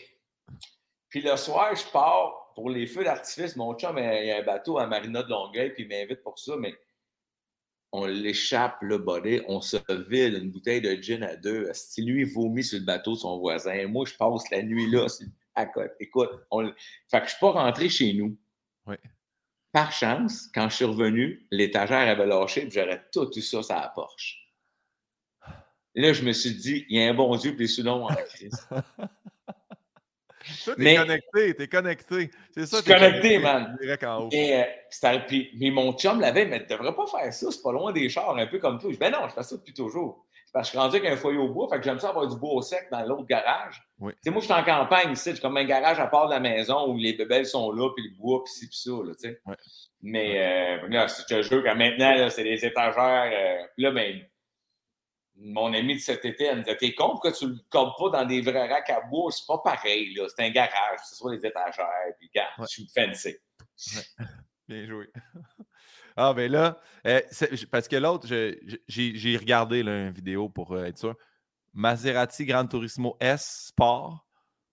[1.10, 3.56] puis le soir, je pars pour les feux d'artifice.
[3.56, 6.38] Mon chum, il y a un bateau à Marina de Longueuil, puis il m'invite pour
[6.38, 6.74] ça, mais
[7.92, 9.78] on l'échappe, le body, on se
[10.10, 11.70] vide une bouteille de gin à deux.
[11.74, 15.08] Si lui vomit sur le bateau de son voisin, moi, je passe la nuit là,
[15.56, 15.90] à côté.
[16.00, 16.72] Écoute, on...
[17.10, 18.38] fait que je suis pas rentré chez nous.
[19.72, 23.76] Par chance, quand je suis revenu, l'étagère avait lâché, puis j'aurais tout eu ça sur
[23.76, 24.48] la Porsche.
[25.94, 28.68] Là, je me suis dit, il y a un bon Dieu, puis sous en crise.
[30.64, 32.32] Toi, t'es connecté, t'es connecté.
[32.52, 32.82] C'est ça.
[32.82, 33.78] T'es connecté, man.
[34.32, 37.72] Et, euh, puis, mais mon chum l'avait, mais tu devrais pas faire ça, c'est pas
[37.72, 38.90] loin des chars, un peu comme toi.
[38.90, 40.26] Je dis, ben non, je fais ça depuis toujours.
[40.54, 42.28] Parce que je suis rendu avec un foyer au bois, fait que j'aime ça avoir
[42.28, 43.80] du bois au sec dans l'autre garage.
[44.00, 44.14] Oui.
[44.14, 46.34] Tu sais, moi, je suis en campagne ici, j'ai comme un garage à part de
[46.34, 49.14] la maison où les bébelles sont là, puis le bois, puis ci, puis ça, là,
[49.14, 49.42] tu sais.
[50.02, 53.32] Mais euh, là, je te jure que maintenant, c'est des étagères.
[53.32, 54.20] Euh, là, ben,
[55.40, 57.94] mon ami de cet été, elle me disait T'es con que tu ne le cordes
[57.98, 59.32] pas dans des vrais racks à bois?
[59.32, 60.28] C'est pas pareil, là.
[60.36, 61.88] C'est un garage, ce soit des étagères,
[62.20, 63.36] puis regarde, je suis fancy.
[64.68, 65.10] Bien joué.
[66.20, 67.22] Ah, ben là, euh,
[67.70, 71.16] parce que l'autre, j'ai regardé une vidéo pour euh, être sûr.
[71.74, 74.26] Maserati Gran Turismo S Sport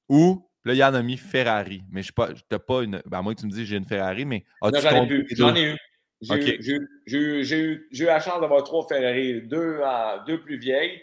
[0.09, 1.83] ou là, il y en a mis Ferrari.
[1.91, 3.03] Mais je n'ai pas, une.
[3.05, 4.47] Ben, que tu me dises j'ai une Ferrari, mais.
[4.63, 4.71] J'en
[5.05, 5.77] ai, J'en ai eu.
[6.21, 9.81] J'ai eu, la chance d'avoir trois Ferrari, deux,
[10.27, 11.01] deux plus vieilles,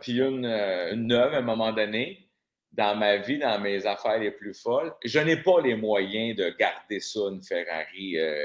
[0.00, 2.20] puis une, euh, une, neuve à un moment donné.
[2.72, 6.50] Dans ma vie, dans mes affaires les plus folles, je n'ai pas les moyens de
[6.58, 8.18] garder ça, une Ferrari.
[8.18, 8.42] Euh,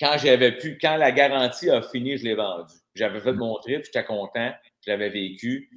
[0.00, 2.72] quand j'avais pu, quand la garantie a fini, je l'ai vendue.
[2.94, 4.50] J'avais fait mon trip, j'étais content,
[4.80, 5.68] je l'avais vécu,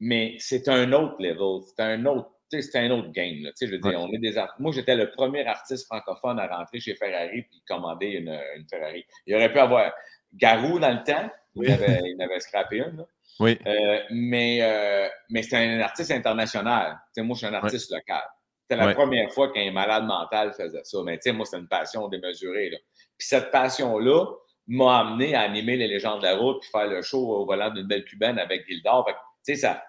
[0.00, 2.28] mais c'est un autre level, c'est un autre
[2.60, 3.50] c'était un autre game.
[3.60, 6.94] Je veux dire, on est des Moi, j'étais le premier artiste francophone à rentrer chez
[6.94, 9.04] Ferrari et commander une, une, Ferrari.
[9.26, 9.92] Il aurait pu avoir
[10.34, 11.30] Garou dans le temps.
[11.54, 13.04] Il, avait, il avait scrappé une.
[13.40, 13.58] Oui.
[13.66, 16.98] Euh, mais euh, mais c'était un artiste international.
[17.18, 18.22] moi, je suis un artiste local.
[18.62, 20.98] C'était la première fois qu'un malade mental faisait ça.
[21.04, 22.70] Mais moi, c'était une passion démesurée.
[22.70, 22.78] Là.
[23.18, 24.26] Puis cette passion-là
[24.68, 27.70] m'a amené à animer les légendes de la route puis faire le show au volant
[27.70, 29.08] d'une belle cubaine avec Gildor.
[29.42, 29.82] Sais, ça,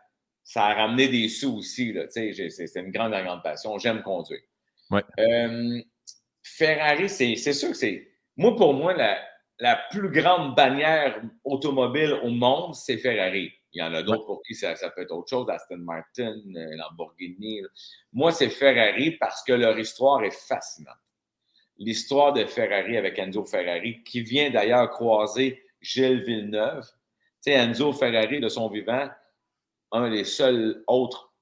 [0.43, 1.95] ça a ramené des sous aussi.
[2.09, 3.77] C'est une grande, grande passion.
[3.77, 4.41] J'aime conduire.
[5.19, 5.81] Euh,
[6.43, 8.07] Ferrari, c'est sûr que c'est.
[8.35, 9.17] Moi, pour moi, la,
[9.59, 13.51] la, plus grande bannière automobile au monde, c'est Ferrari.
[13.71, 16.75] Il y en a d'autres pour qui ça, peut être autre chose, Aston Martin, euh,
[16.75, 17.61] Lamborghini.
[18.11, 20.93] Moi, c'est Ferrari parce que leur histoire est fascinante.
[21.77, 26.85] L'histoire de Ferrari avec Enzo Ferrari, qui vient d'ailleurs croiser Gilles Villeneuve.
[27.43, 29.09] Tu sais, Enzo Ferrari, de son vivant,
[29.93, 31.33] un des seuls autres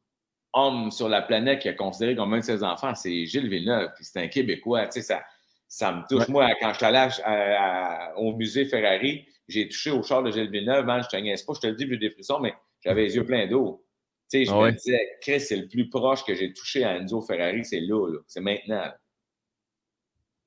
[0.53, 3.89] hommes sur la planète qui a considéré comme un de ses enfants, c'est Gilles Villeneuve.
[3.99, 4.85] c'est un Québécois.
[4.87, 5.23] Tu sais, ça,
[5.67, 6.27] ça me touche.
[6.27, 10.89] Moi, quand je suis allé au musée Ferrari, j'ai touché au char de Gilles Villeneuve.
[10.89, 13.25] Hein, je te pas, je te le dis, j'ai des frissons, mais j'avais les yeux
[13.25, 13.85] pleins d'eau.
[14.29, 16.95] Tu sais, je ah me disais, Chris, c'est le plus proche que j'ai touché à
[16.95, 18.19] Enzo Ferrari, c'est là, là.
[18.27, 18.91] c'est maintenant.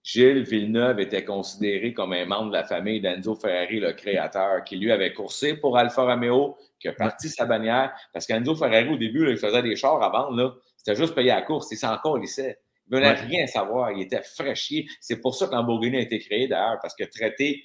[0.05, 4.77] Gilles Villeneuve était considéré comme un membre de la famille d'Enzo Ferrari, le créateur, qui
[4.77, 7.91] lui avait coursé pour Alfa Romeo, qui a parti sa bannière.
[8.13, 10.61] Parce qu'Enzo Ferrari, au début, il faisait des chars à vendre.
[10.77, 11.69] C'était juste payé à la course.
[11.73, 12.59] Il s'en colissait.
[12.87, 13.93] Il ne voulait rien savoir.
[13.93, 14.87] Il était fraîchier.
[15.01, 17.65] C'est pour ça que Lamborghini a été créé, d'ailleurs, parce que traiter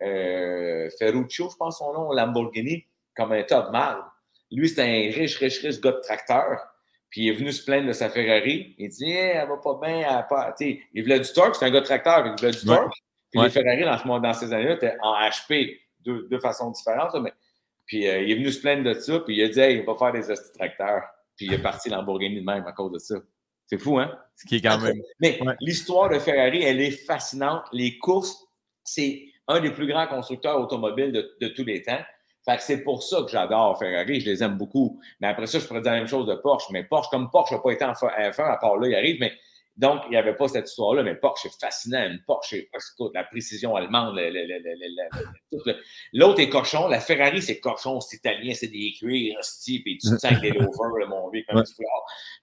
[0.00, 2.86] euh, Ferruccio, je pense son nom, Lamborghini,
[3.16, 3.96] comme un top mal.
[4.52, 6.56] Lui, c'était un riche, riche, riche gars de tracteur.
[7.10, 8.74] Puis il est venu se plaindre de sa Ferrari.
[8.78, 10.54] Il dit, eh, elle va pas bien, elle pas.
[10.60, 12.94] il voulait du torque, c'est un gars de tracteur, il voulait du torque.
[13.30, 17.14] Puis les Ferrari, dans, ce, dans ces années-là, étaient en HP, deux, deux façons différentes.
[17.20, 17.32] mais...
[17.86, 19.84] Puis euh, il est venu se plaindre de ça, puis il a dit, hey, il
[19.84, 20.22] va faire des
[20.56, 21.02] tracteurs.
[21.36, 23.16] Puis il est parti Lamborghini de même à cause de ça.
[23.66, 24.16] C'est fou, hein?
[24.36, 25.00] Ce qui est quand même.
[25.20, 27.64] Mais l'histoire de Ferrari, elle est fascinante.
[27.72, 28.46] Les courses,
[28.84, 32.00] c'est un des plus grands constructeurs automobiles de, de tous les temps.
[32.50, 35.00] Fait que c'est pour ça que j'adore Ferrari, je les aime beaucoup.
[35.20, 36.66] Mais après ça, je pourrais dire la même chose de Porsche.
[36.72, 39.32] Mais Porsche, comme Porsche n'a pas été en F1, à part là, il arrive, mais
[39.76, 42.04] donc, il n'y avait pas cette histoire-là, mais Porsche, c'est fascinant.
[42.04, 44.18] Une Porsche, écoute, la précision allemande,
[46.12, 46.88] l'autre est cochon.
[46.88, 51.08] La Ferrari, c'est cochon, c'est italien, c'est des cuirs, puis tu te sens des lovers,
[51.08, 51.72] mon vieux, comme tu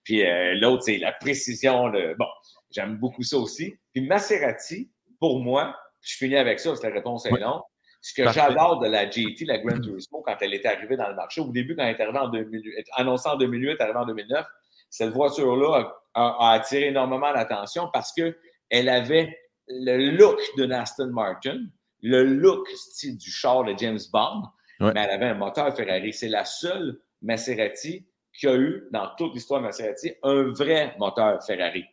[0.04, 1.92] Puis euh, l'autre, c'est la précision.
[2.18, 2.28] Bon,
[2.72, 3.76] j'aime beaucoup ça aussi.
[3.94, 4.90] Puis Maserati,
[5.20, 7.62] pour moi, je finis avec ça, parce que la réponse est longue.
[8.08, 11.16] Ce que j'adore de la GT, la Gran Turismo, quand elle est arrivée dans le
[11.16, 14.46] marché, au début, quand elle est arrivée en 2008, annoncée en 2008, arrivée en 2009,
[14.90, 19.38] cette voiture-là a, attiré énormément l'attention parce qu'elle avait
[19.68, 21.60] le look de Aston Martin,
[22.02, 24.44] le look style du char de James Bond,
[24.80, 26.14] mais elle avait un moteur Ferrari.
[26.14, 31.44] C'est la seule Maserati qui a eu, dans toute l'histoire de Maserati, un vrai moteur
[31.46, 31.84] Ferrari.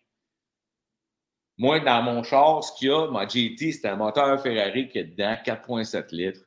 [1.56, 4.98] Moi, dans mon char, ce qu'il y a, ma GT, c'était un moteur Ferrari qui
[4.98, 6.40] est dedans, 4,7 litres,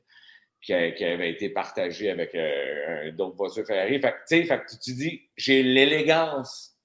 [0.61, 4.01] qui, avait été partagé avec euh, d'autres voitures Ferrari.
[4.01, 6.75] Fait que, tu dis, j'ai l'élégance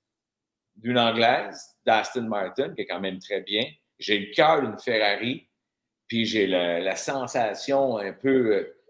[0.76, 3.64] d'une anglaise, d'Aston Martin, qui est quand même très bien.
[3.98, 5.48] J'ai le cœur d'une Ferrari,
[6.06, 8.81] puis j'ai la, sensation un peu euh,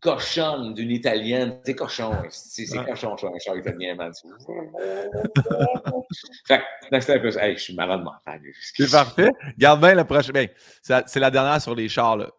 [0.00, 1.60] cochonne d'une italienne.
[1.64, 4.12] C'est cochon, c'est cochon, un char italien, man.
[6.46, 8.40] fait que c'est un peu hey, je suis malade mental.
[8.74, 9.30] C'est parfait.
[9.56, 10.32] Garde bien la prochaine.
[10.32, 10.48] Ben,
[10.82, 12.30] c'est la dernière sur les chars, là.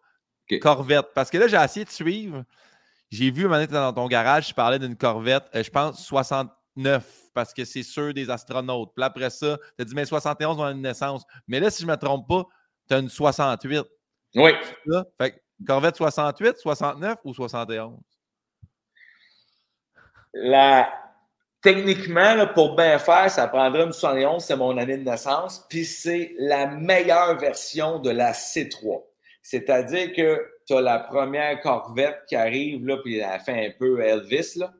[0.60, 1.06] Corvette.
[1.14, 2.44] Parce que là, j'ai essayé de suivre.
[3.10, 7.04] J'ai vu moment dans ton garage, je parlais d'une Corvette, euh, je pense 69,
[7.34, 8.92] parce que c'est ceux des astronautes.
[8.94, 11.24] Puis après ça, tu as dit, mais 71 ont une naissance.
[11.48, 12.44] Mais là, si je ne me trompe pas,
[12.88, 13.82] tu as une 68.
[14.36, 14.52] Oui.
[15.18, 17.98] Fait Corvette 68, 69 ou 71?
[20.34, 20.92] La...
[21.62, 26.34] Techniquement, pour bien faire, ça prendrait une 71, c'est mon année de naissance, puis c'est
[26.38, 29.04] la meilleure version de la C3.
[29.42, 34.00] C'est-à-dire que tu as la première Corvette qui arrive, là, puis elle fait un peu
[34.00, 34.54] Elvis.
[34.56, 34.72] Là,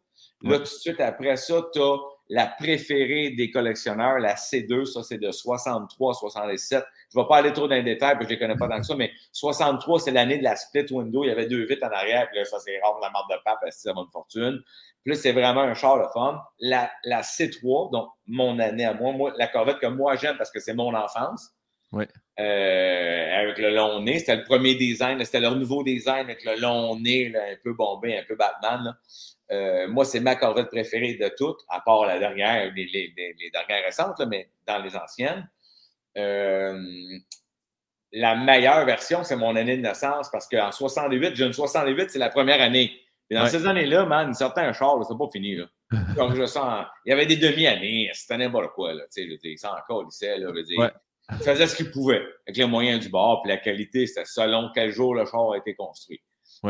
[0.42, 1.96] là tout de suite après ça, tu as
[2.30, 6.84] la préférée des collectionneurs, la C2, ça c'est de 63 67.
[7.12, 8.58] Je ne vais pas aller trop dans les détails, parce que je ne les connais
[8.58, 11.24] pas tant que ça, mais 63, c'est l'année de la split window.
[11.24, 13.36] Il y avait deux vitres en arrière, puis là, ça c'est rare la marque de
[13.44, 14.62] pape, ça vaut une fortune.
[15.02, 16.40] Puis là, c'est vraiment un char de fun.
[16.60, 20.50] La, la C3, donc mon année à moi, moi, la Corvette que moi j'aime parce
[20.50, 21.50] que c'est mon enfance.
[21.92, 22.04] Oui.
[22.38, 24.20] Euh, avec le long nez.
[24.20, 28.16] C'était le premier design, c'était leur nouveau design avec le long nez, un peu bombé,
[28.16, 28.96] un peu Batman.
[29.50, 33.84] Euh, moi, c'est ma corvette préférée de toutes, à part la dernière, les, les, dernières
[33.84, 35.48] récentes, mais dans les anciennes.
[36.16, 36.78] Euh,
[38.12, 42.18] la meilleure version, c'est mon année de naissance parce qu'en 68, j'ai une 68, c'est
[42.18, 42.92] la première année.
[43.30, 45.54] Et dans ces années-là, man, il sortait un char, c'est pas fini.
[45.54, 45.66] Là.
[46.16, 48.92] Donc, je sens, il y avait des demi-années, c'était n'importe quoi.
[48.92, 50.90] Là, tu sais, il s'en encore, il là, dire,
[51.30, 54.70] il faisait ce qu'il pouvait avec les moyens du bord, puis la qualité, c'était selon
[54.74, 56.20] quel jour le char a été construit.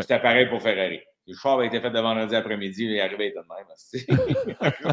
[0.00, 1.00] C'était pareil pour Ferrari.
[1.26, 4.86] Le char a été fait de vendredi après-midi, il est arrivé de même.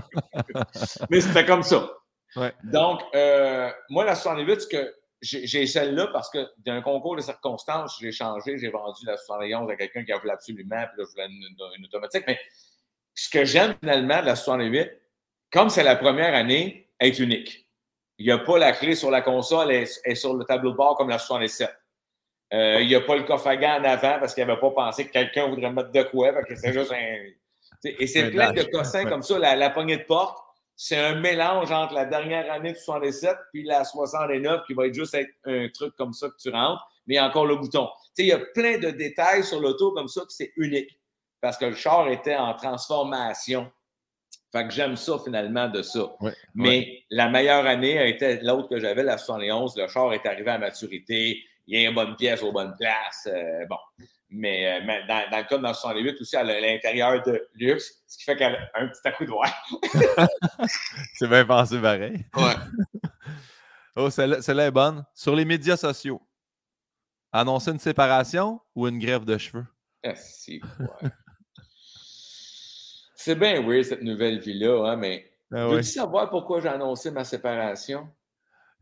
[1.10, 1.90] Mais c'était comme ça.
[2.64, 7.98] Donc, euh, moi, la 68, ce que j'ai celle-là parce que d'un concours de circonstances,
[8.00, 11.12] j'ai changé, j'ai vendu la 71 à quelqu'un qui a voulu absolument, puis là, je
[11.12, 12.24] voulais une, automatique.
[12.28, 12.40] Mais
[13.16, 14.92] ce que j'aime finalement de la 68,
[15.52, 17.68] comme c'est la première année, est unique.
[18.20, 20.78] Il n'y a pas la clé sur la console, elle est, sur le tableau de
[20.78, 21.70] bord comme la 67.
[22.54, 24.72] Euh, il n'y a pas le coffre à gants en avant parce qu'il n'avait pas
[24.72, 26.32] pensé que quelqu'un voudrait mettre de quoi.
[26.56, 27.26] c'est juste un.
[27.84, 29.38] Et c'est plein de cossins comme ça.
[29.38, 30.40] La, poignée de porte,
[30.80, 34.94] c'est un mélange entre la dernière année de 67 puis la 69 qui va être
[34.94, 37.90] juste être un truc comme ça que tu rentres, mais encore le bouton.
[38.20, 41.00] Il y a plein de détails sur l'auto comme ça que c'est unique
[41.42, 43.72] parce que le char était en transformation.
[44.52, 46.16] Fait que j'aime ça finalement de ça.
[46.54, 49.76] Mais la meilleure année a été l'autre que j'avais, la 71.
[49.78, 51.42] Le char est arrivé à maturité.
[51.66, 53.28] Il y a une bonne pièce aux bonnes places.
[53.28, 53.78] Euh, bon.
[54.30, 58.18] Mais, euh, dans, le cas de la 68 aussi, elle a l'intérieur de luxe, ce
[58.18, 59.32] qui fait qu'elle a un petit coup de
[61.14, 62.26] C'est bien pensé pareil.
[62.36, 62.56] Ouais.
[63.96, 65.06] oh, celle-là est bonne.
[65.14, 66.22] Sur les médias sociaux,
[67.32, 69.66] annoncer une séparation ou une grève de cheveux?
[70.04, 70.14] Ah,
[73.16, 77.24] c'est bien weird cette nouvelle vie-là, hein, mais ah, veux-tu savoir pourquoi j'ai annoncé ma
[77.24, 78.08] séparation?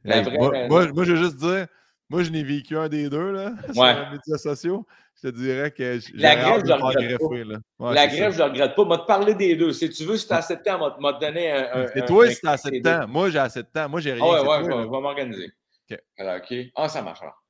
[0.04, 1.68] La vraie moi, moi, moi, je veux juste dire,
[2.10, 4.86] moi, je n'ai vécu un des deux là, sur les médias sociaux.
[5.16, 7.94] Je te dirais que la grève, je ne regrette pas.
[7.94, 8.84] la grève, je ne regrette pas.
[8.84, 9.72] Moi, te parler des deux.
[9.72, 11.88] Si tu veux, si tu as assez de temps, m'a donné un.
[11.96, 13.08] Et toi, si tu as assez de temps.
[13.08, 13.90] Moi, j'ai assez de temps.
[13.90, 14.24] Moi, j'ai rien.
[14.26, 15.52] Ah ouais, ouais, je vais m'organiser.
[15.90, 16.00] OK.
[16.18, 16.58] Alors, OK.
[16.76, 17.42] Ah, ça marche alors.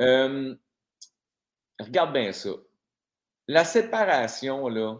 [0.00, 0.54] Euh,
[1.78, 2.50] regarde bien ça.
[3.48, 4.96] La séparation, là,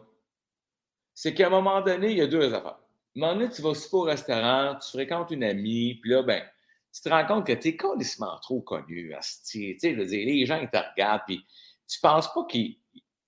[1.14, 2.66] c'est qu'à un moment donné, il y a deux affaires.
[2.66, 2.78] À
[3.16, 6.42] un moment donné, tu vas super au restaurant, tu fréquentes une amie, puis là, ben,
[6.92, 9.14] tu te rends compte que tu es colissement trop connu.
[9.48, 11.44] Tu sais, je veux dire, les gens, ils te regardent, puis
[11.88, 12.58] tu penses pas que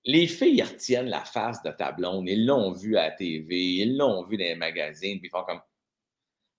[0.04, 3.96] les filles retiennent la face de ta blonde, ils l'ont vu à la TV, ils
[3.96, 5.60] l'ont vu dans les magazines, puis ils font comme.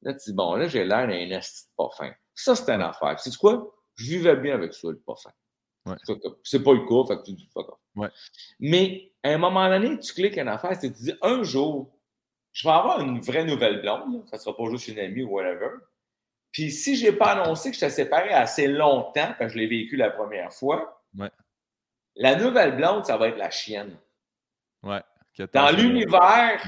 [0.02, 2.14] Là, tu dis, bon, là, j'ai l'air d'un esti pas fin.
[2.36, 3.20] Ça, c'est une affaire.
[3.20, 3.74] C'est quoi?
[3.96, 5.32] Je vivais bien avec ça, le pas fin.
[5.86, 5.96] Ouais.
[6.44, 7.62] C'est pas le cas, fait que tu dis pas
[7.96, 8.10] ouais.
[8.60, 11.94] Mais à un moment donné, tu cliques une affaire, tu te dis, un jour,
[12.54, 15.70] je vais avoir une vraie nouvelle blonde, ça sera pas juste une amie ou whatever.
[16.54, 19.68] Puis si je n'ai pas annoncé que je t'ai séparé assez longtemps, quand je l'ai
[19.68, 21.04] vécu la première fois,
[22.16, 23.98] la nouvelle blonde, ça va être la chienne.
[24.84, 25.02] Ouais.
[25.52, 26.62] Dans l'univers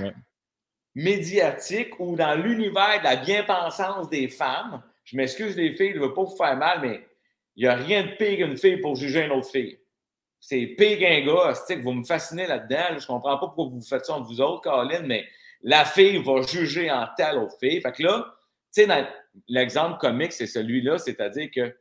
[0.95, 6.07] médiatique ou dans l'univers de la bien-pensance des femmes, je m'excuse les filles, je ne
[6.07, 7.05] veux pas vous faire mal, mais
[7.55, 9.79] il n'y a rien de pire qu'une fille pour juger une autre fille.
[10.39, 12.97] C'est pire qu'un gars, que vous me fascinez là-dedans.
[12.97, 15.27] je ne comprends pas pourquoi vous faites ça entre vous autres, Caroline, mais
[15.61, 17.81] la fille va juger en telle autre fille.
[17.81, 18.33] Fait que là,
[18.73, 19.07] tu sais,
[19.47, 21.75] l'exemple comique, c'est celui-là, c'est-à-dire que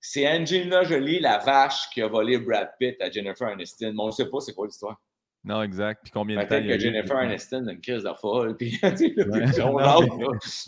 [0.00, 3.92] c'est Angelina Jolie, la vache, qui a volé Brad Pitt à Jennifer Aniston.
[3.94, 5.00] Mais on ne sait pas c'est quoi l'histoire.
[5.44, 6.00] Non, exact.
[6.02, 8.56] Puis combien de temps Peut-être que Jennifer Aniston a une crise de folle.
[8.56, 8.78] Puis,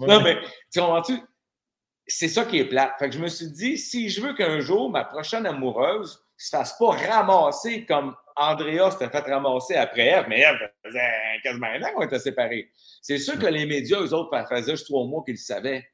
[0.01, 0.39] Non, mais
[0.73, 1.19] tu comprends-tu?
[2.07, 2.93] C'est ça qui est plate.
[2.99, 6.43] Fait que je me suis dit, si je veux qu'un jour, ma prochaine amoureuse ne
[6.43, 11.01] se fasse pas ramasser comme Andrea s'était fait ramasser après Eve, mais Eve faisait
[11.43, 12.71] quasiment un an qu'on était séparés.
[13.01, 15.89] C'est sûr que les médias, eux autres, faisaient juste trois mois qu'ils le savaient.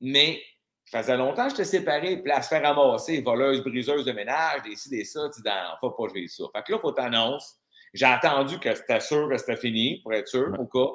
[0.00, 0.40] Mais
[0.84, 4.62] ça faisait longtemps que j'étais séparé, puis là, se faire ramasser, voleuse, briseuse de ménage,
[4.62, 5.50] des ci, des ça, tu dis,
[5.80, 6.44] faut pas jouer ça.
[6.54, 7.56] Fait que là, il faut t'annoncer.
[7.92, 10.92] J'ai attendu que c'était sûr que c'était fini, pour être sûr, au cas.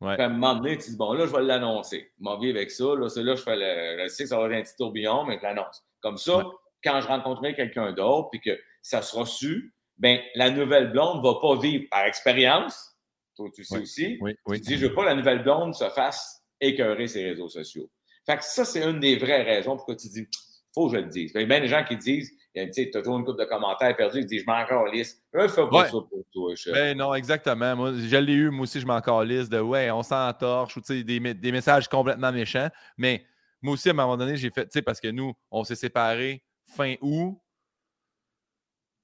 [0.00, 0.14] Ouais.
[0.14, 2.10] Puis à un moment donné, tu dis, bon, là, je vais l'annoncer.
[2.18, 2.84] Je m'en avec ça.
[2.96, 4.02] Là, c'est là, je fais le.
[4.02, 5.84] Je sais que ça va être un petit tourbillon, mais je l'annonce.
[6.00, 6.44] Comme ça,
[6.84, 11.22] quand je rencontrerai quelqu'un d'autre, puis que ça sera su, ben la nouvelle blonde ne
[11.22, 12.96] va pas vivre par expérience.
[13.36, 14.18] Toi, tu sais aussi.
[14.20, 14.60] Oui, oui.
[14.60, 17.48] Tu dis, je ne veux pas que la nouvelle blonde se fasse écœurer ses réseaux
[17.48, 17.88] sociaux.
[18.26, 20.26] Fait que ça, c'est une des vraies raisons pourquoi tu dis,
[20.74, 21.30] faut que je le dise.
[21.34, 23.44] Il y a bien des gens qui disent, tu sais, as toujours une coupe de
[23.44, 25.22] commentaires perdus, ils disent, je m'en calisse.
[25.34, 26.52] Eux, fais pas ça pour toi.
[26.72, 27.76] Ben non, exactement.
[27.76, 30.98] Moi, je l'ai eu, moi aussi, je m'en calisse de, ouais, on s'entorche, ou tu
[30.98, 32.68] sais, des, des messages complètement méchants.
[32.98, 33.24] Mais
[33.62, 35.76] moi aussi, à un moment donné, j'ai fait, tu sais, parce que nous, on s'est
[35.76, 37.38] séparés fin août.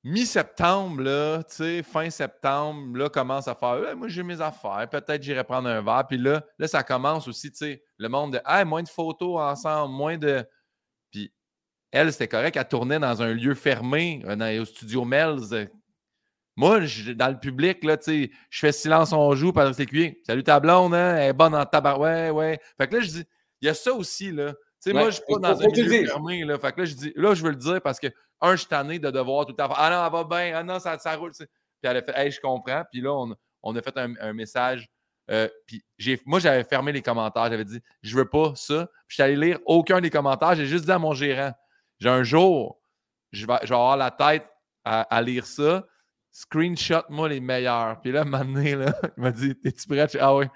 [0.04, 1.42] Mi-septembre, là,
[1.84, 6.04] fin septembre, là, commence à faire moi, j'ai mes affaires, peut-être j'irai prendre un verre.
[6.08, 9.38] Puis là, là, ça commence aussi, tu sais, le monde de hey, moins de photos
[9.40, 10.44] ensemble, moins de.
[11.12, 11.32] Puis
[11.92, 15.54] elle, c'était correct, elle tournait dans un lieu fermé, euh, au studio Melz.
[16.56, 16.80] Moi,
[17.14, 20.18] dans le public, là, tu sais, je fais silence, on joue, c'est cuit.
[20.26, 21.16] Salut ta blonde, hein?
[21.16, 21.96] Elle est bonne en tabac.
[21.98, 22.60] Ouais, ouais.
[22.76, 23.24] Fait que là, je dis,
[23.60, 24.52] il y a ça aussi, là.
[24.82, 26.58] Tu sais, moi, je suis pas dans un lieu fermé, là.
[26.58, 28.08] Fait que là, je dis, là, je veux le dire parce que
[28.40, 30.64] un, je suis tanné de devoir tout le temps Ah non, elle va bien, ah
[30.64, 31.30] non, ça, ça roule.
[31.30, 31.46] Puis
[31.84, 32.82] elle a fait Hey, je comprends.
[32.90, 34.88] Puis là, on, on a fait un, message.
[35.30, 35.84] Euh, puis
[36.26, 37.48] moi, j'avais fermé les commentaires.
[37.48, 38.88] J'avais dit Je veux pas ça.
[39.06, 40.56] Puis je suis allé lire aucun des commentaires.
[40.56, 41.52] J'ai juste dit à mon gérant
[42.00, 42.80] J'ai un jour,
[43.30, 44.46] je vais, avoir la tête
[44.84, 45.86] à, lire ça.
[46.32, 48.00] Screenshot-moi les meilleurs.
[48.00, 50.46] Puis là, un là, il m'a dit Es-tu prêt Ah oui.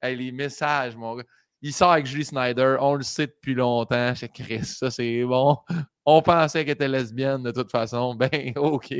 [0.00, 1.24] Hey, les messages, mon gars.
[1.62, 2.76] Il sort avec Julie Snyder.
[2.80, 4.14] On le sait depuis longtemps.
[4.14, 5.56] Je Chris, ça, c'est bon.
[6.04, 8.14] On pensait qu'elle était lesbienne de toute façon.
[8.18, 8.94] Ben, OK.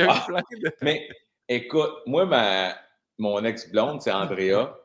[0.00, 0.26] Ah,
[0.82, 1.08] mais
[1.48, 2.76] écoute, moi, ma,
[3.18, 4.76] mon ex-blonde, c'est Andrea.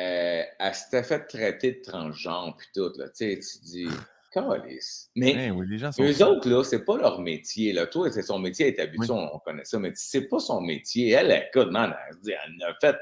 [0.00, 2.92] Euh, elle s'était fait traiter de transgenre puis tout.
[2.96, 3.08] Là.
[3.08, 3.88] Tu sais, tu dis,
[4.32, 5.10] calice.
[5.16, 7.72] Mais ben oui, les gens sont eux autres, là, c'est pas leur métier.
[7.72, 7.88] Là.
[7.88, 11.10] Toi, c'est son métier, elle est habituée, on, connaît ça, mais c'est pas son métier.
[11.10, 12.96] Elle, écoute, man, elle, elle a fait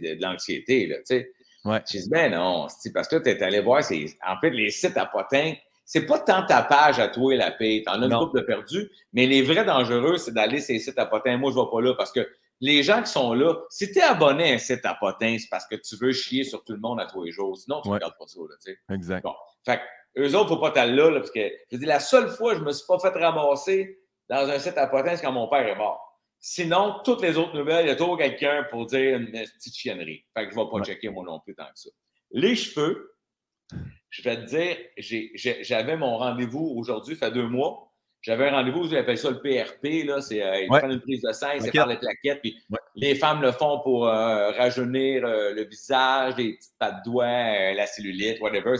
[0.00, 0.86] de, de l'anxiété.
[0.86, 1.34] Là, tu sais.
[1.68, 1.82] Ouais.
[1.90, 4.96] Je dis, ben non, parce que là, tu es allé voir, en fait, les sites
[4.96, 5.54] à potins,
[5.84, 7.82] c'est pas tant ta page à toi la paix.
[7.84, 10.98] T'en as une couple de perdu, mais les vrais dangereux, c'est d'aller sur les sites
[10.98, 11.36] à potins.
[11.38, 12.28] Moi, je vais pas là parce que
[12.60, 15.48] les gens qui sont là, si tu es abonné à un site à potins, c'est
[15.50, 17.56] parce que tu veux chier sur tout le monde à tous les jours.
[17.56, 18.40] Sinon, tu ne regardes pas ça.
[18.40, 18.78] Là, tu sais.
[18.94, 19.22] Exact.
[19.22, 19.34] Bon.
[19.64, 19.80] Fait
[20.18, 22.28] eux autres, il ne faut pas t'aller là, là, parce que je dis, la seule
[22.28, 25.24] fois que je ne me suis pas fait ramasser dans un site à potins, c'est
[25.24, 26.07] quand mon père est mort.
[26.40, 30.24] Sinon, toutes les autres nouvelles, il y a toujours quelqu'un pour dire une petite chiennerie.
[30.36, 31.90] Fait que je ne vais pas checker moi non plus tant que ça.
[32.30, 33.16] Les cheveux,
[34.10, 34.76] je vais te dire,
[35.62, 37.92] j'avais mon rendez-vous aujourd'hui, ça fait deux mois.
[38.20, 41.70] J'avais un rendez-vous, j'appelle ça le PRP, là, c'est euh, une prise de sang, c'est
[41.70, 42.58] par les plaquettes, puis
[42.96, 47.74] les femmes le font pour euh, rajeunir euh, le visage, les petites pattes de doigts,
[47.74, 48.74] la cellulite, whatever.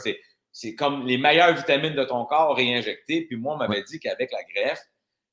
[0.51, 3.27] C'est comme les meilleures vitamines de ton corps réinjectées.
[3.27, 4.83] Puis moi, on m'avait dit qu'avec la greffe,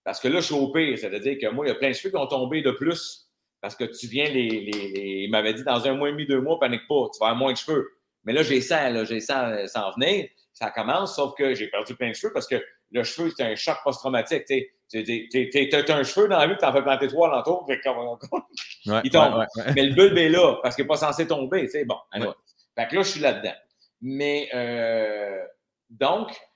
[0.06, 1.94] parce que là, je suis au pire, c'est-à-dire que moi, il y a plein de
[1.94, 3.28] cheveux qui ont tombé de plus
[3.60, 4.48] parce que tu viens les.
[4.48, 7.28] les, il m'avait dit dans un mois et demi, deux mois, panique pas, tu vas
[7.28, 7.90] avoir moins de cheveux.
[8.24, 10.28] Mais là, j'ai ça, là, j'ai ça sans venir.
[10.54, 13.56] Ça commence, sauf que j'ai perdu plein de cheveux parce que le cheveu, c'est un
[13.56, 14.46] choc post-traumatique.
[14.46, 14.60] Tu
[14.94, 19.46] as un cheveu dans la vue, tu en fais planter trois l'entour, il tombe.
[19.76, 21.68] Mais le bulbe est là parce qu'il n'est pas censé tomber.
[21.86, 22.38] Bon, alors.
[22.78, 23.56] Fait que là, je suis là-dedans.
[24.02, 25.44] Mais euh,
[25.90, 26.55] donc, euh,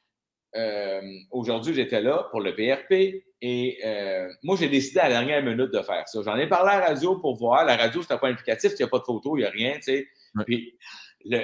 [1.31, 5.71] aujourd'hui, j'étais là pour le PRP et euh, moi, j'ai décidé à la dernière minute
[5.71, 6.19] de faire ça.
[6.23, 7.63] J'en ai parlé à la radio pour voir.
[7.65, 9.75] La radio, c'était pas implicatif, il n'y a pas de photo, il n'y a rien.
[9.75, 10.07] tu sais.
[10.45, 10.77] Puis
[11.25, 11.43] le,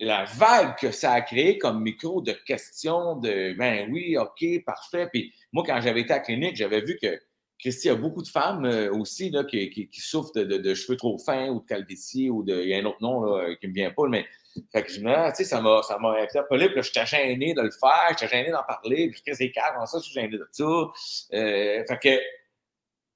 [0.00, 5.08] la vague que ça a créé comme micro de questions de ben oui, OK, parfait.
[5.12, 7.18] Puis moi, quand j'avais été à la clinique, j'avais vu que
[7.58, 10.96] Christy, il y a beaucoup de femmes euh, aussi là, qui, qui, souffrent de, cheveux
[10.96, 12.60] trop fins ou de calvitie ou de.
[12.60, 14.26] Il y a un autre nom là, qui ne me vient pas, mais
[14.72, 17.54] fait que je me tu sais, ça m'a, ça m'a interpellé, puis là, j'étais gêné
[17.54, 20.28] de le faire, j'étais gêné d'en parler, puis je c'est calme, ça, je suis gêné
[20.28, 20.64] de ça.
[20.64, 22.20] Euh, fait que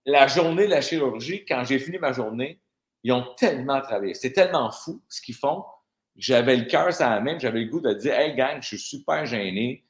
[0.07, 2.61] la journée de la chirurgie, quand j'ai fini ma journée,
[3.03, 4.15] ils ont tellement travaillé.
[4.15, 5.65] C'est tellement fou ce qu'ils font
[6.21, 8.79] j'avais le cœur sur la main, j'avais le goût de dire Hey gang, je suis
[8.79, 9.85] super gêné.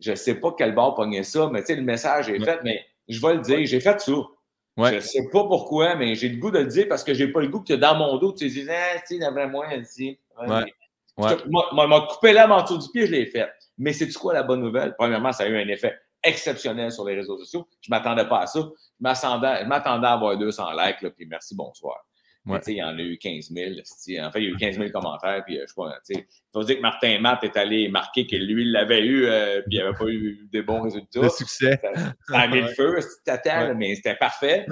[0.00, 2.60] Je ne sais pas quel bord pogner ça, mais tu sais, le message est fait,
[2.64, 4.12] mais je vais le dire, j'ai fait ça.
[4.76, 7.28] Je ne sais pas pourquoi, mais j'ai le goût de le dire parce que j'ai
[7.28, 10.18] pas le goût que dans mon dos, tu dis Ah, tu d'après moi, ici.
[10.40, 10.72] Ouais.
[11.16, 13.48] M'a coupé la dessous du pied, je l'ai fait.
[13.78, 14.94] Mais c'est tu quoi la bonne nouvelle?
[14.98, 17.68] Premièrement, ça a eu un effet exceptionnel sur les réseaux sociaux.
[17.80, 18.60] Je ne m'attendais pas à ça.
[18.60, 21.96] Je m'attendais à avoir 200 likes, là, puis merci, bonsoir.
[22.66, 23.70] Il y en a eu 15 000.
[24.22, 25.42] En fait, il y a eu 15 000 commentaires.
[25.46, 28.36] Puis, euh, je sais pas, il faut dire que Martin Matt est allé marquer que
[28.36, 31.22] lui, il l'avait eu, euh, puis il n'avait pas eu des bons résultats.
[31.22, 31.80] Le succès.
[32.28, 34.66] Ça, a mis le feu, c'était mais c'était parfait.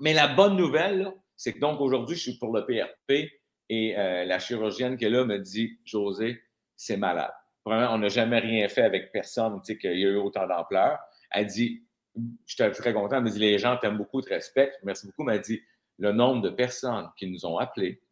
[0.00, 3.30] Mais la bonne nouvelle, c'est que donc aujourd'hui, je suis pour le PRP
[3.68, 6.42] et euh, la chirurgienne qui est là me dit José,
[6.76, 7.32] c'est malade.
[7.64, 10.46] Premièrement, on n'a jamais rien fait avec personne tu sais, qu'il y a eu autant
[10.46, 10.98] d'ampleur.
[11.30, 11.84] Elle dit
[12.14, 13.16] Je suis très content.
[13.16, 14.78] Elle me dit Les gens t'aiment beaucoup, te respectent.
[14.82, 15.22] Merci beaucoup.
[15.22, 15.62] Elle m'a dit
[15.98, 18.02] le nombre de personnes qui nous ont appelés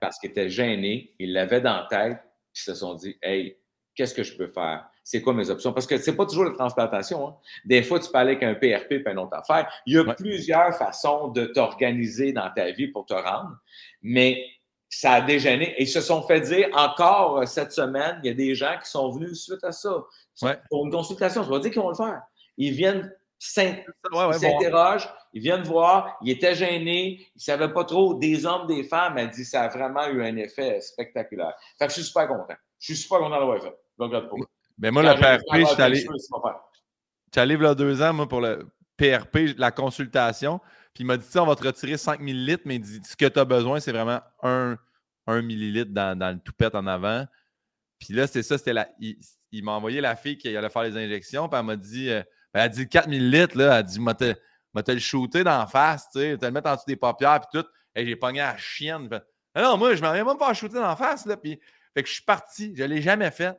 [0.00, 2.18] parce qu'ils étaient gênés, ils l'avaient dans la tête,
[2.52, 3.56] puis se sont dit Hey,
[3.94, 4.88] qu'est-ce que je peux faire?
[5.02, 5.72] C'est quoi mes options?
[5.72, 7.28] Parce que c'est pas toujours la transplantation.
[7.28, 7.36] Hein.
[7.64, 9.70] Des fois, tu peux aller avec un PRP et une autre affaire.
[9.86, 13.58] Il y a plusieurs façons de t'organiser dans ta vie pour te rendre,
[14.02, 14.46] mais
[14.98, 15.74] ça a dégénéré.
[15.76, 18.76] Et ils se sont fait dire encore euh, cette semaine, il y a des gens
[18.82, 20.04] qui sont venus suite à ça.
[20.70, 22.22] Pour une consultation, ça veut dire qu'ils vont le faire.
[22.56, 28.46] Ils viennent s'interroge, ils viennent voir, ils étaient gênés, ils ne savaient pas trop des
[28.46, 29.18] hommes, des femmes.
[29.18, 31.52] Elle dit ça a vraiment eu un effet spectaculaire.
[31.78, 32.54] Fait que je suis super content.
[32.78, 33.74] Je suis super content d'avoir fait.
[33.98, 34.36] Je regarde pas.
[34.78, 36.06] Mais moi, le PRP, je suis allé.
[37.32, 38.66] Tu allé il y a deux ans, moi, pour le
[38.96, 40.60] PRP, la consultation.
[40.94, 43.26] Puis il m'a dit, on va te retirer 5 millilitres, mais il dit, ce que
[43.26, 44.78] tu as besoin, c'est vraiment 1,
[45.26, 47.26] 1 millilitre dans, le toupette en avant.
[47.98, 48.88] Puis là, c'est ça, c'était la.
[49.00, 52.10] Il, m'a envoyé la fille qui allait faire les injections, puis elle m'a dit.
[52.10, 52.22] Euh,
[52.52, 54.32] elle a dit 4 millilitres, là, elle a dit, m'a te,
[54.92, 57.66] le shooter d'en face, tu sais, te le mettre en dessous des paupières, puis tout.
[57.96, 59.08] Et j'ai pogné à la chienne.
[59.54, 61.36] Ah non, moi, je m'en viens même pas shooter d'en face, là.
[61.36, 61.60] Puis,
[61.92, 63.56] fait que je suis parti, je l'ai jamais fait.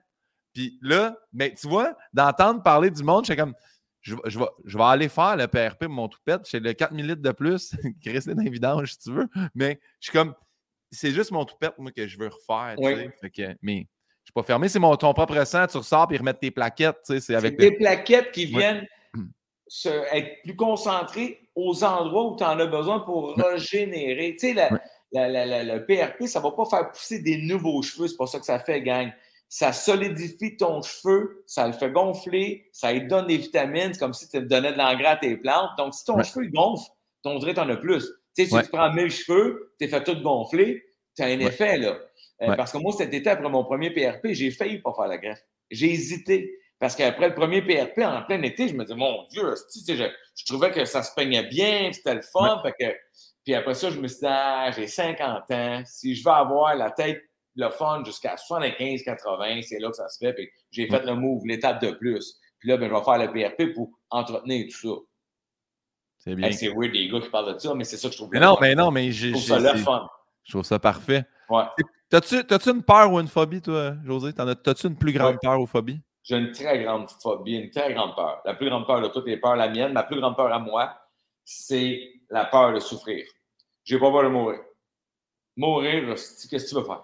[0.54, 3.54] Puis là, mais tu vois, d'entendre parler du monde, je comme,
[4.06, 6.48] je, je, vais, je vais aller faire le PRP mon toupette.
[6.50, 7.74] J'ai le 4 millilitres de plus,
[8.28, 9.28] dans vidange, si tu veux.
[9.56, 10.36] Mais je suis comme,
[10.92, 12.76] c'est juste mon toupette, moi, que je veux refaire.
[13.20, 13.88] Fait que, mais
[14.22, 14.70] je suis pas fermé.
[14.70, 17.12] C'est ton propre sang, tu ressors et remettre tes plaquettes.
[17.20, 18.86] C'est avec des plaquettes qui viennent
[20.12, 24.36] être plus concentrées aux endroits où tu en as besoin pour régénérer.
[24.40, 24.70] Tu sais,
[25.12, 28.08] le PRP, ça ne va pas faire pousser des nouveaux cheveux.
[28.08, 29.12] C'est pas ça que ça fait, gang.
[29.48, 33.94] Ça solidifie ton cheveu, ça le fait gonfler, ça lui donne des vitamines.
[33.94, 35.72] C'est comme si tu donnais de l'engrais à tes plantes.
[35.78, 36.90] Donc, si ton cheveu gonfle,
[37.24, 38.06] ton dirait en as plus.
[38.36, 40.84] Tu sais, si tu prends 1000 cheveux, tu fait tout gonfler,
[41.16, 41.98] tu as un effet, là.
[42.42, 45.18] Euh, parce que moi, cet été, après mon premier PRP, j'ai failli pas faire la
[45.18, 45.42] greffe.
[45.72, 46.52] J'ai hésité.
[46.80, 49.94] Parce qu'après le premier PRP, en plein été, je me disais, mon Dieu, je,
[50.36, 52.62] je trouvais que ça se peignait bien, c'était le fun.
[52.78, 52.86] que,
[53.46, 56.76] puis après ça, je me suis dit, ah, j'ai 50 ans, si je veux avoir
[56.76, 57.22] la tête,
[57.56, 60.34] le fun jusqu'à 75, 80, c'est là que ça se fait.
[60.34, 62.40] Puis j'ai fait le move, l'étape de plus.
[62.60, 65.02] Puis là, ben, je vais faire le PRP pour entretenir tout ça.
[66.18, 66.52] C'est bien.
[66.52, 68.42] c'est weird des gars qui parlent de ça, mais c'est ça que je trouve bien.
[68.42, 69.30] Non, mais non, mais j'ai.
[69.30, 70.10] Je trouve ça le fun.
[70.44, 71.24] Je trouve ça parfait.
[71.50, 71.64] Ouais.
[72.10, 74.34] T'as-tu une peur ou une phobie, toi, José?
[74.34, 76.02] T'as-tu une plus grande peur ou phobie?
[76.24, 78.42] J'ai une très grande phobie, une très grande peur.
[78.46, 80.58] La plus grande peur de toutes les peurs, la mienne, ma plus grande peur à
[80.58, 80.98] moi,
[81.44, 83.26] c'est la peur de souffrir.
[83.84, 84.60] J'ai pas peur de mourir.
[85.56, 87.04] Mourir, qu'est-ce que tu veux faire?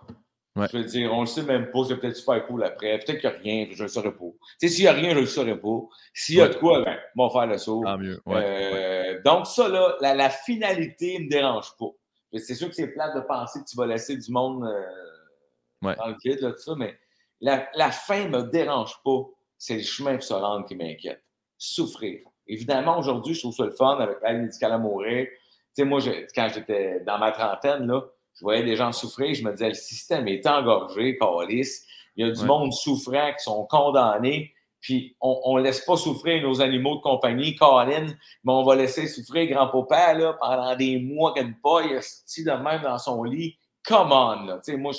[0.56, 3.00] Je veux dire, on le sait même pas, c'est peut-être super cool après.
[3.00, 4.26] Peut-être qu'il n'y a rien, je ne le saurais pas.
[4.60, 5.80] Tu sais, s'il n'y a rien, je ne le saurais pas.
[6.14, 7.84] S'il y a de quoi, ben, on va faire le saut.
[7.98, 8.22] mieux.
[8.28, 11.92] Euh, donc, ça, là, la, finalité ne me dérange pas.
[12.38, 16.08] C'est sûr que c'est plate de penser que tu vas laisser du monde euh, dans
[16.08, 16.98] le vide, là, tout ça, mais
[17.40, 19.22] la, la fin ne me dérange pas.
[19.58, 21.24] C'est le chemin pour se rendre qui m'inquiète.
[21.58, 22.20] Souffrir.
[22.48, 25.28] Évidemment, aujourd'hui, je trouve ça le fun avec l'aide médicale à mourir.
[25.28, 25.38] Tu
[25.76, 26.02] sais, moi,
[26.36, 28.02] quand j'étais dans ma trentaine, là,
[28.36, 31.86] je voyais des gens souffrir, je me disais, le système est engorgé, calice.
[32.16, 36.42] Il y a du monde souffrant qui sont condamnés, puis on ne laisse pas souffrir
[36.42, 38.08] nos animaux de compagnie, Colin,
[38.44, 42.98] mais on va laisser souffrir grand-papa là, pendant des mois qu'une paille, de même dans
[42.98, 43.58] son lit.
[43.86, 44.60] Come on, là.
[44.78, 44.92] Moi,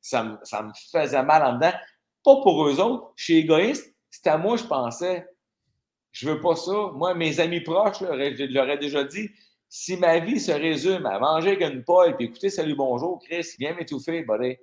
[0.00, 1.72] ça, me, ça me faisait mal en dedans.
[2.24, 3.12] Pas pour eux autres.
[3.16, 3.94] Je suis égoïste.
[4.08, 5.26] C'était à moi, je pensais.
[6.12, 6.90] Je veux pas ça.
[6.94, 8.04] Moi, mes amis proches, je
[8.46, 9.28] leur ai déjà dit,
[9.76, 13.44] si ma vie se résume à manger avec une poêle puis écouter Salut Bonjour, Chris,
[13.58, 14.56] viens m'étouffer, buddy.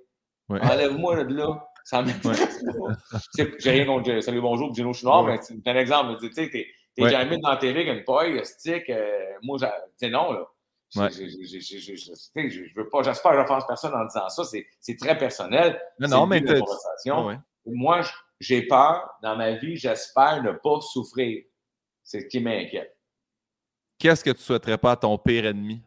[0.48, 1.68] Enlève-moi de là.
[1.84, 3.18] Ça m'intéresse pas.
[3.58, 6.16] J'ai rien contre Salut Bonjour Gino Chouinard, mais c'est un exemple.
[6.18, 8.88] Tu sais, t'es jamais dans la télé avec une poêle, stick.
[8.88, 10.46] Euh, moi, je non, là.
[10.94, 14.44] Je, je, veux pas, j'espère que personne en disant ça.
[14.80, 15.78] C'est très personnel.
[16.00, 17.38] Non, non, mais conversation.
[17.66, 18.00] Moi,
[18.40, 21.44] j'ai peur dans ma vie, j'espère ne pas souffrir.
[22.02, 22.96] C'est ce qui m'inquiète.
[24.02, 25.80] Qu'est-ce que tu souhaiterais pas à ton pire ennemi?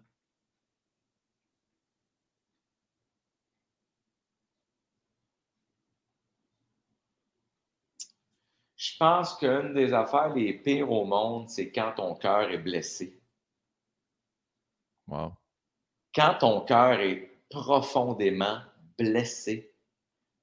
[8.77, 13.21] Je pense qu'une des affaires les pires au monde, c'est quand ton cœur est blessé.
[15.07, 15.33] Wow.
[16.13, 18.59] Quand ton cœur est profondément
[18.97, 19.75] blessé.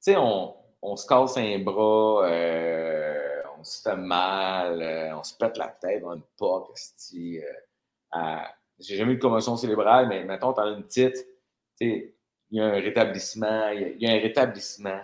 [0.04, 3.11] Tu sais, on, se casse un bras, euh,
[3.62, 6.76] on se fait mal, euh, on se pète la tête dans une poque,
[7.14, 8.36] euh,
[8.80, 11.24] j'ai jamais eu de commotion cérébrale, mais maintenant, tu as une petite,
[11.80, 12.12] il
[12.50, 15.00] y a un rétablissement, il y, a un rétablissement.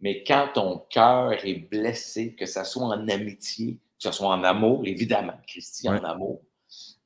[0.00, 4.42] Mais quand ton cœur est blessé, que ce soit en amitié, que ce soit en
[4.42, 6.42] amour, évidemment, Christy, en amour,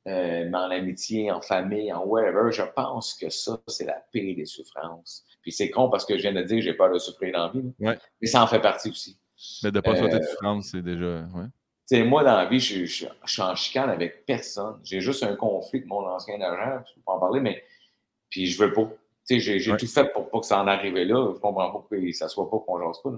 [0.07, 4.35] euh, mais en amitié, en famille, en whatever, je pense que ça, c'est la pire
[4.35, 5.25] des souffrances.
[5.41, 7.47] Puis c'est con parce que je viens de dire que j'ai peur de souffrir dans
[7.47, 7.73] la vie.
[7.79, 9.20] Mais ça en fait partie aussi.
[9.63, 11.25] Mais de ne pas souhaiter de euh, souffrance, c'est déjà.
[11.33, 12.03] Ouais.
[12.03, 14.79] moi, dans la vie, je, suis en chicane avec personne.
[14.83, 17.63] J'ai juste un conflit avec mon ancien agent, je peux pas en parler, mais
[18.29, 18.89] puis je veux pas.
[19.29, 21.31] J'ai tout fait pour pas que ça en arrive là.
[21.33, 23.11] Je comprends pas que ça soit pas qu'on jase pas.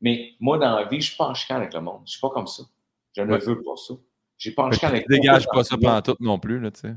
[0.00, 0.32] Mais...
[0.40, 2.02] moi, dans la vie, je suis pas en chicane avec le monde.
[2.04, 2.62] Je suis pas comme ça.
[3.16, 3.94] Je ne veux pas ça.
[4.36, 6.80] J'ai pas en chicane avec Tu dégages pas ça pendant tout non plus, là, tu
[6.80, 6.94] sais.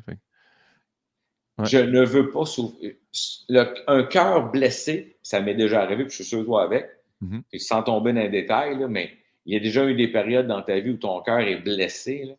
[1.63, 2.95] Je ne veux pas souffrir.
[3.87, 6.89] un cœur blessé, ça m'est déjà arrivé, puis je suis sûr toi avec.
[7.23, 9.13] Mm sans tomber dans les détails, là, mais
[9.45, 12.25] il y a déjà eu des périodes dans ta vie où ton cœur est blessé.
[12.25, 12.35] Là.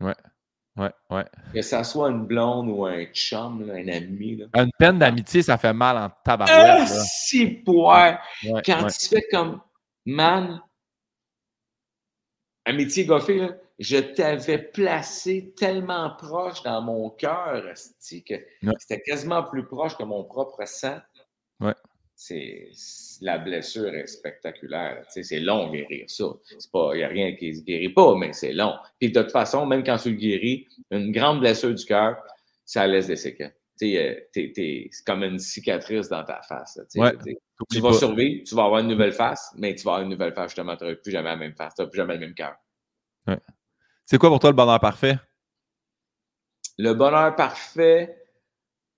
[0.00, 0.14] Ouais.
[0.74, 1.24] Ouais, ouais.
[1.52, 4.36] Que ça soit une blonde ou un chum, un ami.
[4.36, 4.46] Là.
[4.62, 6.56] Une peine d'amitié, ça fait mal en tabarouette.
[6.58, 8.22] Ah, si, poire!
[8.64, 9.60] Quand tu fais comme,
[10.06, 10.62] man,
[12.64, 18.34] amitié goffée, je t'avais placé tellement proche dans mon cœur, que
[18.78, 21.00] c'était quasiment plus proche que mon propre sang.
[21.60, 21.74] Ouais
[22.22, 22.70] c'est
[23.20, 25.04] la blessure est spectaculaire.
[25.08, 26.24] c'est long guérir ça.
[26.94, 28.74] Il n'y a rien qui ne se guérit pas, mais c'est long.
[29.00, 32.16] Puis de toute façon, même quand tu le guéris, une grande blessure du cœur,
[32.64, 33.54] ça laisse des séquelles.
[33.82, 36.78] Euh, c'est comme une cicatrice dans ta face.
[37.70, 40.32] tu vas survivre, tu vas avoir une nouvelle face, mais tu vas avoir une nouvelle
[40.32, 42.34] face justement, tu n'auras plus jamais la même face, tu n'auras plus jamais le même
[42.34, 42.54] cœur.
[44.04, 45.16] C'est quoi pour toi le bonheur parfait?
[46.78, 48.21] Le bonheur parfait,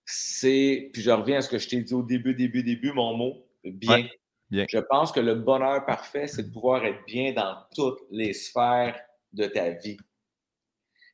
[0.05, 3.17] c'est, puis je reviens à ce que je t'ai dit au début, début, début, mon
[3.17, 4.07] mot, bien.
[4.51, 4.67] bien.
[4.69, 9.01] Je pense que le bonheur parfait, c'est de pouvoir être bien dans toutes les sphères
[9.33, 9.97] de ta vie.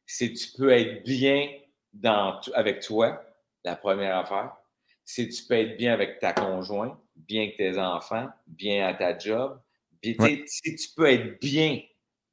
[0.07, 1.49] Si tu peux être bien
[1.93, 3.25] dans, avec toi,
[3.65, 4.53] la première affaire.
[5.05, 9.19] Si tu peux être bien avec ta conjointe, bien avec tes enfants, bien à ta
[9.19, 9.61] job.
[10.03, 11.81] si tu peux être bien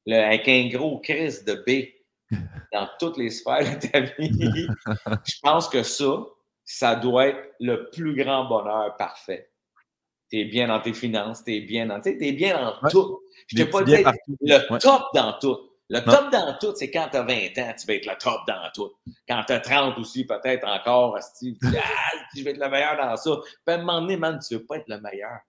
[0.07, 1.89] avec un gros crise de B
[2.73, 4.67] dans toutes les sphères de ta vie,
[5.25, 6.25] je pense que ça,
[6.69, 9.49] ça doit être le plus grand bonheur parfait.
[10.29, 13.21] Tu es bien dans tes finances, tu es bien dans, tu es bien dans tout.
[13.47, 13.95] Je t'ai pas dit
[14.41, 15.57] le top dans tout.
[15.89, 18.41] Le top dans tout, c'est quand tu as 20 ans, tu vas être le top
[18.45, 18.91] dans tout.
[19.29, 22.97] Quand tu as 30 aussi, peut-être encore, tu dis, ah, je vais être le meilleur
[22.97, 23.37] dans ça.
[23.65, 25.39] Puis à un moment donné, man, tu veux pas être le meilleur.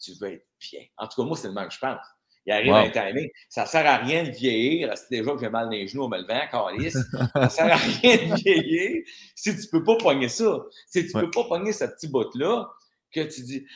[0.00, 0.82] Tu veux être bien.
[0.96, 2.06] En tout cas, moi, c'est le même que je pense.
[2.44, 3.30] Il arrive à un timing.
[3.48, 4.92] Ça ne sert à rien de vieillir.
[4.96, 6.98] C'est déjà que j'ai mal dans les genoux, on me le vent, calice.
[7.12, 9.02] Ça ne sert à rien de vieillir
[9.34, 10.58] si tu ne peux pas pogner ça.
[10.86, 12.68] Si tu ne peux pas pogner ce petit bout-là,
[13.12, 13.66] que tu dis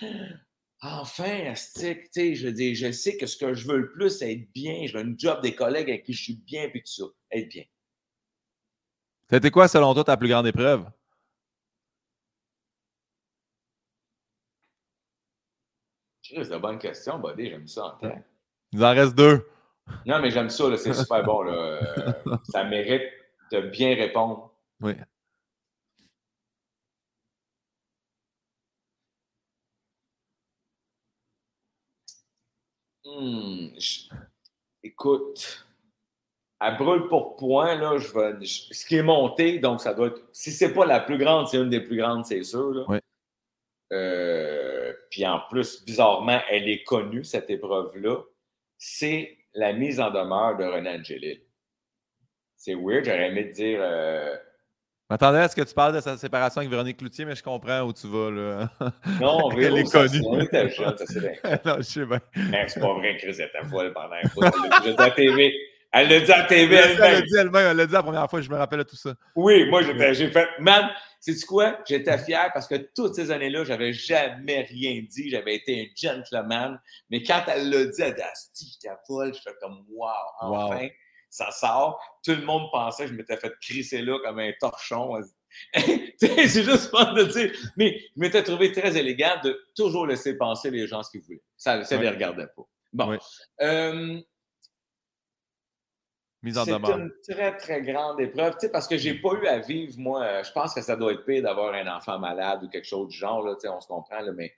[0.82, 4.52] Enfin, sais, je dis, je sais que ce que je veux le plus, c'est être
[4.52, 4.86] bien.
[4.86, 7.04] Je veux un job des collègues avec qui je suis bien, puis tout ça.
[7.30, 7.64] Être bien.
[9.30, 10.84] C'était quoi, selon toi, ta plus grande épreuve?
[16.22, 17.50] C'est une bonne question, Buddy.
[17.50, 18.35] J'aime ça en tête.
[18.76, 19.48] Il en reste deux.
[20.04, 20.76] Non, mais j'aime ça.
[20.76, 21.42] C'est super bon.
[21.44, 21.52] Là.
[21.52, 22.12] Euh,
[22.50, 23.04] ça mérite
[23.50, 24.52] de bien répondre.
[24.82, 24.92] Oui.
[33.06, 33.68] Hmm,
[34.82, 35.66] écoute,
[36.60, 40.20] à brûle pour point, là, je vais, ce qui est monté, donc ça doit être.
[40.32, 42.74] Si c'est pas la plus grande, c'est une des plus grandes, c'est sûr.
[42.74, 42.84] Là.
[42.88, 42.98] Oui.
[43.92, 48.18] Euh, puis en plus, bizarrement, elle est connue, cette épreuve-là.
[48.78, 51.40] C'est la mise en demeure de René Angelil.
[52.56, 53.78] C'est weird, j'aurais aimé te dire.
[53.80, 54.34] Euh,
[55.08, 57.92] Attendez, est-ce que tu parles de sa séparation avec Véronique Cloutier, mais je comprends où
[57.92, 58.70] tu vas, là.
[59.20, 60.20] Non, Elle est connue.
[60.26, 61.32] On était jeune, ça c'est bien.
[61.64, 62.20] non, je sais bien.
[62.66, 64.50] C'est pas vrai, Chris, elle était folle pendant un fois.
[64.84, 65.54] Je dit à TV.
[65.92, 66.98] Elle l'a dit à TV elle-même.
[67.04, 68.96] Elle l'a dit elle-même, elle l'a dit la première fois, je me rappelle de tout
[68.96, 69.14] ça.
[69.36, 70.90] Oui, moi, j'ai fait, man,
[71.32, 71.78] sais-tu quoi?
[71.88, 75.30] J'étais fier parce que toutes ces années-là, j'avais jamais rien dit.
[75.30, 76.80] J'avais été un gentleman.
[77.10, 79.34] Mais quand elle l'a dit, elle a dit, Asti, j'étais folle.
[79.34, 80.88] Je fais comme, wow, enfin
[81.28, 82.00] ça sort.
[82.24, 85.20] Tout le monde pensait que je m'étais fait crisser là comme un torchon.
[85.74, 87.52] c'est juste fun de dire.
[87.76, 91.42] Mais je m'étais trouvé très élégant de toujours laisser penser les gens ce qu'ils voulaient.
[91.56, 92.62] Ça ne les regardait pas.
[92.92, 93.18] Bon.
[93.60, 94.20] Euh,
[96.44, 100.22] c'est une très, très grande épreuve, parce que je n'ai pas eu à vivre, moi,
[100.22, 103.08] euh, je pense que ça doit être pire d'avoir un enfant malade ou quelque chose
[103.08, 104.54] du genre, là, on se comprend, là, mais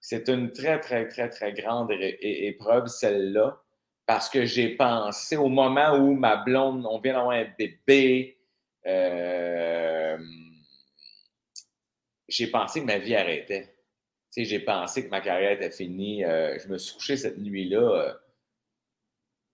[0.00, 3.62] c'est une très, très, très, très grande épreuve, celle-là
[4.06, 8.38] parce que j'ai pensé au moment où ma blonde, on vient d'avoir un bébé,
[8.86, 10.18] euh,
[12.28, 13.74] j'ai pensé que ma vie arrêtait.
[14.36, 16.24] j'ai pensé que ma carrière était finie.
[16.24, 17.78] Euh, je me suis couché cette nuit-là.
[17.78, 18.12] Euh,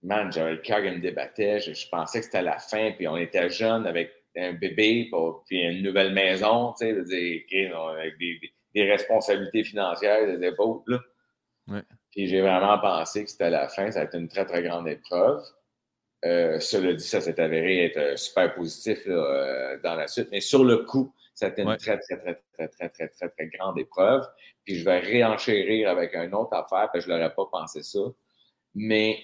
[0.03, 1.61] man, j'avais le cœur qui me débattait.
[1.61, 2.93] Je, pensais que c'était la fin.
[2.93, 5.11] Puis on était jeunes avec un bébé,
[5.47, 10.83] puis une nouvelle maison, tu sais, avec des, responsabilités financières, des épaules.
[10.87, 11.01] Là.
[11.67, 11.83] Ouais.
[12.13, 13.91] Puis j'ai vraiment pensé que c'était la fin.
[13.91, 15.43] Ça a été une très, très grande épreuve.
[16.25, 20.29] Euh, cela dit, ça s'est avéré être euh, super positif euh, dans la suite.
[20.33, 23.29] Mais sur le coup, ça a été une très, très, très, très, très, très, très,
[23.29, 24.27] très grande épreuve.
[24.65, 27.83] Puis je vais réenchérir avec une autre affaire, parce que je ne l'aurais pas pensé
[27.83, 28.01] ça.
[28.75, 29.19] Mais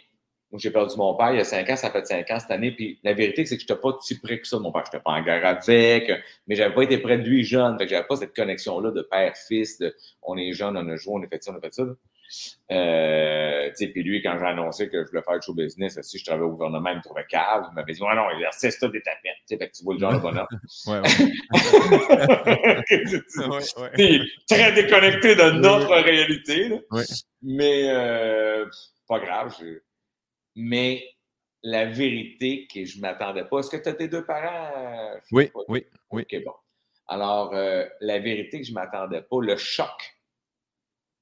[0.59, 2.71] j'ai perdu mon père il y a cinq ans, ça fait cinq ans cette année.
[2.71, 4.85] Puis la vérité, c'est que je n'étais pas si près que ça de mon père.
[4.85, 6.11] Je n'étais pas en guerre avec,
[6.47, 7.79] mais je n'avais pas été près de lui jeune.
[7.79, 11.15] Fait que j'avais pas cette connexion-là de père-fils, de on est jeune, on a joué,
[11.17, 11.85] on a fait ça, on a fait ça.
[12.73, 16.25] Euh, puis lui, quand j'ai annoncé que je voulais faire du show business, si je
[16.25, 17.67] travaillais au gouvernement, il me trouvait cave.
[17.71, 19.37] Il m'avait dit Ouais, non, c'est ça des tapettes.
[19.49, 20.47] Fait que tu vois le genre de bonhomme.
[20.87, 21.01] ouais,
[23.79, 24.21] ouais.
[24.49, 26.81] très déconnecté de notre réalité.
[27.43, 28.67] Mais euh,
[29.07, 29.55] pas grave.
[30.55, 31.05] Mais
[31.63, 33.59] la vérité que je ne m'attendais pas.
[33.59, 35.19] Est-ce que tu as tes deux parents?
[35.33, 36.23] Oui, oui, oui.
[36.23, 36.55] OK, bon.
[37.07, 40.15] Alors, euh, la vérité que je ne m'attendais pas, le choc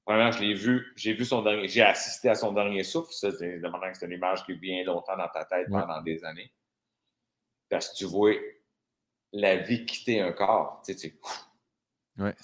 [0.05, 3.13] Premièrement, je l'ai vu, j'ai vu son dernier, j'ai assisté à son dernier souffle.
[3.13, 6.01] Ça, c'est demandant que c'est une image qui est bien longtemps dans ta tête pendant
[6.01, 6.51] des années.
[7.69, 8.33] Parce que tu vois
[9.31, 10.81] la vie quitter un corps.
[10.85, 12.35] Tu sais, tu ouais.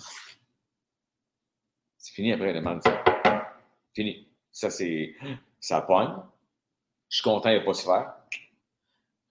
[1.97, 2.79] C'est fini après, le
[3.93, 4.27] Fini.
[4.51, 5.15] Ça, c'est.
[5.59, 6.15] Ça pogne.
[7.09, 8.15] Je suis content, il n'a pas souffert.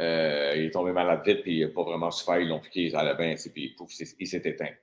[0.01, 2.39] Euh, il est tombé malade vite, puis il n'a pas vraiment souffert.
[2.39, 4.75] Ils l'ont piqué, ça allait bien, puis pouf, il s'est éteint.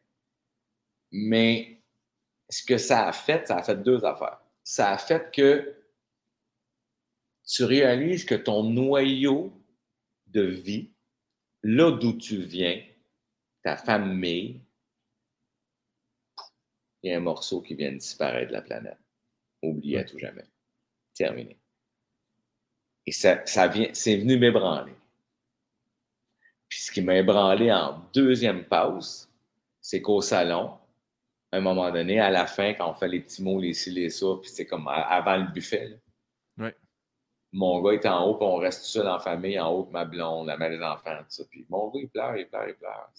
[1.12, 1.82] Mais
[2.50, 4.40] ce que ça a fait, ça a fait deux affaires.
[4.64, 5.76] Ça a fait que
[7.48, 9.54] tu réalises que ton noyau
[10.28, 10.92] de vie,
[11.64, 12.84] là d'où tu viens,
[13.62, 14.62] ta famille,
[17.04, 18.98] il y a un morceau qui vient de disparaître de la planète.
[19.62, 20.46] Oublié à tout jamais.
[21.14, 21.58] Terminé.
[23.06, 24.96] Et ça, ça vient, c'est venu m'ébranler.
[26.68, 29.30] Puis ce qui m'a ébranlé en deuxième pause,
[29.80, 30.78] c'est qu'au salon,
[31.52, 33.92] à un moment donné, à la fin, quand on fait les petits mots, les ci,
[33.92, 36.00] les ça, puis c'est comme avant le buffet.
[37.52, 40.04] Mon gars est en haut, puis on reste tout seul en famille, en haut ma
[40.04, 41.44] blonde, la mère des enfants, tout ça.
[41.50, 43.12] Puis mon gars, il pleure, il pleure, il pleure.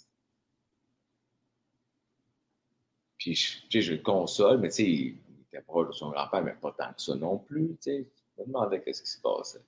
[3.17, 5.19] Puis, je, je le console, mais tu sais, il
[5.49, 8.07] était proche de son grand-père, mais pas tant que ça non plus, tu sais.
[8.37, 9.63] Je me demandais qu'est-ce qui se passait.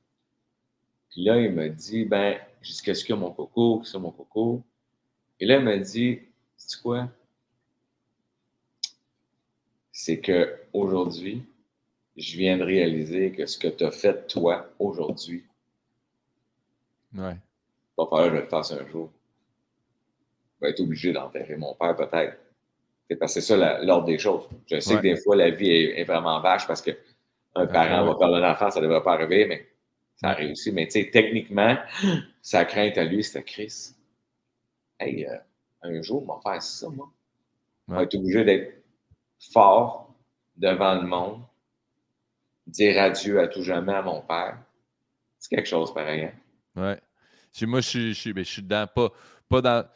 [1.11, 4.63] Puis là, il me dit, ben, qu'il y a mon coco, qu'est-ce a mon coco?
[5.41, 6.21] Et là, il me dit,
[6.57, 7.09] c'est quoi?
[9.99, 11.43] c'est qu'aujourd'hui,
[12.17, 15.45] je viens de réaliser que ce que tu as fait, toi, aujourd'hui,
[17.17, 17.37] ouais.
[17.97, 19.11] va falloir que je le fasse un jour.
[20.55, 22.39] Je vais être obligé d'enterrer mon père, peut-être.
[23.11, 24.49] C'est parce que c'est ça l'ordre des choses.
[24.71, 28.37] Je sais que des fois, la vie est, vraiment vache parce qu'un parent va perdre
[28.37, 29.67] un enfant, ça ne devrait pas arriver, mais
[30.21, 30.73] ça arrive aussi.
[30.73, 31.77] Mais tu sais, techniquement,
[32.43, 33.95] sa crainte à lui, c'était Chris.
[34.99, 35.37] Hey, euh,
[35.83, 37.11] un jour, on va faire ça, moi.
[37.87, 38.85] On va être obligé d'être
[39.53, 40.15] fort
[40.57, 41.43] devant le monde,
[42.67, 44.59] dire adieu à tout jamais à mon père.
[45.39, 46.25] C'est quelque chose pareil.
[46.25, 46.33] Hein?
[46.77, 47.01] Ouais.
[47.67, 49.11] Moi, je suis, je, suis, ben, je suis dedans, pas,
[49.49, 49.89] pas dans.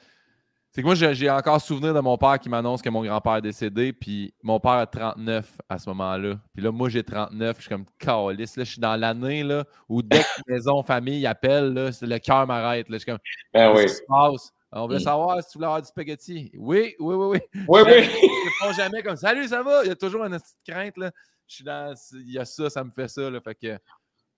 [0.74, 3.42] C'est que moi, j'ai encore souvenir de mon père qui m'annonce que mon grand-père est
[3.42, 6.40] décédé, puis mon père a 39 à ce moment-là.
[6.54, 8.56] Puis là, moi, j'ai 39, je suis comme calice.
[8.56, 12.46] Là, je suis dans l'année là, où dès que maison, famille appelle, là, le cœur
[12.46, 12.86] m'arrête.
[12.88, 13.18] Je suis comme,
[13.52, 13.84] ben oui.
[14.74, 16.50] On voulait savoir si tu voulais avoir du spaghetti.
[16.54, 17.62] Oui, oui, oui, oui.
[17.68, 18.04] Oui, oui.
[18.62, 19.84] Je ne jamais comme Salut, ça va?
[19.84, 20.96] Il y a toujours une petite crainte.
[20.96, 21.10] Là.
[21.46, 21.94] Je suis dans.
[22.14, 23.28] Il y a ça, ça me fait ça.
[23.28, 23.38] Là.
[23.42, 23.78] Fait que.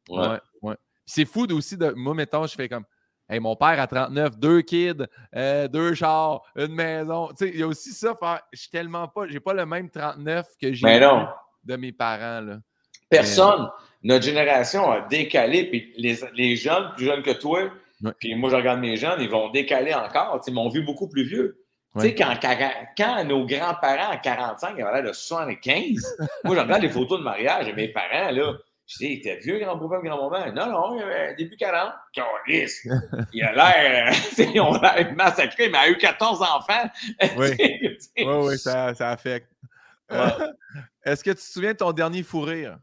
[0.08, 0.40] Ouais.
[0.62, 1.90] ouais, C'est fou aussi de.
[1.90, 2.84] Moi, mettons, je fais comme.
[3.28, 7.30] Hey, mon père a 39, deux kids, euh, deux chars, une maison.
[7.40, 8.14] Il y a aussi ça.
[8.52, 9.26] Je suis tellement pas.
[9.28, 10.86] J'ai pas le même 39 que j'ai
[11.64, 12.40] de mes parents.
[12.40, 12.58] Là.
[13.08, 13.70] Personne.
[14.02, 15.70] Notre génération a décalé.
[15.70, 17.70] Puis les, les jeunes, plus jeunes que toi,
[18.18, 20.40] puis moi, je regarde mes jeunes, ils vont décaler encore.
[20.46, 21.64] Ils m'ont vu beaucoup plus vieux.
[21.96, 22.34] Tu sais, quand,
[22.96, 27.24] quand, nos grands-parents à 45 avaient l'air de 75, moi, je regarde les photos de
[27.24, 28.52] mariage de mes parents, là.
[28.86, 30.52] Je dis, t'es vieux, grand-papa, grand-maman?
[30.52, 31.94] Non, non, il avait début 40.
[32.12, 32.86] Calice!
[33.32, 36.90] Il a l'air, ils ont l'air massacré, mais il a eu 14 enfants.
[37.38, 37.48] Oui,
[38.18, 39.50] oui, oui, ça, ça affecte.
[40.12, 40.28] Euh,
[41.04, 42.78] est-ce que tu te souviens de ton dernier fou rire?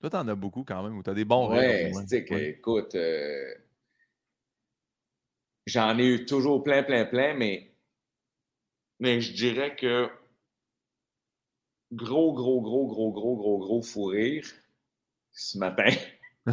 [0.00, 1.94] Toi, t'en as beaucoup quand même, ou t'as des bons rêves.
[1.94, 3.54] Ouais, écoute, euh,
[5.66, 7.70] j'en ai eu toujours plein, plein, plein, mais,
[8.98, 10.10] mais je dirais que
[11.92, 14.46] gros, gros, gros, gros, gros, gros, gros fou rire
[15.32, 15.90] ce matin.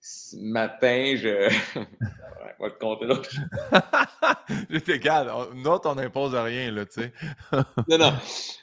[0.00, 1.48] ce matin, je.
[2.60, 3.20] va te compter là.
[4.70, 5.30] J'étais calme.
[5.54, 7.12] Nous autres, on n'impose rien, là, tu sais.
[7.88, 8.12] non, non.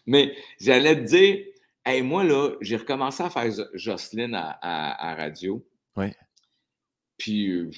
[0.06, 1.46] Mais j'allais te dire,
[1.84, 5.66] Hey, moi, là, j'ai recommencé à faire Jocelyne à, radio.
[5.96, 6.12] Oui.
[7.18, 7.72] Puis, euh,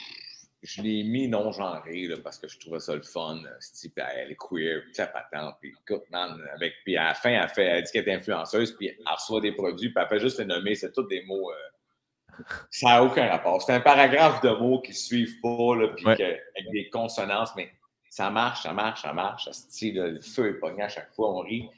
[0.63, 3.41] je l'ai mis non-genré parce que je trouvais ça le fun.
[3.81, 5.55] Puis, elle est queer, puis la patente.
[5.59, 8.75] Puis, écoute, man, avec, puis à la fin, elle, fait, elle dit qu'elle est influenceuse,
[8.77, 10.75] puis elle reçoit des produits, puis elle fait juste les nommer.
[10.75, 11.51] C'est tous des mots.
[11.51, 13.61] Euh, ça n'a aucun rapport.
[13.61, 17.69] C'est un paragraphe de mots qui ne suivent pas, là, puis avec des consonances, mais
[18.09, 19.49] ça marche, ça marche, ça marche.
[19.51, 21.69] Ça, le feu est pogné à chaque fois, on rit.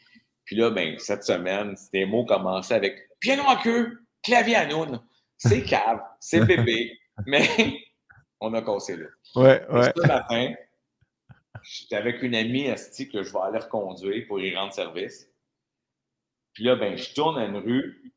[0.45, 5.01] Puis là, ben, cette semaine, des mots commençaient avec piano en queue, clavier à noun.
[5.37, 7.47] C'est cave, c'est bébé, mais
[8.45, 9.07] on a cassé là.
[9.35, 9.91] Ouais, ouais.
[9.95, 10.53] Ce matin,
[11.63, 15.29] j'étais avec une amie Asti que je vais aller reconduire pour y rendre service.
[16.53, 18.13] Puis là, ben, je tourne à une rue,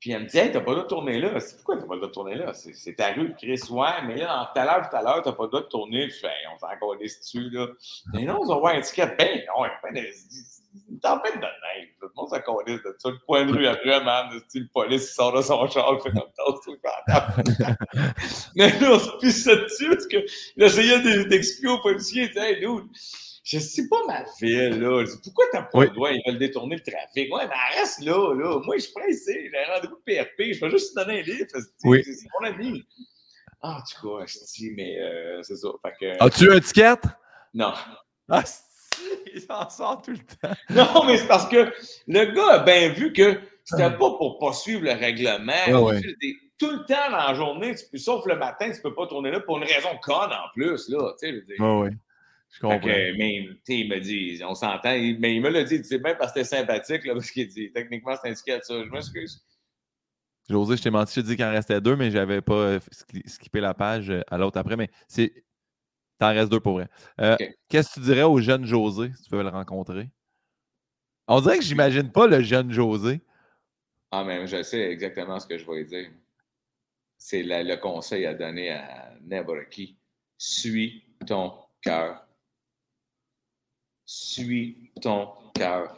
[0.00, 1.40] puis elle me dit Hey, t'as pas le droit de tourner là.
[1.40, 2.52] C'est pourquoi t'as pas le droit de tourner là?
[2.54, 3.60] C'est ta rue, Chris.
[3.70, 6.08] Ouais, mais là, tout à l'heure, tout à l'heure, t'as pas le droit de tourner.
[6.08, 7.66] Je fais, on s'en encore dessus, là.
[8.12, 9.14] Mais non, on va voir un ticket.
[9.18, 10.00] Ben non, il pas
[10.88, 11.88] une tempête de neige.
[12.00, 13.10] Tout le monde s'en connaît de ça.
[13.10, 16.10] Le point de rue après, man, le police, il sort de son char, il fait
[16.10, 16.76] comme ça, tout
[18.56, 20.24] Mais là, on se pisse dessus parce qu'il
[20.58, 22.88] essayait d'expliquer aux policiers, il hey, dude,
[23.48, 25.04] je sais pas ma ville, là.
[25.24, 26.10] Pourquoi t'as pas le droit?
[26.12, 27.34] Ils veulent détourner le trafic?
[27.34, 28.60] Ouais, mais reste là, là.
[28.62, 29.50] Moi, je suis pressé.
[29.50, 30.52] J'ai un rendez-vous de PRP.
[30.52, 31.46] Je vais juste te donner un livre.
[31.84, 32.02] Oui.
[32.04, 32.84] C'est mon ami.
[33.62, 35.68] Ah, en tout cas, je dis, mais euh, c'est ça.
[36.20, 37.00] As-tu un ticket?
[37.54, 37.72] Non.
[38.28, 38.44] Ah,
[39.34, 40.54] il s'en sort tout le temps.
[40.68, 41.72] Non, mais c'est parce que
[42.06, 45.54] le gars a bien vu que c'était pas pour pas suivre le règlement.
[46.58, 49.56] Tout le temps dans la journée, sauf le matin, tu peux pas tourner là pour
[49.56, 50.90] une raison conne en plus.
[50.90, 51.90] Là, tu sais, oui,
[52.50, 52.78] je comprends.
[52.86, 56.42] mais il me dit, on s'entend, mais il me l'a dit, c'est bien parce que
[56.42, 58.82] c'était sympathique, là, parce qu'il dit, techniquement, c'est indiqué à ça.
[58.82, 59.44] Je m'excuse.
[60.48, 62.80] José, je t'ai menti, je t'ai dit qu'il en restait deux, mais j'avais pas euh,
[63.26, 64.76] skippé la page euh, à l'autre après.
[64.76, 65.32] Mais c'est
[66.18, 66.88] T'en restes deux pour vrai.
[67.20, 67.36] Euh,
[67.68, 70.08] qu'est-ce que tu dirais au jeune José si tu veux le rencontrer?
[71.28, 73.20] On dirait que j'imagine pas le jeune José.
[74.10, 76.10] Ah, mais je sais exactement ce que je vais dire.
[77.18, 79.96] C'est le conseil à donner à n'importe qui.
[80.36, 81.52] Suis ton
[81.82, 82.26] cœur.
[84.10, 85.94] Suis ton cœur.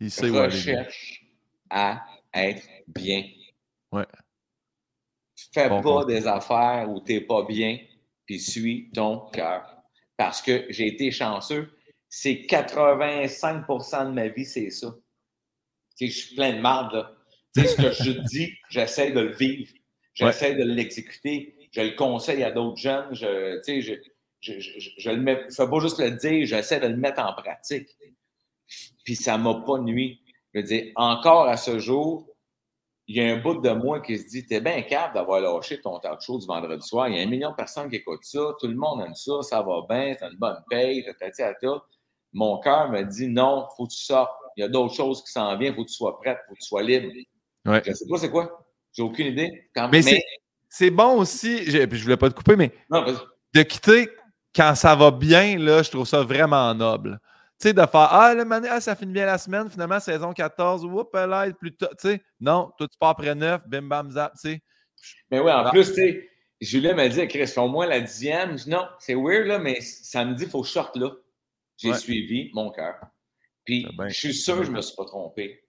[0.00, 1.22] Il sait Recherche
[1.68, 2.02] à
[2.32, 3.24] être bien.
[3.92, 4.06] Ouais.
[5.52, 7.78] Fais pas des affaires où tu n'es pas bien
[8.24, 9.82] puis suis ton cœur.
[10.16, 11.76] Parce que j'ai été chanceux.
[12.08, 14.94] C'est 85% de ma vie, c'est ça.
[16.00, 17.14] je suis plein de marde, là.
[17.54, 19.70] ce que je dis, j'essaie de le vivre.
[20.14, 21.68] J'essaie de l'exécuter.
[21.70, 23.14] Je le conseille à d'autres jeunes.
[23.14, 23.94] Je, je,
[24.52, 27.88] je, ne le mets, fais pas juste le dire, j'essaie de le mettre en pratique.
[29.04, 30.20] Puis ça m'a pas nuit.
[30.52, 32.26] Je veux dire, encore à ce jour,
[33.06, 35.80] il y a un bout de moi qui se dit T'es bien capable d'avoir lâché
[35.80, 37.08] ton talk show du vendredi soir.
[37.08, 38.54] Il y a un million de personnes qui écoutent ça.
[38.58, 39.42] Tout le monde aime ça.
[39.42, 40.14] Ça va bien.
[40.18, 41.04] C'est une bonne paye.
[42.32, 44.32] Mon cœur me dit Non, faut que tu sortes.
[44.56, 45.74] Il y a d'autres choses qui s'en viennent.
[45.74, 46.38] Faut que tu sois prête.
[46.48, 47.08] Faut que tu sois libre.
[47.66, 47.82] Ouais.
[47.84, 48.66] Je ne sais pas c'est quoi.
[48.92, 49.68] J'ai aucune idée.
[49.92, 50.02] mais,
[50.70, 51.64] c'est bon aussi.
[51.70, 52.72] Je ne voulais pas te couper, mais
[53.54, 54.08] de quitter
[54.54, 57.18] quand ça va bien, là, je trouve ça vraiment noble.
[57.60, 60.84] Tu sais, de faire Ah, le ah, ça finit bien la semaine, finalement, saison 14,
[60.84, 61.86] oups, là, plus tôt.
[62.00, 64.62] Tu sais, non, toi, tu pars après 9, bim, bam, zap, tu sais.
[65.30, 66.28] Mais oui, en plus, tu sais,
[66.60, 68.58] Julien m'a dit, Chris, au moins la dixième.
[68.58, 71.10] Je dis, non, c'est weird, là, mais ça me dit, il faut sorte là.
[71.76, 72.94] J'ai suivi mon cœur.
[73.64, 75.64] Puis, je suis sûr que je ne me suis pas trompé.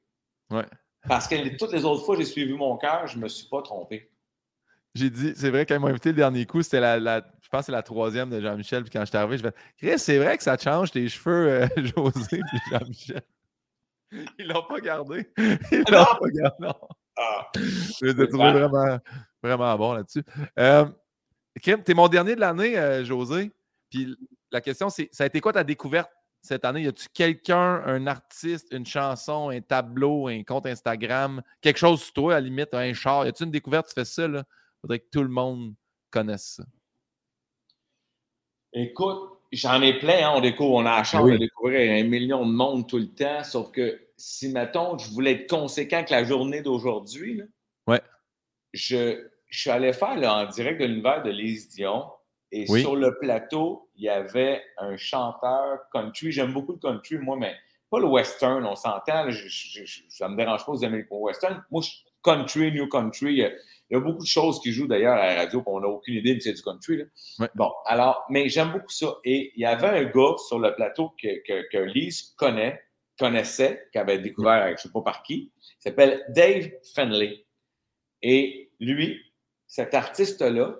[0.52, 0.66] Ouais.
[1.07, 3.62] Parce que toutes les autres fois j'ai suivi mon cœur, je ne me suis pas
[3.62, 4.12] trompé.
[4.95, 7.59] J'ai dit, c'est vrai, quand ils m'ont invité le dernier coup, c'était la, je pense
[7.59, 8.84] que c'est la troisième de Jean-Michel.
[8.84, 11.49] Puis quand je suis arrivé, je fais Chris, c'est vrai que ça change tes cheveux,
[11.49, 13.22] euh, José, puis Jean-Michel.
[14.39, 15.30] Ils l'ont pas gardé.
[15.38, 16.67] Ils l'ont pas gardé.
[17.17, 17.51] Ah.
[17.57, 18.99] Je l'ai trouvé vraiment,
[19.43, 20.23] vraiment bon là-dessus.
[20.57, 20.85] Euh,
[21.61, 23.51] Kim, t'es mon dernier de l'année, euh, José.
[23.89, 24.15] Puis
[24.49, 26.09] la question, c'est ça a été quoi ta découverte
[26.41, 26.84] cette année?
[26.84, 32.13] Y a-tu quelqu'un, un artiste, une chanson, un tableau, un compte Instagram, quelque chose sur
[32.13, 33.26] toi, à la limite, un char?
[33.26, 34.43] Y a-tu une découverte, tu fais ça, là?
[34.86, 35.74] Faudrait que tout le monde
[36.12, 36.64] connaisse ça.
[38.72, 40.28] Écoute, j'en ai plein.
[40.28, 43.07] Hein, on, découvre, on a la chance de découvrir un million de monde tout le
[43.07, 43.44] temps.
[43.44, 47.41] Sauf que si, mettons, je voulais être conséquent que la journée d'aujourd'hui,
[47.88, 48.02] ouais.
[48.74, 52.06] je, je suis allé faire en direct de l'univers de Lise Dion.
[52.52, 56.32] Et sur le plateau, il y avait un chanteur country.
[56.32, 57.56] J'aime beaucoup le country, moi, mais
[57.90, 59.32] pas le western, on s'entend.
[60.10, 61.64] Ça ne me dérange pas, vous aimez le western.
[61.72, 61.82] Moi,
[62.24, 63.44] country, new country.
[63.90, 66.16] Il y a beaucoup de choses qui jouent d'ailleurs à la radio qu'on n'a aucune
[66.16, 67.03] idée, mais c'est du country.
[67.53, 69.18] Bon, alors, mais j'aime beaucoup ça.
[69.24, 72.82] Et il y avait un gars sur le plateau que, que, que Lise connaît,
[73.20, 77.45] connaissait, qui avait découvert, je ne sais pas par qui, il s'appelle Dave Fenley.
[78.22, 79.22] Et lui,
[79.68, 80.76] cet artiste-là,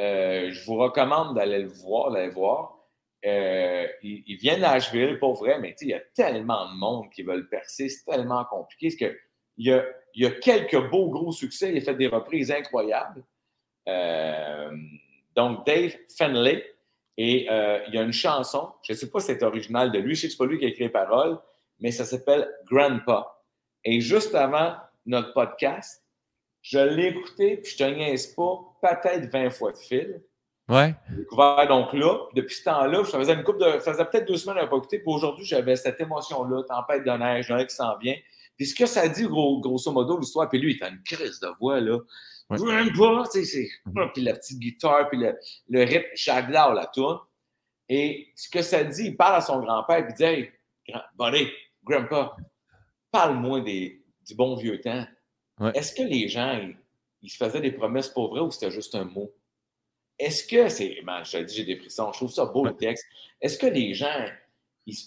[0.00, 2.78] euh, je vous recommande d'aller le voir, d'aller voir.
[3.26, 7.22] Euh, il, vient de Nashville, pas vrai, mais il y a tellement de monde qui
[7.22, 8.88] veulent percer, c'est tellement compliqué.
[8.88, 9.18] Parce que
[9.58, 9.84] il y a
[10.14, 11.72] il y a quelques beaux gros succès.
[11.72, 13.22] Il a fait des reprises incroyables.
[13.88, 14.70] Euh,
[15.34, 16.64] donc, Dave Fenley.
[17.16, 19.98] Et euh, il y a une chanson, je ne sais pas si c'est original de
[19.98, 21.38] lui, je ne sais que ce pas lui qui a écrit les paroles,
[21.78, 23.44] mais ça s'appelle Grandpa.
[23.84, 24.74] Et juste avant
[25.04, 26.02] notre podcast,
[26.62, 30.22] je l'ai écouté, puis je te niaise pas, peut-être 20 fois de fil.
[30.70, 30.94] Ouais.
[31.10, 32.26] J'ai découvert donc là.
[32.34, 33.80] Depuis ce temps-là, ça faisait une couple de.
[33.80, 34.98] Ça faisait peut-être deux semaines que je pas écouté.
[35.00, 38.16] Puis aujourd'hui, j'avais cette émotion-là, tempête de neige, neige qui s'en vient.
[38.60, 41.48] Puis ce que ça dit, grosso modo, l'histoire, puis lui, il a une crise de
[41.58, 41.96] voix, là.
[42.50, 42.58] Ouais.
[42.92, 44.10] pas, tu sais, mhm.
[44.12, 45.34] puis la petite guitare, puis le,
[45.70, 47.20] le rythme, chagla, la tourne.
[47.88, 50.52] Et ce que ça dit, il parle à son grand-père, puis il dit Hey,
[50.86, 51.48] grand, buddy,
[51.82, 52.36] grandpa,
[53.10, 55.06] parle-moi du bon vieux temps.
[55.72, 56.60] Est-ce que les gens,
[57.22, 59.32] ils, se faisaient des promesses pour vrai ou c'était juste un mot?
[60.18, 61.00] Est-ce que c'est.
[61.02, 63.06] Man, je te dis, j'ai des frissons, je trouve ça beau le texte.
[63.40, 64.26] Est-ce que les gens,
[64.84, 64.98] ils,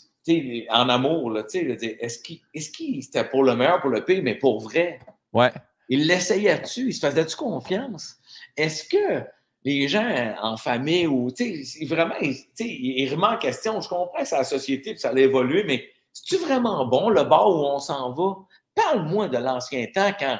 [0.70, 4.62] en amour, là, est-ce qu'il est c'était pour le meilleur, pour le pire, mais pour
[4.62, 5.00] vrai?
[5.34, 5.52] Ouais.
[5.90, 6.88] Il l'essayait-tu?
[6.88, 8.16] Il se faisait-tu confiance?
[8.56, 9.24] Est-ce que
[9.64, 13.80] les gens en famille ou, tu sais, vraiment, il remet en question.
[13.82, 17.24] Je comprends que c'est la société, que ça a évolué, mais c'est-tu vraiment bon, le
[17.24, 18.36] bar où on s'en va?
[18.76, 20.38] Parle-moi de l'ancien temps quand,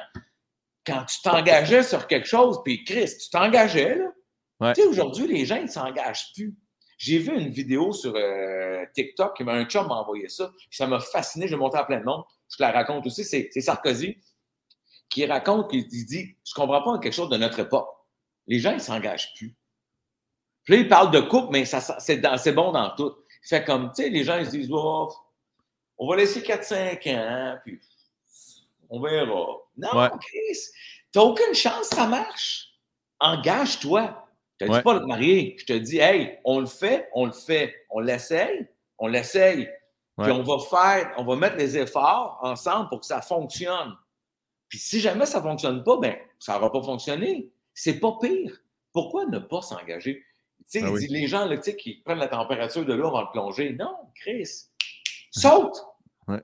[0.86, 4.74] quand tu t'engageais sur quelque chose, puis Chris, tu t'engageais, là.
[4.74, 6.54] Tu sais, aujourd'hui, les gens, ils ne s'engagent plus.
[7.04, 10.50] J'ai vu une vidéo sur euh, TikTok, un chum m'a envoyé ça.
[10.70, 12.24] Ça m'a fasciné, j'ai monté à plein de monde.
[12.48, 13.24] Je te la raconte aussi.
[13.24, 14.16] C'est Sarkozy
[15.10, 17.90] qui raconte, qui dit Je comprends pas quelque chose de notre époque.
[18.46, 19.54] Les gens, ils ne s'engagent plus.
[20.62, 23.14] Puis là, il parle de couple, mais c'est bon dans tout.
[23.44, 25.12] Il fait comme, tu sais, les gens, ils se disent oh,
[25.98, 27.78] On va laisser 4-5 ans, puis
[28.88, 29.58] on verra.
[29.76, 29.90] Non,
[30.22, 30.58] Chris,
[31.12, 32.70] tu n'as aucune chance, ça marche.
[33.20, 34.23] Engage-toi.
[34.60, 35.56] Je te dis pas de te marier.
[35.58, 38.68] Je te dis, hey, on le fait, on le fait, on l'essaye,
[38.98, 39.68] on l'essaye.
[40.22, 43.96] Puis on va faire, on va mettre les efforts ensemble pour que ça fonctionne.
[44.68, 47.50] Puis si jamais ça ne fonctionne pas, ben ça n'aura pas fonctionné.
[47.74, 48.62] C'est pas pire.
[48.92, 50.24] Pourquoi ne pas s'engager?
[50.70, 53.74] Tu sais, ben les gens là, qui prennent la température de l'eau avant de plonger.
[53.78, 54.68] Non, Chris,
[55.32, 55.76] saute!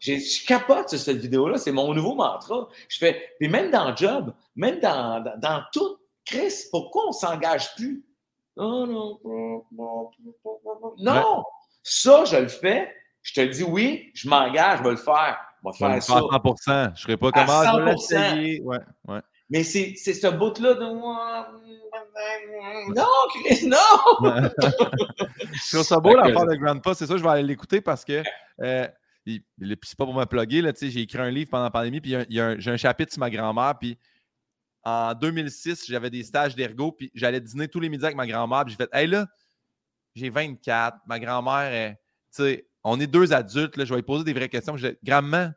[0.00, 2.68] Je capote sur cette vidéo-là, c'est mon nouveau mantra.
[2.88, 5.96] Je fais, puis même dans le job, même dans, dans, dans tout,
[6.30, 8.04] Chris, pourquoi on ne s'engage plus?
[8.56, 9.18] Non, non,
[10.98, 11.42] non.
[11.82, 12.94] Ça, je le fais.
[13.22, 15.38] Je te dis oui, je m'engage, je vais le faire.
[15.62, 16.20] Je vais faire ça.
[16.20, 16.30] 100
[16.64, 18.62] Je ne serai pas comment l'essayer.
[18.62, 18.78] Ouais,
[19.08, 19.20] ouais.
[19.50, 21.48] Mais c'est ce bout-là de moi.
[22.94, 23.04] Non,
[23.44, 23.76] Chris, non!
[25.52, 26.94] je trouve ça beau l'affaire de Grandpa.
[26.94, 28.22] C'est ça, je vais aller l'écouter parce que.
[28.62, 28.86] Euh,
[29.26, 32.40] c'est pas pour me plugger, j'ai écrit un livre pendant la pandémie, puis j'ai
[32.70, 33.98] un chapitre sur ma grand-mère, puis
[34.84, 38.64] en 2006, j'avais des stages d'ergo, puis j'allais dîner tous les midis avec ma grand-mère,
[38.64, 39.26] puis j'ai fait Hey là,
[40.14, 41.96] j'ai 24, ma grand-mère.
[42.34, 44.76] Tu sais, on est deux adultes, là, je vais lui poser des vraies questions.
[45.02, 45.52] Grand-mère,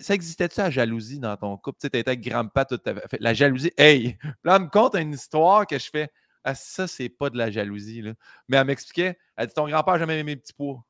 [0.00, 1.78] ça existait-tu la jalousie dans ton couple?
[1.80, 4.18] Tu sais, étais avec grand-papa toute ta La jalousie, hey!
[4.44, 6.10] Là, elle me compte une histoire que je fais.
[6.44, 8.02] Ah, ça, c'est pas de la jalousie.
[8.02, 8.14] Là.
[8.48, 10.84] Mais elle m'expliquait, elle dit Ton grand-père jamais aimé mes petits pois.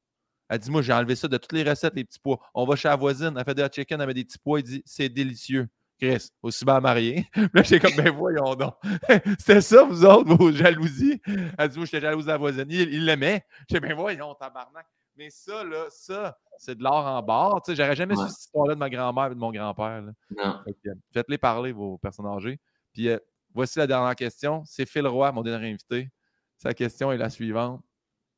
[0.49, 2.39] Elle dit Moi, j'ai enlevé ça de toutes les recettes, les petits pois.
[2.55, 4.59] On va chez la voisine, elle fait des hot chicken, elle met des petits pois,
[4.59, 5.69] elle dit C'est délicieux.
[6.01, 7.27] Chris, aussi bien marié.
[7.55, 8.75] Là, j'étais comme, ben voyons donc.
[9.39, 11.21] C'était ça, vous autres, vos jalousies?
[11.59, 12.67] Elle dit, moi, j'étais jalouse de la voisine.
[12.69, 13.45] Il l'aimait.
[13.69, 14.87] J'étais, ben voyons, tabarnak.
[15.17, 17.63] Mais ça, là, ça, c'est de l'or en barre.
[17.63, 20.03] Tu sais, j'aurais jamais su cette histoire-là de ma grand-mère et de mon grand-père.
[20.37, 20.63] Non.
[21.13, 22.61] Faites-les parler, vos personnes âgées.
[22.93, 23.19] Puis euh,
[23.55, 24.63] voici la dernière question.
[24.67, 26.11] C'est Phil Roy, mon dernier invité.
[26.59, 27.83] Sa question est la suivante.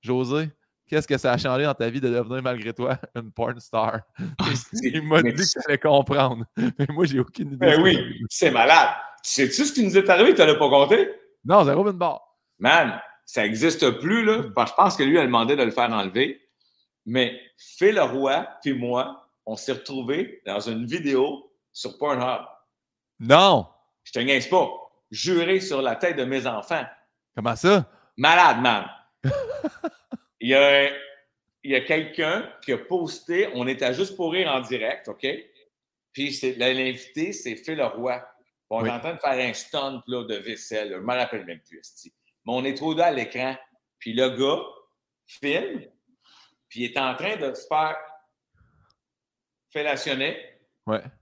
[0.00, 0.50] José,
[0.88, 4.00] qu'est-ce que ça a changé dans ta vie de devenir malgré toi une porn star?
[4.82, 6.44] Il m'a dit que tu allais comprendre.
[6.56, 7.58] Mais moi, j'ai aucune idée.
[7.58, 7.98] Ben oui,
[8.28, 8.90] c'est malade.
[9.22, 10.34] Sais-tu ce qui nous est arrivé?
[10.34, 11.10] Tu n'as pas compté?
[11.44, 12.22] Non, zéro une barre.
[12.58, 14.42] Man, ça n'existe plus, là.
[14.42, 16.40] Je pense que lui a demandé de le faire enlever.
[17.06, 22.42] Mais Phil Roy puis moi, on s'est retrouvés dans une vidéo sur Pornhub.
[23.20, 23.66] Non!
[24.04, 24.68] Je te niaise pas.
[25.10, 26.84] Juré sur la tête de mes enfants.
[27.34, 27.86] Comment ça?
[28.16, 28.84] Malade, man.
[30.40, 30.90] il y a,
[31.76, 35.26] a quelqu'un qui a posté, on était juste pour rire en direct, OK?
[36.12, 38.24] Puis l'invité, c'est Phil Roy.
[38.70, 40.90] On est en train de faire un stunt là, de vaisselle.
[40.90, 41.80] Je ne me rappelle même plus.
[42.44, 43.56] Mais on est trop deux à l'écran.
[43.98, 44.62] Puis le gars
[45.26, 45.82] filme,
[46.68, 47.96] puis il est en train de se faire
[49.70, 50.36] fellationner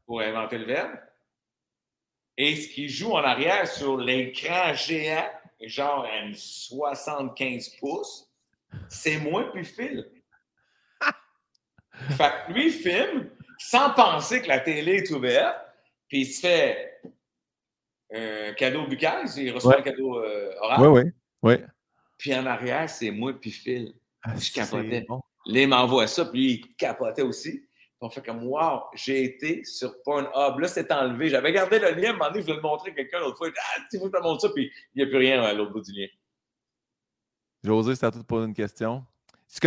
[0.07, 0.99] pour inventer le verbe.
[2.37, 5.29] Et ce qui joue en arrière sur l'écran géant,
[5.63, 8.26] genre à 75 pouces,
[8.89, 10.11] c'est moi puis Phil.
[11.93, 15.57] fait que lui, il filme sans penser que la télé est ouverte,
[16.09, 17.01] puis il se fait
[18.13, 20.81] un cadeau buccal, il reçoit un cadeau euh, oral.
[20.81, 21.11] Oui, oui,
[21.43, 21.65] oui.
[22.19, 23.95] Puis en arrière, c'est moi puis Phil.
[24.23, 25.07] Ah, je capotais.
[25.47, 27.63] Les m'envoie ça, puis il capotait aussi.
[28.01, 30.59] On fait comme, wow, j'ai été sur Pornhub.
[30.59, 31.29] Là, c'est enlevé.
[31.29, 33.39] J'avais gardé le lien, à un moment donné, je voulais le montrer à quelqu'un l'autre
[33.39, 33.49] fois.
[33.57, 35.81] Ah, tu veux te montre ça, puis il n'y a plus rien à l'autre bout
[35.81, 36.07] du lien.
[37.67, 39.05] José, c'est à toi de poser une question.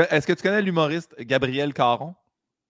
[0.10, 2.16] Est-ce que tu connais l'humoriste Gabriel Caron?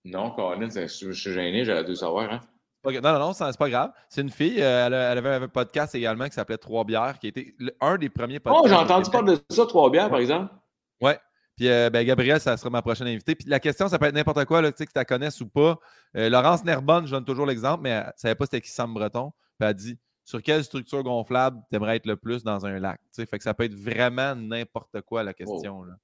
[0.03, 2.33] Non, Caron, je suis gêné, j'aurais dû savoir.
[2.33, 2.39] Hein?
[2.83, 3.91] Non, non, non, c'est pas grave.
[4.07, 7.53] C'est une fille, euh, elle, avait un podcast également qui s'appelait Trois Bières, qui était
[7.79, 8.65] un des premiers podcasts.
[8.65, 10.53] Oh, j'ai entendu parler de ça, Trois Bières, par exemple.
[11.01, 11.19] Ouais.
[11.57, 13.35] Puis, euh, ben, Gabriel, ça sera ma prochaine invitée.
[13.35, 15.77] Puis, la question, ça peut être n'importe quoi, là, que tu la connaisses ou pas.
[16.15, 18.93] Euh, Laurence Nerbonne, je donne toujours l'exemple, mais elle ne savait pas c'était qui Sam
[18.93, 19.31] Breton.
[19.31, 19.97] Puis, elle a dit
[20.29, 23.01] sur quelle structure gonflable tu aimerais être le plus dans un lac.
[23.15, 25.83] Fait que ça peut être vraiment n'importe quoi la question.
[25.83, 25.95] Là.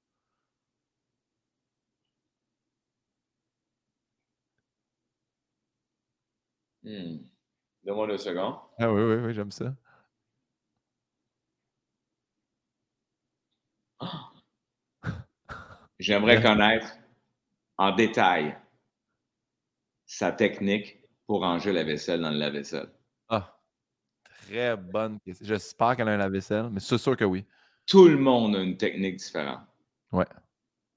[6.81, 7.19] Hmm.
[7.84, 8.56] Donne-moi deux secondes.
[8.80, 9.76] Ah oui, oui, oui, j'aime ça.
[15.99, 16.97] J'aimerais connaître
[17.77, 18.57] en détail
[20.07, 20.97] sa technique
[21.27, 22.89] pour ranger la vaisselle dans le lave-vaisselle.
[24.47, 25.45] Très bonne question.
[25.45, 27.45] J'espère qu'elle a un lave-vaisselle, mais c'est sûr que oui.
[27.88, 29.61] Tout le monde a une technique différente.
[30.11, 30.26] Ouais.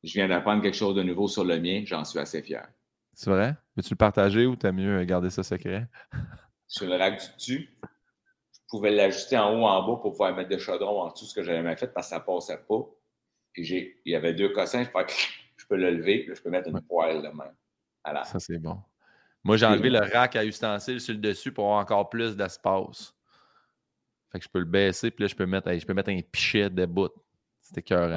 [0.02, 2.68] Je viens d'apprendre quelque chose de nouveau sur le mien, j'en suis assez fier.
[3.14, 3.56] C'est vrai?
[3.76, 5.88] Veux-tu le partager ou t'as mieux garder ça secret?
[6.68, 7.78] sur le rack du dessus,
[8.52, 11.34] je pouvais l'ajuster en haut, en bas pour pouvoir mettre des chaudrons en dessous, ce
[11.34, 12.84] que j'avais jamais fait parce que ça passait pas.
[13.52, 13.66] Puis
[14.04, 14.90] il y avait deux cossins, je,
[15.56, 17.54] je peux le lever, puis je peux mettre une poêle de même.
[18.24, 18.78] Ça, c'est bon.
[19.44, 23.14] Moi, j'ai enlevé le rack à ustensiles sur le dessus pour avoir encore plus d'espace.
[24.30, 26.20] Fait que je peux le baisser, puis là, je peux mettre, je peux mettre un
[26.20, 27.12] pichet de bout.
[27.60, 28.10] C'était cœur.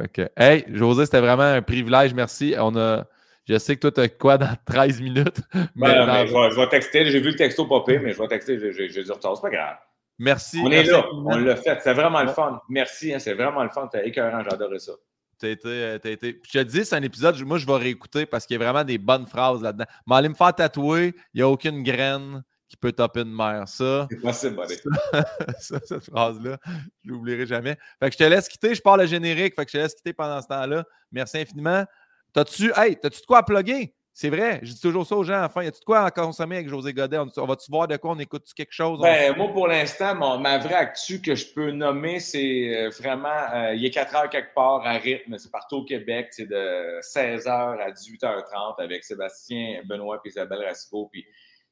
[0.00, 2.14] Fait que, hey, José, c'était vraiment un privilège.
[2.14, 2.54] Merci.
[2.58, 3.06] On a,
[3.44, 5.40] je sais que toi, tu as quoi dans 13 minutes?
[5.76, 5.94] Mais,
[6.26, 7.06] je, vais, texter.
[7.06, 8.58] J'ai vu le texto popper, mais je vais texter.
[8.72, 9.36] J'ai du retard.
[9.36, 9.76] C'est pas grave.
[10.18, 10.60] Merci.
[10.64, 11.04] On est là.
[11.12, 11.78] On l'a fait.
[11.82, 12.60] C'est vraiment le fun.
[12.68, 13.14] Merci.
[13.14, 13.88] Hein, c'est vraiment le fun.
[13.88, 14.42] T'es écœurant.
[14.42, 14.92] J'adorais ça.
[15.38, 16.40] T'as été, euh, été...
[16.48, 18.84] Je te dis, c'est un épisode, moi, je vais réécouter parce qu'il y a vraiment
[18.84, 19.84] des bonnes phrases là-dedans.
[20.06, 23.68] Mais aller me faire tatouer, il n'y a aucune graine qui peut taper une mer.
[23.68, 24.62] Ça, c'est possible,
[25.58, 26.58] ça, cette phrase-là,
[27.04, 27.76] je l'oublierai jamais.
[28.00, 29.94] Fait que je te laisse quitter, je parle le générique, fait que je te laisse
[29.94, 30.84] quitter pendant ce temps-là.
[31.12, 31.84] Merci infiniment.
[32.32, 33.94] T'as-tu, hey, t'as-tu de quoi à plugger?
[34.16, 35.64] C'est vrai, je dis toujours ça aux gens enfin.
[35.64, 37.18] Y a-tu de quoi à consommer avec José Godet?
[37.18, 39.00] On, va-tu voir de quoi on écoute quelque chose?
[39.00, 43.52] Ben, moi, pour l'instant, ma vraie actu que je peux nommer, c'est euh, vraiment.
[43.52, 45.36] Euh, il est 4 heures quelque part à rythme.
[45.36, 46.28] C'est partout au Québec.
[46.30, 51.08] C'est de 16h à 18h30 avec Sébastien Benoît et Isabelle Rasco.
[51.10, 51.26] Puis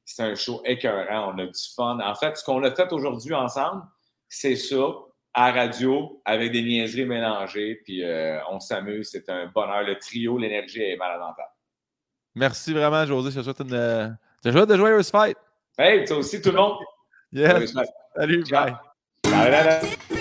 [0.05, 1.33] c'est un show écœurant.
[1.33, 1.99] On a du fun.
[1.99, 3.83] En fait, ce qu'on a fait aujourd'hui ensemble,
[4.27, 4.85] c'est ça,
[5.33, 9.09] à radio, avec des niaiseries mélangées, puis euh, on s'amuse.
[9.11, 9.83] C'est un bonheur.
[9.83, 11.21] Le trio, l'énergie est malade.
[12.35, 13.31] Merci vraiment, José.
[13.31, 13.73] Je te souhaite une.
[13.73, 14.09] Euh,
[14.43, 15.37] de joyeuse fight.
[15.77, 16.77] Hey, toi aussi, tout le monde.
[17.31, 17.73] Yes.
[18.15, 18.75] Salut, bye.
[19.23, 20.19] bye.